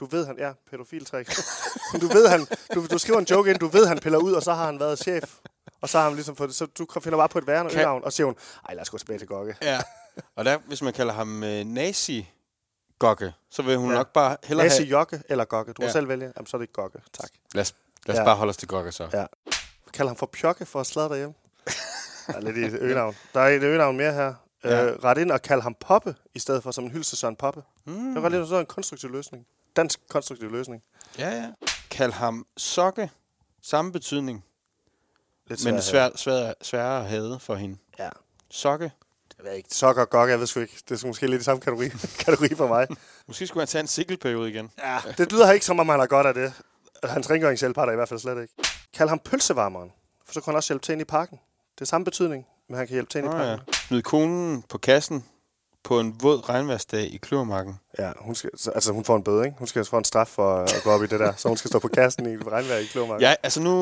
Du, 0.00 0.06
ved, 0.06 0.26
han, 0.26 0.38
ja, 0.38 0.52
pædofiltræk. 0.70 1.30
Du 2.02 2.06
ved, 2.06 2.28
han, 2.28 2.46
du, 2.74 2.86
du 2.86 2.98
skriver 2.98 3.18
en 3.18 3.24
joke 3.30 3.50
ind, 3.50 3.58
du 3.58 3.66
ved, 3.66 3.86
han 3.86 3.98
piller 3.98 4.18
ud, 4.18 4.32
og 4.32 4.42
så 4.42 4.52
har 4.54 4.66
han 4.66 4.80
været 4.80 4.98
chef. 4.98 5.38
Og 5.80 5.88
så 5.88 5.98
har 5.98 6.04
han 6.04 6.14
ligesom 6.14 6.36
fået 6.36 6.48
det, 6.48 6.56
så 6.56 6.66
du 6.66 6.86
finder 7.02 7.18
bare 7.18 7.28
på 7.28 7.38
et 7.38 7.46
værre 7.46 7.64
Kan- 7.68 7.72
øgenavn, 7.78 8.04
og 8.04 8.12
siger 8.12 8.24
hun, 8.24 8.36
ej, 8.68 8.74
lad 8.74 8.82
os 8.82 8.90
gå 8.90 8.98
tilbage 8.98 9.18
til 9.18 9.28
Gokke. 9.28 9.56
Ja. 9.62 9.80
Og 10.36 10.44
der, 10.44 10.58
hvis 10.58 10.82
man 10.82 10.92
kalder 10.92 11.12
ham 11.12 11.42
øh, 11.44 11.64
nazi 11.64 12.28
Gokke, 12.98 13.32
så 13.50 13.62
vil 13.62 13.76
hun 13.76 13.90
Ja. 13.90 13.96
nok 13.96 14.12
bare 14.12 14.36
hellere 14.44 14.64
Lasse 14.66 14.82
have... 14.82 14.90
Jokke 14.90 15.22
eller 15.28 15.44
Gokke. 15.44 15.72
Du 15.72 15.82
må 15.82 15.86
Ja. 15.86 15.92
selv 15.92 16.08
vælge. 16.08 16.32
Jamen, 16.36 16.46
så 16.46 16.56
er 16.56 16.58
det 16.58 16.62
ikke 16.64 16.72
Gokke. 16.72 16.98
Tak. 17.12 17.30
Lad 17.54 17.62
os, 17.62 17.74
lad 18.06 18.14
os 18.14 18.18
Ja. 18.18 18.24
bare 18.24 18.36
holde 18.36 18.50
os 18.50 18.56
til 18.56 18.68
Gokke 18.68 18.92
så. 18.92 19.08
Ja. 19.12 19.26
Kald 19.92 20.08
ham 20.08 20.16
for 20.16 20.26
Pjokke 20.26 20.66
for 20.66 20.80
at 20.80 20.86
sladre 20.86 21.08
derhjemme. 21.08 21.34
Der 22.26 22.32
er 22.34 22.40
lidt 22.40 22.56
i 22.56 22.60
et 22.64 22.74
øgenavn. 22.82 23.16
Der 23.34 23.40
er 23.40 23.48
et 23.48 23.62
øgenavn 23.62 23.96
mere 23.96 24.12
her. 24.12 24.34
Ja. 24.64 24.84
Øh, 24.84 25.04
ret 25.04 25.18
ind 25.18 25.30
og 25.30 25.42
kald 25.42 25.62
ham 25.62 25.74
Poppe, 25.80 26.14
i 26.34 26.38
stedet 26.38 26.62
for 26.62 26.70
som 26.70 26.84
en 26.84 27.02
til 27.02 27.18
Søren 27.18 27.36
Poppe. 27.36 27.62
Mm. 27.86 28.14
Det 28.14 28.22
var 28.22 28.28
lidt 28.28 28.48
sådan 28.48 28.60
en 28.60 28.66
konstruktiv 28.66 29.10
løsning. 29.10 29.46
Dansk 29.76 30.00
konstruktiv 30.08 30.50
løsning. 30.50 30.82
Ja, 31.18 31.30
ja. 31.30 31.50
Kald 31.90 32.12
ham 32.12 32.46
Sokke. 32.56 33.10
Samme 33.62 33.92
betydning, 33.92 34.44
Lidt 35.48 35.64
men 35.64 35.82
svær 35.82 36.06
at 36.06 36.18
svær, 36.18 36.34
svær, 36.44 36.52
sværere 36.62 37.00
at 37.00 37.08
have 37.08 37.40
for 37.40 37.54
hende. 37.54 37.76
Ja. 37.98 38.08
Sokke. 38.50 38.92
Jeg 39.38 39.46
ved 39.46 39.52
ikke. 39.52 39.68
Sokker 39.74 40.02
og 40.02 40.10
Gokke, 40.10 40.30
jeg 40.32 40.40
ved 40.40 40.46
sgu 40.46 40.60
ikke. 40.60 40.82
Det 40.88 41.02
er 41.02 41.06
måske 41.06 41.26
lidt 41.26 41.40
i 41.40 41.44
samme 41.44 41.60
kategori, 41.60 41.88
kategori 42.24 42.54
for 42.54 42.66
mig. 42.68 42.86
Måske 43.26 43.46
skulle 43.46 43.60
han 43.60 43.68
tage 43.68 43.80
en 43.80 43.86
sikkelperiode 43.86 44.50
igen. 44.50 44.70
Ja. 44.78 44.98
Det 45.18 45.32
lyder 45.32 45.52
ikke, 45.52 45.66
som 45.66 45.80
om 45.80 45.88
han 45.88 45.98
har 46.00 46.06
godt 46.06 46.26
af 46.26 46.34
det. 46.34 46.52
Hans 47.04 47.30
rengøringshjælp 47.30 47.76
har 47.76 47.84
der 47.84 47.92
i 47.92 47.96
hvert 47.96 48.08
fald 48.08 48.20
slet 48.20 48.42
ikke. 48.42 48.54
Kald 48.94 49.08
ham 49.08 49.18
pølsevarmeren, 49.18 49.92
for 50.26 50.32
så 50.34 50.40
kan 50.40 50.50
han 50.50 50.56
også 50.56 50.72
hjælpe 50.72 50.84
til 50.84 50.92
ind 50.92 51.00
i 51.00 51.04
parken. 51.04 51.38
Det 51.74 51.80
er 51.80 51.84
samme 51.84 52.04
betydning, 52.04 52.46
men 52.68 52.78
han 52.78 52.86
kan 52.86 52.94
hjælpe 52.94 53.10
til 53.10 53.18
ind 53.18 53.26
i 53.26 53.30
parken. 53.30 53.64
ja. 53.66 53.72
Smid 53.88 54.02
konen 54.02 54.62
på 54.62 54.78
kassen 54.78 55.24
på 55.84 56.00
en 56.00 56.16
våd 56.22 56.48
regnværsdag 56.48 57.14
i 57.14 57.16
Kløvermarken. 57.16 57.74
Ja, 57.98 58.10
hun 58.20 58.34
skal, 58.34 58.50
så- 58.56 58.70
altså 58.70 58.92
hun 58.92 59.04
får 59.04 59.16
en 59.16 59.22
bøde, 59.22 59.44
ikke? 59.44 59.58
Hun 59.58 59.66
skal 59.66 59.84
få 59.84 59.98
en 59.98 60.04
straf 60.04 60.26
for 60.28 60.56
at 60.56 60.80
gå 60.84 60.90
op 60.90 61.02
i 61.02 61.06
det 61.06 61.20
der. 61.20 61.32
Så 61.36 61.48
hun 61.48 61.56
skal 61.56 61.68
stå 61.68 61.78
på 61.78 61.88
kassen 61.88 62.26
i 62.26 62.36
regnvejr 62.36 62.78
i 62.78 62.84
Klomark. 62.84 63.20
Ja, 63.20 63.34
altså 63.42 63.60
nu 63.60 63.72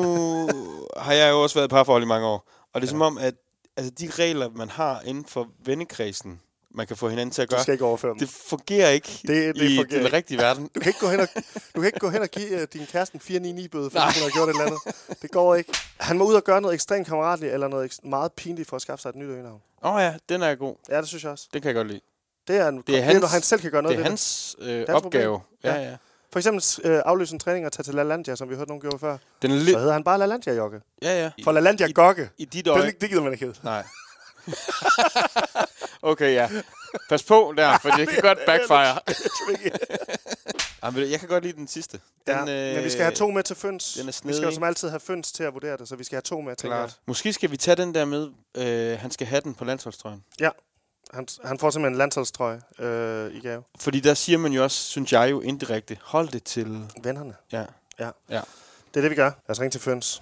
har 0.97 1.13
jeg 1.13 1.31
jo 1.31 1.41
også 1.43 1.55
været 1.55 1.67
i 1.67 1.69
parforhold 1.69 2.03
i 2.03 2.07
mange 2.07 2.27
år. 2.27 2.49
Og 2.73 2.81
det 2.81 2.87
er 2.87 2.91
ja. 2.91 2.91
som 2.91 3.01
om, 3.01 3.17
at 3.17 3.33
altså, 3.77 3.91
de 3.99 4.09
regler, 4.11 4.49
man 4.55 4.69
har 4.69 5.01
inden 5.05 5.25
for 5.25 5.47
vennekredsen, 5.65 6.41
man 6.77 6.87
kan 6.87 6.97
få 6.97 7.09
hinanden 7.09 7.33
til 7.33 7.41
at 7.41 7.49
Du 7.51 7.55
gøre, 7.55 7.63
skal 7.63 7.71
ikke 7.71 7.85
overføre 7.85 8.11
dem. 8.11 8.19
det 8.19 8.29
fungerer 8.29 8.89
ikke 8.89 9.19
Det- 9.21 9.55
det 9.55 9.61
i 9.61 9.75
fungerer 9.77 9.97
den 9.97 10.05
ikke. 10.05 10.17
rigtige 10.17 10.37
verden. 10.37 10.69
Du 10.75 10.79
kan 10.79 10.89
ikke 10.89 10.99
gå 10.99 11.07
hen 11.07 11.19
og, 11.19 11.27
du 11.75 11.81
kan 11.81 11.85
ikke 11.85 11.99
gå 11.99 12.09
hen 12.09 12.21
og 12.21 12.27
give 12.29 12.55
uh, 12.55 12.61
din 12.73 12.85
kæreste 12.85 13.15
en 13.15 13.21
499-bøde, 13.21 13.89
fordi 13.89 14.03
hun 14.03 14.23
har 14.23 14.29
gjort 14.29 14.49
et 14.49 14.53
eller 14.53 14.65
andet. 14.65 15.21
Det 15.21 15.31
går 15.31 15.55
ikke. 15.55 15.73
Han 15.99 16.17
må 16.17 16.25
ud 16.27 16.33
og 16.33 16.43
gøre 16.43 16.61
noget 16.61 16.73
ekstremt 16.73 17.07
kammeratligt, 17.07 17.53
eller 17.53 17.67
noget 17.67 17.99
meget 18.03 18.31
pinligt 18.33 18.69
for 18.69 18.75
at 18.75 18.81
skaffe 18.81 19.01
sig 19.01 19.09
et 19.09 19.15
nyt 19.15 19.27
øgenavn. 19.29 19.61
Åh 19.83 19.95
oh, 19.95 20.01
ja, 20.01 20.13
den 20.29 20.41
er 20.41 20.55
god. 20.55 20.75
Ja, 20.89 20.97
det 21.01 21.07
synes 21.07 21.23
jeg 21.23 21.31
også. 21.31 21.47
Det 21.53 21.61
kan 21.61 21.69
jeg 21.69 21.75
godt 21.75 21.87
lide. 21.87 22.01
Det 22.47 22.55
er, 22.57 22.67
en, 22.67 22.77
Det 22.77 22.89
er 22.89 22.93
det 22.93 23.03
hans- 23.03 23.31
han 23.31 23.41
selv 23.41 23.61
kan 23.61 23.71
gøre 23.71 23.81
noget 23.81 23.97
Det 23.97 24.01
er 24.03 24.03
ved 24.03 24.09
hans 24.09 24.55
øh, 24.59 24.85
opgave. 24.89 25.39
problem. 25.39 25.73
Ja, 25.75 25.89
Ja. 25.89 25.95
For 26.31 26.39
eksempel 26.39 26.63
øh, 26.91 27.01
aflyse 27.05 27.33
en 27.33 27.39
træning 27.39 27.65
og 27.65 27.71
tage 27.71 27.83
til 27.83 27.93
LaLandia, 27.95 28.35
som 28.35 28.49
vi 28.49 28.55
hørte 28.55 28.69
nogen 28.69 28.81
gjorde 28.81 28.99
før. 28.99 29.17
Den 29.41 29.51
er 29.51 29.59
Så 29.59 29.79
hedder 29.79 29.93
han 29.93 30.03
bare 30.03 30.17
LaLandia 30.17 30.53
Jokke. 30.53 30.81
Ja, 31.01 31.21
ja. 31.23 31.31
For 31.43 31.51
LaLandia 31.51 31.87
i-. 31.87 31.93
I 32.37 32.45
dit 32.45 32.65
Det, 32.65 32.71
øje... 32.71 32.93
det 33.01 33.09
gider 33.09 33.21
man 33.23 33.33
ikke 33.33 33.45
hedde. 33.45 33.59
Nej. 33.63 33.83
okay, 36.11 36.33
ja. 36.33 36.49
Pas 37.09 37.23
på 37.23 37.53
der, 37.57 37.77
for 37.81 37.89
det 37.89 38.09
kan 38.09 38.21
godt 38.21 38.39
backfire. 38.45 38.99
Jamen, 40.83 41.11
jeg 41.11 41.19
kan 41.19 41.29
godt 41.29 41.43
lide 41.43 41.57
den 41.57 41.67
sidste. 41.67 41.99
Den, 42.27 42.35
Ja, 42.47 42.75
men 42.75 42.83
vi 42.83 42.89
skal 42.89 43.03
have 43.03 43.15
to 43.15 43.31
med 43.31 43.43
til 43.43 43.55
føns. 43.55 43.93
den 43.93 44.07
er 44.07 44.21
vi 44.23 44.33
skal 44.33 44.43
jo 44.43 44.51
som 44.51 44.63
altid 44.63 44.89
have 44.89 44.99
føns 44.99 45.31
til 45.31 45.43
at 45.43 45.53
vurdere 45.53 45.77
det, 45.77 45.87
så 45.87 45.95
vi 45.95 46.03
skal 46.03 46.15
have 46.15 46.21
to 46.21 46.41
med, 46.41 46.55
tænker 46.55 46.77
jeg. 46.77 46.85
Klart. 46.87 46.99
Måske 47.05 47.33
skal 47.33 47.51
vi 47.51 47.57
tage 47.57 47.75
den 47.75 47.95
der 47.95 48.05
med, 48.05 48.29
øh, 48.57 48.99
han 48.99 49.11
skal 49.11 49.27
have 49.27 49.41
den 49.41 49.53
på 49.55 49.65
landsholdstrøjen. 49.65 50.23
Han, 51.13 51.27
han 51.45 51.59
får 51.59 51.69
simpelthen 51.69 51.93
en 51.93 51.97
landsholdstrøje 51.97 52.61
øh, 52.79 53.35
i 53.35 53.39
gave. 53.39 53.63
Fordi 53.79 53.99
der 53.99 54.13
siger 54.13 54.37
man 54.37 54.51
jo 54.51 54.63
også, 54.63 54.77
synes 54.77 55.13
jeg 55.13 55.31
jo 55.31 55.41
indirekte, 55.41 55.97
hold 56.01 56.27
det 56.29 56.43
til... 56.43 56.85
Vennerne. 57.03 57.35
Ja. 57.51 57.65
Det 58.93 58.97
er 58.97 59.01
det, 59.01 59.09
vi 59.11 59.15
gør. 59.15 59.25
Lad 59.25 59.49
os 59.49 59.59
ringe 59.59 59.71
til 59.71 59.81
Føns. 59.81 60.21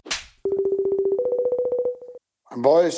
Boys, 2.63 2.95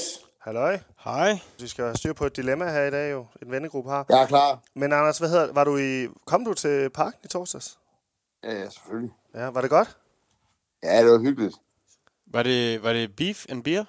Halløj. 0.48 0.80
Hej. 1.04 1.40
Vi 1.60 1.68
skal 1.68 1.86
have 1.86 1.96
styr 1.96 2.14
på 2.14 2.26
et 2.26 2.36
dilemma 2.36 2.72
her 2.72 2.84
i 2.84 2.92
dag 2.92 3.12
jo. 3.12 3.26
En 3.42 3.52
vennegruppe 3.52 3.90
har. 3.90 4.06
jeg 4.10 4.22
er 4.22 4.26
klar. 4.26 4.60
Men 4.76 4.94
Anders, 4.94 5.18
hvad 5.18 5.30
hedder, 5.30 5.54
var 5.54 5.64
du 5.64 5.78
i, 5.78 6.08
kom 6.26 6.46
du 6.46 6.54
til 6.54 6.90
parken 6.90 7.20
i 7.24 7.28
torsdags? 7.28 7.80
Ja, 8.44 8.54
ja, 8.54 8.70
selvfølgelig. 8.70 9.14
Ja, 9.36 9.50
var 9.50 9.62
det 9.62 9.70
godt? 9.70 9.98
Ja, 10.84 11.04
det 11.04 11.12
var 11.12 11.20
hyggeligt. 11.20 11.56
Var 12.28 12.44
det, 12.44 12.84
var 12.84 12.94
det 12.94 13.16
beef 13.16 13.46
and 13.50 13.64
beer? 13.64 13.84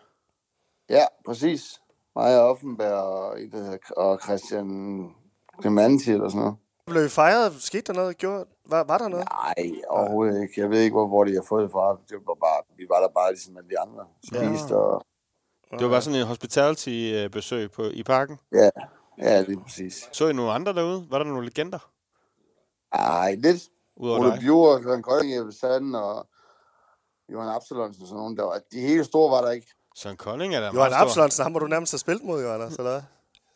Ja, 0.89 1.05
præcis. 1.27 1.81
Mig 2.17 2.41
og 2.41 2.51
Offenberg 2.51 2.93
og, 2.93 3.39
og 3.97 4.21
Christian 4.23 5.11
Grimanti 5.63 6.11
eller 6.13 6.29
sådan 6.29 6.41
noget. 6.41 6.57
Blev 6.87 7.05
I 7.05 7.09
fejret? 7.09 7.63
Skete 7.63 7.93
der 7.93 7.93
noget? 7.93 8.19
Gjorde, 8.19 8.45
var, 8.67 8.85
var 8.85 8.99
der 8.99 9.09
noget? 9.09 9.29
Nej, 9.31 9.71
overhovedet 9.89 10.43
ikke. 10.43 10.61
Jeg 10.61 10.71
ved 10.71 10.81
ikke, 10.81 10.95
hvor, 10.95 11.07
hvor 11.07 11.25
de 11.25 11.35
har 11.35 11.45
fået 11.49 11.63
det 11.63 11.73
fra. 11.73 11.99
Det 12.09 12.17
var 12.27 12.35
bare, 12.35 12.63
vi 12.77 12.87
var 12.89 13.01
der 13.01 13.09
bare 13.09 13.33
ligesom 13.33 13.57
alle 13.57 13.71
de 13.71 13.79
andre. 13.79 14.07
Spiste 14.25 14.77
og... 14.77 15.05
Det 15.71 15.83
var 15.83 15.89
bare 15.89 16.03
sådan 16.03 16.21
en 16.21 16.27
hospitality-besøg 16.27 17.71
på, 17.71 17.83
i 17.85 18.03
parken. 18.03 18.39
Ja, 18.53 18.71
ja, 19.19 19.41
lige 19.41 19.61
præcis. 19.63 20.09
Så 20.13 20.29
I 20.29 20.33
nogle 20.33 20.53
andre 20.53 20.73
derude? 20.73 21.07
Var 21.11 21.19
der 21.19 21.25
nogle 21.25 21.45
legender? 21.47 21.91
Ej, 22.93 23.35
lidt. 23.35 23.63
Udover 23.97 24.21
Ole? 24.21 24.41
Bjur, 24.41 24.83
Søren 24.83 25.03
Kolding, 25.03 25.37
Jeppe 25.37 25.53
Sand 25.53 25.97
og 25.97 26.27
Johan 27.33 27.49
Absalonsen 27.49 28.03
og 28.03 28.09
sådan 28.09 28.19
nogen. 28.19 28.37
Der 28.37 28.43
var, 28.45 28.61
de 28.73 28.81
helt 28.81 29.07
store 29.07 29.31
var 29.31 29.41
der 29.45 29.51
ikke. 29.51 29.67
Søren 29.97 30.17
Kolding 30.17 30.55
er 30.55 30.61
der 30.61 30.67
Johan 30.67 30.77
meget 30.77 30.93
stor. 30.93 31.05
Absalonsen, 31.05 31.43
ham 31.43 31.53
må 31.53 31.59
du 31.59 31.67
nærmest 31.67 31.93
have 31.93 31.99
spillet 31.99 32.25
mod, 32.25 32.43
Johan, 32.43 32.61
eller 32.61 32.83
hvad? 32.83 33.03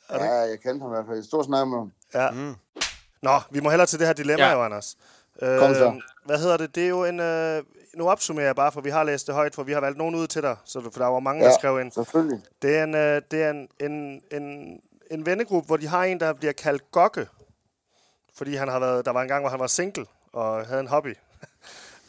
Er 0.08 0.18
det 0.18 0.24
Ja, 0.24 0.32
jeg 0.34 0.60
kendte 0.60 0.82
ham 0.82 0.90
i 0.92 0.94
hvert 0.94 1.06
fald. 1.06 1.16
Jeg 1.16 1.24
stod 1.24 1.44
snak 1.44 1.68
med 1.68 1.78
ham. 1.78 1.92
Ja. 2.14 2.30
Mm. 2.30 2.54
Nå, 3.22 3.40
vi 3.50 3.60
må 3.60 3.70
hellere 3.70 3.86
til 3.86 3.98
det 3.98 4.06
her 4.06 4.14
dilemma, 4.14 4.44
Ja. 4.44 4.52
jo, 4.52 4.62
Anders. 4.64 4.96
Kom 5.40 5.74
så. 5.74 5.84
Øh, 5.86 6.02
hvad 6.24 6.38
hedder 6.38 6.56
det? 6.56 6.74
Det 6.74 6.84
er 6.84 6.88
jo 6.88 7.04
en... 7.04 7.20
Øh, 7.20 7.62
nu 7.96 8.08
opsummerer 8.08 8.46
jeg 8.46 8.56
bare, 8.56 8.72
for 8.72 8.80
vi 8.80 8.90
har 8.90 9.04
læst 9.04 9.26
det 9.26 9.34
højt, 9.34 9.54
for 9.54 9.62
vi 9.62 9.72
har 9.72 9.80
valgt 9.80 9.98
nogen 9.98 10.14
ud 10.14 10.26
til 10.26 10.42
dig, 10.42 10.56
så, 10.64 10.80
for 10.92 11.00
der 11.00 11.06
var 11.06 11.20
mange, 11.20 11.44
ja. 11.44 11.50
der 11.50 11.58
skrev 11.58 11.80
ind. 11.80 11.92
selvfølgelig. 11.92 12.40
Det 12.62 12.76
er, 12.76 12.84
en, 12.84 12.94
øh, 12.94 13.22
det 13.30 13.42
er 13.42 13.50
en, 13.50 13.68
en, 13.80 14.22
en, 14.32 14.80
en 15.10 15.26
vennegruppe, 15.26 15.66
hvor 15.66 15.76
de 15.76 15.86
har 15.86 16.04
en, 16.04 16.20
der 16.20 16.32
bliver 16.32 16.52
kaldt 16.52 16.90
Gokke. 16.90 17.28
Fordi 18.36 18.54
han 18.54 18.68
har 18.68 18.78
været, 18.78 19.04
der 19.04 19.10
var 19.10 19.22
en 19.22 19.28
gang, 19.28 19.42
hvor 19.42 19.50
han 19.50 19.60
var 19.60 19.66
single 19.66 20.06
og 20.32 20.66
havde 20.66 20.80
en 20.80 20.88
hobby. 20.88 21.16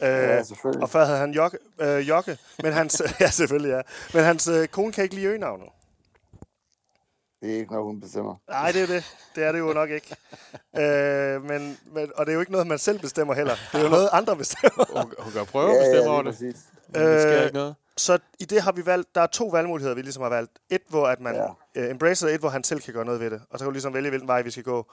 Ja, 0.00 0.38
Øh, 0.38 0.44
selvfølgelig. 0.44 0.82
og 0.82 0.90
før 0.90 1.04
havde 1.04 1.18
han 1.18 1.30
jokke, 1.32 1.58
øh, 1.80 2.08
jokke 2.08 2.38
men 2.62 2.72
hans, 2.72 3.02
ja, 3.20 3.30
selvfølgelig, 3.30 3.70
ja. 3.70 3.80
Men 4.14 4.24
hans 4.24 4.48
øh, 4.48 4.68
kone 4.68 4.92
kan 4.92 5.04
ikke 5.04 5.14
lide 5.14 5.26
øgenavnet. 5.26 5.68
Det 7.44 7.54
er 7.54 7.58
ikke 7.58 7.72
noget, 7.72 7.86
hun 7.86 8.00
bestemmer. 8.00 8.34
Nej, 8.50 8.72
det 8.72 8.82
er 8.82 8.86
det. 8.86 9.16
Det 9.34 9.44
er 9.44 9.52
det 9.52 9.58
jo 9.58 9.72
nok 9.72 9.90
ikke. 9.90 10.16
Øh, 10.78 11.42
men, 11.44 11.78
men, 11.92 12.12
og 12.16 12.26
det 12.26 12.32
er 12.32 12.34
jo 12.34 12.40
ikke 12.40 12.52
noget, 12.52 12.66
man 12.66 12.78
selv 12.78 12.98
bestemmer 12.98 13.34
heller. 13.34 13.54
Det 13.72 13.78
er 13.80 13.84
jo 13.84 13.88
noget, 13.90 14.08
andre 14.12 14.36
bestemmer. 14.36 14.84
Hun, 15.02 15.12
hun 15.18 15.32
kan 15.32 15.46
prøve 15.46 15.70
at 15.76 15.84
bestemme 15.84 16.10
over 16.10 16.22
lige 16.22 16.32
det. 16.32 16.38
præcis. 16.54 16.64
Men 16.88 17.02
det 17.02 17.22
sker 17.22 17.36
Øh, 17.38 17.44
ikke 17.44 17.54
noget. 17.54 17.74
Så 17.96 18.18
i 18.40 18.44
det 18.44 18.60
har 18.62 18.72
vi 18.72 18.86
valgt, 18.86 19.14
der 19.14 19.20
er 19.20 19.26
to 19.26 19.46
valgmuligheder, 19.46 19.94
vi 19.94 20.02
ligesom 20.02 20.22
har 20.22 20.30
valgt. 20.30 20.52
Et, 20.70 20.82
hvor 20.88 21.06
at 21.06 21.20
man 21.20 21.34
Ja. 21.34 21.42
ja. 21.76 21.84
uh, 21.84 21.90
embracer, 21.90 22.28
et, 22.28 22.40
hvor 22.40 22.48
han 22.48 22.64
selv 22.64 22.80
kan 22.80 22.94
gøre 22.94 23.04
noget 23.04 23.20
ved 23.20 23.30
det. 23.30 23.42
Og 23.50 23.58
så 23.58 23.64
kan 23.64 23.66
du 23.66 23.70
ligesom 23.72 23.94
vælge, 23.94 24.08
hvilken 24.08 24.28
vej 24.28 24.42
vi 24.42 24.50
skal 24.50 24.62
gå. 24.64 24.86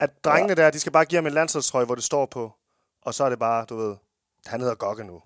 At 0.00 0.10
drengene 0.24 0.54
ja. 0.58 0.64
der, 0.64 0.70
de 0.70 0.80
skal 0.80 0.92
bare 0.92 1.04
give 1.04 1.16
ham 1.18 1.26
en 1.26 1.32
landsholdstrøje, 1.32 1.84
hvor 1.84 1.94
det 1.94 2.04
står 2.04 2.26
på. 2.26 2.52
Og 3.02 3.14
så 3.14 3.24
er 3.24 3.28
det 3.28 3.38
bare, 3.38 3.64
du 3.64 3.76
ved, 3.76 3.96
han 4.46 4.60
hedder 4.60 4.74
Gokke 4.74 5.04
nu. 5.04 5.22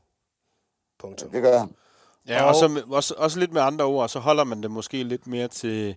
Punktum. 0.99 1.31
Det 1.31 1.43
gør 1.43 1.59
han. 1.59 1.75
Ja, 2.29 2.43
Og- 2.43 2.49
og 2.49 2.55
så 2.55 2.83
også, 2.91 3.15
også 3.17 3.39
lidt 3.39 3.53
med 3.53 3.63
andre 3.63 3.85
ord, 3.85 4.09
så 4.09 4.19
holder 4.19 4.45
man 4.45 4.63
det 4.63 4.71
måske 4.71 5.03
lidt 5.03 5.27
mere 5.27 5.49
til... 5.49 5.97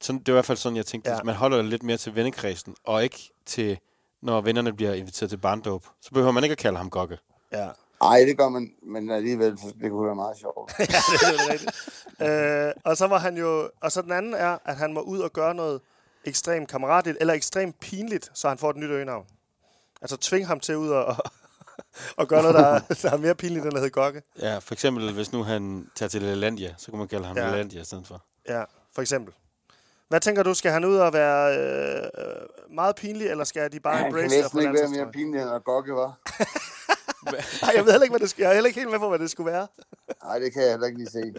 Sådan, 0.00 0.18
det 0.18 0.28
er 0.28 0.32
i 0.32 0.34
hvert 0.34 0.44
fald 0.44 0.58
sådan, 0.58 0.76
jeg 0.76 0.86
tænkte. 0.86 1.10
Ja. 1.10 1.22
Man 1.24 1.34
holder 1.34 1.56
det 1.56 1.66
lidt 1.66 1.82
mere 1.82 1.96
til 1.96 2.14
vennekredsen, 2.14 2.74
og 2.84 3.04
ikke 3.04 3.30
til, 3.46 3.78
når 4.22 4.40
vennerne 4.40 4.72
bliver 4.72 4.92
inviteret 4.94 5.30
til 5.30 5.36
barndåb. 5.36 5.84
Så 6.00 6.10
behøver 6.10 6.32
man 6.32 6.44
ikke 6.44 6.52
at 6.52 6.58
kalde 6.58 6.78
ham 6.78 6.90
Gokke. 6.90 7.18
Ja. 7.52 7.68
Ej, 8.02 8.18
det 8.26 8.38
gør 8.38 8.48
man, 8.48 8.72
men 8.82 9.10
alligevel, 9.10 9.56
det 9.80 9.90
kunne 9.90 10.06
være 10.06 10.14
meget 10.14 10.38
sjovt. 10.38 10.72
ja, 10.78 10.84
det 10.84 11.22
er 11.22 11.32
det 11.32 11.50
rigtigt. 11.50 11.72
øh, 12.30 12.72
og 12.84 12.96
så 12.96 13.06
var 13.06 13.18
han 13.18 13.36
jo... 13.36 13.70
Og 13.80 13.92
så 13.92 14.02
den 14.02 14.12
anden 14.12 14.34
er, 14.34 14.58
at 14.64 14.76
han 14.76 14.92
må 14.92 15.00
ud 15.00 15.18
og 15.18 15.32
gøre 15.32 15.54
noget 15.54 15.80
ekstremt 16.24 16.68
kammeratligt, 16.68 17.16
eller 17.20 17.34
ekstremt 17.34 17.80
pinligt, 17.80 18.30
så 18.34 18.48
han 18.48 18.58
får 18.58 18.70
et 18.70 18.76
nyt 18.76 18.90
øgenavn. 18.90 19.26
Altså 20.02 20.16
tvinge 20.16 20.46
ham 20.46 20.60
til 20.60 20.76
ud 20.76 20.88
og, 20.88 21.16
og, 22.16 22.28
gøre 22.28 22.42
noget, 22.42 22.54
der 22.56 22.66
er, 22.66 22.80
der 23.02 23.10
er 23.12 23.16
mere 23.16 23.34
pinligt, 23.34 23.64
end 23.64 23.74
at 23.74 23.80
hedde 23.80 23.90
Gokke. 23.92 24.22
Ja, 24.38 24.58
for 24.58 24.74
eksempel, 24.74 25.12
hvis 25.12 25.32
nu 25.32 25.42
han 25.42 25.90
tager 25.94 26.08
til 26.10 26.22
Lelandia, 26.22 26.74
så 26.78 26.90
kan 26.90 26.98
man 26.98 27.08
kalde 27.08 27.26
ham 27.26 27.36
Ja. 27.36 27.50
Lelandia 27.50 27.80
i 27.80 27.84
stedet 27.84 28.06
for. 28.06 28.22
Ja, 28.48 28.64
for 28.94 29.02
eksempel. 29.02 29.34
Hvad 30.10 30.20
tænker 30.20 30.42
du, 30.42 30.54
skal 30.54 30.70
han 30.70 30.84
ud 30.84 30.96
og 30.96 31.12
være 31.12 31.58
øh, 31.58 32.74
meget 32.74 32.96
pinlig, 32.96 33.26
eller 33.28 33.44
skal 33.44 33.72
de 33.72 33.80
bare 33.80 33.96
Han 33.96 34.04
kan 34.04 34.08
embrace 34.24 34.36
det 34.36 34.44
og 34.44 34.50
få 34.50 34.56
næsten 34.56 34.60
ikke 34.60 34.80
være 34.80 34.88
mere 34.88 34.96
landsholdstrøjen? 34.98 35.12
pinlig, 35.12 35.42
end 35.42 35.50
at 35.50 35.64
gokke, 35.64 35.92
var. 35.94 36.18
Nej, 37.66 37.72
jeg 37.76 37.84
ved 37.84 37.92
heller 37.92 38.02
ikke, 38.04 38.12
hvad 38.12 38.20
det 38.20 38.30
skal. 38.30 38.42
Jeg 38.42 38.50
er 38.50 38.54
heller 38.54 38.68
ikke 38.68 38.80
helt 38.80 38.90
med 38.90 38.98
på, 38.98 39.08
hvad 39.08 39.18
det 39.18 39.30
skulle 39.30 39.52
være. 39.52 39.66
Nej, 40.24 40.38
det 40.38 40.52
kan 40.52 40.62
jeg 40.62 40.70
heller 40.70 40.86
ikke 40.86 40.98
lige 40.98 41.10
se. 41.10 41.32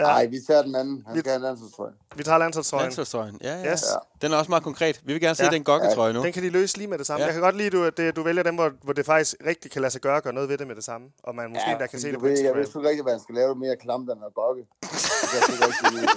Ja. 0.00 0.04
Nej, 0.04 0.26
vi 0.26 0.38
tager 0.46 0.62
den 0.62 0.74
anden. 0.74 1.02
Han 1.06 1.14
Vi- 1.14 1.20
skal 1.20 1.30
have 1.30 1.36
en 1.36 1.42
landsholdstrøje. 1.42 1.92
Vi 2.16 2.22
tager 2.24 2.38
landsholdstrøjen. 2.38 2.82
Landsholdstrøjen, 2.84 3.38
ja, 3.42 3.54
ja. 3.62 3.72
Yes. 3.72 3.82
Ja. 3.82 4.26
Den 4.26 4.32
er 4.32 4.36
også 4.36 4.48
meget 4.50 4.64
konkret. 4.64 5.00
Vi 5.04 5.12
vil 5.12 5.22
gerne 5.22 5.34
se 5.34 5.44
Ja. 5.44 5.50
den 5.50 5.64
gokketrøje 5.64 6.12
nu. 6.12 6.22
Den 6.24 6.32
kan 6.32 6.42
de 6.42 6.50
løse 6.50 6.76
lige 6.76 6.88
med 6.88 6.98
det 6.98 7.06
samme. 7.06 7.18
Ja. 7.20 7.24
Ja. 7.24 7.26
Jeg 7.26 7.34
kan 7.34 7.42
godt 7.42 7.56
lide, 7.56 7.70
du, 7.70 7.84
at 7.84 7.96
det, 7.96 8.16
du 8.16 8.22
vælger 8.22 8.42
dem, 8.42 8.54
hvor, 8.54 8.72
hvor 8.82 8.92
det 8.92 9.06
faktisk 9.06 9.34
rigtig 9.46 9.70
kan 9.70 9.82
lade 9.82 9.90
sig 9.90 10.00
gøre 10.00 10.16
at 10.16 10.22
gøre 10.22 10.32
noget 10.32 10.48
ved 10.48 10.58
det 10.58 10.66
med 10.66 10.76
det 10.76 10.84
samme. 10.84 11.06
Og 11.22 11.34
man 11.34 11.50
måske 11.50 11.70
ja, 11.70 11.78
der 11.78 11.86
kan 11.86 12.00
se 12.00 12.06
du 12.08 12.12
det 12.12 12.18
på 12.18 12.24
ved, 12.24 12.30
Jeg 12.30 12.38
Instagram. 12.38 12.58
ved 12.58 12.66
sgu 12.66 12.78
ikke 12.78 12.88
rigtig, 12.88 13.02
hvad 13.02 13.12
han 13.12 13.20
skal 13.20 13.34
lave 13.34 13.54
mere 13.54 13.76
klamt 13.76 14.10
end 14.10 14.20
at 14.26 14.34
gokke. 14.34 14.62
Det 15.32 15.40
kan 15.46 15.54
jeg 15.60 15.68
ikke 15.68 15.84
rigtig 15.86 15.92
lide. 16.00 16.08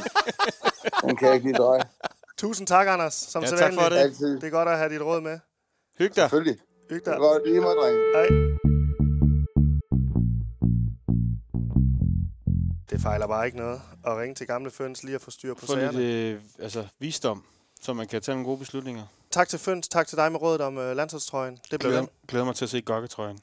Den 1.08 1.16
kan 1.18 1.28
jeg 1.28 1.36
ikke 1.36 1.48
lige 1.48 1.58
drøje. 1.58 1.82
Tusind 2.38 2.68
tak, 2.68 2.88
Anders. 2.88 3.14
Som 3.14 3.44
Ja, 3.44 3.50
tak 3.50 3.74
for 3.74 3.90
det. 3.90 3.96
Altid. 3.98 4.36
Det 4.36 4.44
er 4.44 4.50
godt 4.50 4.70
at 4.70 4.78
have 4.78 4.90
dit 4.94 5.02
råd 5.02 5.22
med. 5.22 5.40
Hyg 5.98 6.08
dig. 6.08 6.16
Selvfølgelig. 6.16 6.58
Hyg 6.90 6.96
Det 6.96 7.06
dig. 7.06 7.12
er 7.12 7.18
godt 7.18 7.48
lige 7.48 7.62
mig, 7.62 7.76
dreng. 7.76 7.98
Hej. 8.16 8.28
Det 12.90 13.02
fejler 13.02 13.28
bare 13.28 13.46
ikke 13.46 13.58
noget 13.58 13.82
at 14.06 14.18
ringe 14.18 14.36
til 14.36 14.48
gamle 14.48 14.72
Føns 14.72 15.04
lige 15.04 15.16
at 15.16 15.22
få 15.22 15.32
styr 15.32 15.54
på 15.54 15.66
Få 15.66 15.76
lidt 15.76 15.92
sagerne. 15.94 16.32
øh, 16.34 16.42
altså, 16.60 16.88
visdom, 17.00 17.44
så 17.82 17.94
man 17.94 18.08
kan 18.08 18.22
tage 18.22 18.36
nogle 18.36 18.46
gode 18.48 18.58
beslutninger. 18.58 19.04
Tak 19.32 19.50
til 19.50 19.60
Føns, 19.60 19.88
tak 19.88 20.08
til 20.08 20.18
dig 20.18 20.32
med 20.32 20.42
rådet 20.42 20.62
om 20.62 20.78
øh, 20.78 20.96
landsholdstrøjen. 20.96 21.54
Det 21.72 21.80
blev 21.80 21.90
Glæder, 21.92 22.00
den. 22.00 22.10
glæder 22.28 22.46
mig 22.46 22.56
til 22.56 22.66
at 22.66 22.70
se 22.70 22.82
gokketrøjen. 22.82 23.40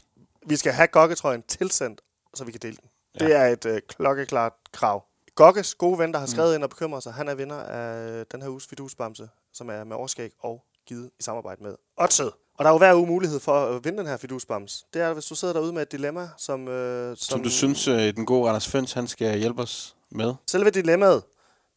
Vi 0.47 0.57
skal 0.57 0.73
have 0.73 0.87
gokketrøjen 0.89 1.43
tilsendt, 1.43 2.01
så 2.35 2.45
vi 2.45 2.53
kan 2.53 2.61
dele 2.63 2.77
den. 2.77 2.91
Ja. 3.21 3.25
Det 3.27 3.37
er 3.37 3.45
et 3.47 3.67
øh, 3.67 3.81
klokkeklart 3.89 4.53
krav. 4.73 5.05
Gokkes 5.39 5.75
gode 5.75 5.99
ven, 5.99 6.13
der 6.13 6.19
har 6.19 6.27
skrevet 6.27 6.51
mm. 6.51 6.55
ind 6.55 6.63
og 6.63 6.71
bekymrer 6.71 7.01
sig, 7.01 7.13
han 7.13 7.29
er 7.29 7.35
vinder 7.35 7.57
af 7.57 8.11
øh, 8.11 8.27
den 8.33 8.43
her 8.43 8.49
uges 8.49 8.67
fidusbamse, 8.67 9.29
som 9.53 9.71
er 9.71 9.85
med 9.85 9.97
overskæg 9.97 10.31
og 10.41 10.65
givet 10.87 11.11
i 11.19 11.23
samarbejde 11.23 11.63
med 11.63 11.75
Odset. 11.97 12.33
Og 12.55 12.65
der 12.65 12.71
er 12.71 12.75
jo 12.75 12.79
hver 12.79 12.95
uge 12.95 13.07
mulighed 13.07 13.41
for 13.41 13.53
at 13.53 13.85
vinde 13.85 13.99
den 13.99 14.07
her 14.07 14.17
fidusbams. 14.17 14.87
Det 14.95 15.03
er, 15.03 15.13
hvis 15.13 15.25
du 15.25 15.35
sidder 15.35 15.55
derude 15.55 15.73
med 15.73 15.83
et 15.83 15.93
dilemma, 15.93 16.29
som... 16.37 16.69
Øh, 16.69 17.17
som, 17.17 17.31
Som 17.31 17.43
du 17.43 17.51
synes, 17.51 17.89
øh, 17.89 18.17
den 18.17 18.27
gode 18.27 18.49
Anders 18.49 18.69
Føns, 18.69 18.93
han 18.93 19.09
skal 19.09 19.39
hjælpe 19.39 19.63
os 19.63 19.97
med. 20.11 20.35
Selve 20.47 20.71
dilemmaet, 20.71 21.23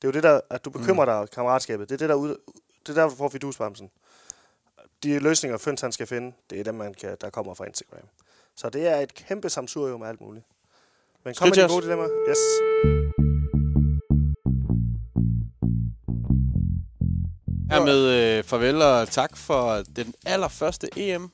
det 0.01 0.07
er 0.07 0.07
jo 0.07 0.11
det 0.11 0.23
der, 0.23 0.39
at 0.49 0.65
du 0.65 0.69
bekymrer 0.69 1.05
dig 1.05 1.15
om 1.15 1.27
kammeratskabet. 1.27 1.89
Det 1.89 1.95
er 2.01 2.07
det, 2.07 2.09
der, 2.09 2.35
det 2.87 2.89
er 2.89 2.93
der 2.93 3.09
du 3.09 3.15
får 3.15 3.29
fidusbamsen. 3.29 3.89
De 5.03 5.19
løsninger, 5.19 5.57
Føns 5.57 5.81
han 5.81 5.91
skal 5.91 6.07
finde, 6.07 6.35
det 6.49 6.59
er 6.59 6.63
dem, 6.63 6.75
man 6.75 6.93
kan, 6.93 7.17
der 7.21 7.29
kommer 7.29 7.53
fra 7.53 7.65
Instagram. 7.65 8.07
Så 8.55 8.69
det 8.69 8.87
er 8.87 8.99
et 8.99 9.13
kæmpe 9.13 9.49
samsurium 9.49 9.99
med 9.99 10.07
alt 10.07 10.21
muligt. 10.21 10.45
Men 11.25 11.33
kom 11.33 11.47
Skriv 11.47 11.61
med 11.61 11.65
os. 11.65 11.71
gode 11.71 11.83
dilemmaer. 11.83 12.09
Yes. 12.29 13.30
Hermed 17.85 18.37
øh, 18.37 18.43
farvel 18.43 18.81
og 18.81 19.09
tak 19.09 19.37
for 19.37 19.83
den 19.95 20.13
allerførste 20.25 20.87
EM, 20.97 21.23
øh, 21.23 21.29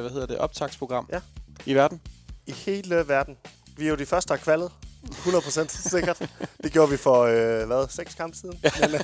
hvad 0.00 0.10
hedder 0.10 0.26
det, 0.26 0.38
optagsprogram 0.38 1.08
Ja. 1.12 1.20
i 1.66 1.74
verden. 1.74 2.00
I 2.46 2.52
hele 2.52 3.04
verden. 3.08 3.36
Vi 3.76 3.84
er 3.84 3.88
jo 3.90 3.96
de 3.96 4.06
første, 4.06 4.28
der 4.28 4.34
har 4.34 4.44
kvalet. 4.44 4.70
100% 5.04 5.88
sikkert. 5.90 6.28
Det 6.62 6.72
gjorde 6.72 6.90
vi 6.90 6.96
for, 6.96 7.22
øh, 7.22 7.66
hvad, 7.66 7.86
seks 7.90 8.14
kampe 8.14 8.36
siden? 8.36 8.60
Men, 8.80 8.94
øh, 8.94 9.00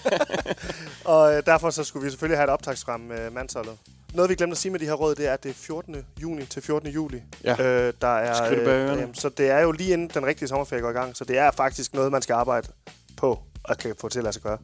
og 1.04 1.35
øh, 1.37 1.42
derfor 1.46 1.70
så 1.70 1.85
skulle 1.85 2.04
vi 2.04 2.11
selvfølgelig 2.11 2.38
have 2.38 2.44
et 2.44 2.50
optagsprogram 2.50 3.00
med 3.00 3.31
mandsholdet. 3.31 3.72
Noget, 4.14 4.28
vi 4.31 4.35
glemte 4.35 4.52
at 4.54 4.59
sige 4.59 4.72
med 4.72 4.81
de 4.81 4.85
her 4.85 4.92
råd, 4.92 5.14
det 5.14 5.26
er, 5.26 5.33
at 5.33 5.42
det 5.42 5.50
er 5.50 5.54
14. 5.54 5.96
juni 6.22 6.46
til 6.46 6.62
14. 6.62 6.88
juli. 6.90 7.22
Ja. 7.44 7.62
Øh, 7.62 7.92
der 8.00 8.09
er, 8.09 8.52
ørerne. 8.52 9.02
øh, 9.02 9.09
så 9.14 9.28
det 9.28 9.50
er 9.50 9.61
jo 9.61 9.72
lige 9.72 9.92
inden 9.92 10.11
den 10.14 10.26
rigtige 10.26 10.48
sommerferie 10.48 10.83
går 10.83 10.90
i 10.90 10.92
gang. 10.92 11.16
Så 11.16 11.24
det 11.24 11.38
er 11.38 11.50
faktisk 11.50 11.94
noget, 11.94 12.12
man 12.12 12.22
skal 12.22 12.35
arbejde 12.35 12.68
på 13.16 13.38
og 13.64 13.78
kan 13.78 13.94
få 14.00 14.09
til 14.09 14.18
at 14.18 14.22
lade 14.22 14.33
sig 14.33 14.42
gøre. 14.42 14.59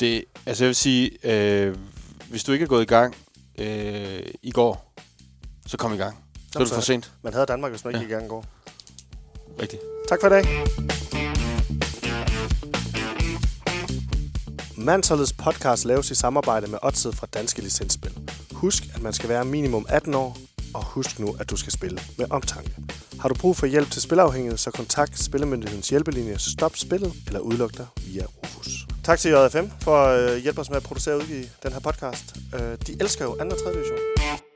Det, 0.00 0.24
altså 0.46 0.64
jeg 0.64 0.68
vil 0.68 0.74
sige, 0.76 1.10
øh, 1.24 1.76
hvis 2.30 2.44
du 2.44 2.52
ikke 2.52 2.62
er 2.62 2.66
gået 2.66 2.82
i 2.82 2.86
gang 2.86 3.16
øh, 3.58 4.22
i 4.42 4.50
går, 4.50 4.94
så 5.66 5.76
kom 5.76 5.94
i 5.94 5.96
gang. 5.96 6.18
Så 6.52 6.58
er 6.58 6.64
det 6.64 6.72
for 6.72 6.80
sent. 6.80 7.12
Man 7.22 7.32
havde 7.32 7.46
Danmark, 7.46 7.70
hvis 7.72 7.84
man 7.84 7.94
ikke 7.94 8.06
Ja. 8.06 8.10
i 8.10 8.12
gang 8.12 8.24
i 8.24 8.28
går. 8.28 8.44
Rigtigt. 9.62 9.82
Tak 10.08 10.20
for 10.20 10.26
i 10.26 10.30
dag. 10.30 10.44
Mansholdets 14.76 15.32
podcast 15.32 15.84
laves 15.84 16.10
i 16.10 16.14
samarbejde 16.14 16.66
med 16.66 16.78
Odset 16.82 17.14
fra 17.14 17.26
Danske 17.34 17.62
Licensspil. 17.62 18.12
Husk, 18.52 18.84
at 18.94 19.02
man 19.02 19.12
skal 19.12 19.28
være 19.28 19.44
minimum 19.44 19.86
18 19.88 20.14
år, 20.14 20.38
og 20.74 20.84
husk 20.84 21.18
nu, 21.18 21.36
at 21.40 21.50
du 21.50 21.56
skal 21.56 21.72
spille 21.72 21.98
med 22.18 22.26
omtanke. 22.30 22.72
Har 23.20 23.28
du 23.28 23.34
brug 23.34 23.56
for 23.56 23.66
hjælp 23.66 23.90
til 23.90 24.02
spilafhængighed, 24.02 24.58
så 24.58 24.70
kontakt 24.70 25.18
Spillemyndighedens 25.22 25.88
hjælpelinje 25.88 26.38
Stop 26.38 26.76
Spillet 26.76 27.12
eller 27.26 27.40
udluk 27.40 27.76
dig 27.76 27.86
via 28.06 28.24
Rufus. 28.24 28.86
Tak 29.04 29.18
til 29.18 29.30
JFM 29.30 29.66
for 29.80 30.06
øh, 30.06 30.30
at 30.30 30.40
hjælpe 30.40 30.60
os 30.60 30.70
med 30.70 30.76
at 30.76 30.82
producere 30.82 31.14
og 31.14 31.20
udgive 31.20 31.44
den 31.62 31.72
her 31.72 31.80
podcast. 31.80 32.36
Øh, 32.54 32.60
de 32.86 32.96
elsker 33.00 33.24
jo 33.24 33.30
2. 33.34 33.40
og 33.40 33.64
3. 33.64 33.72
division. 33.72 34.49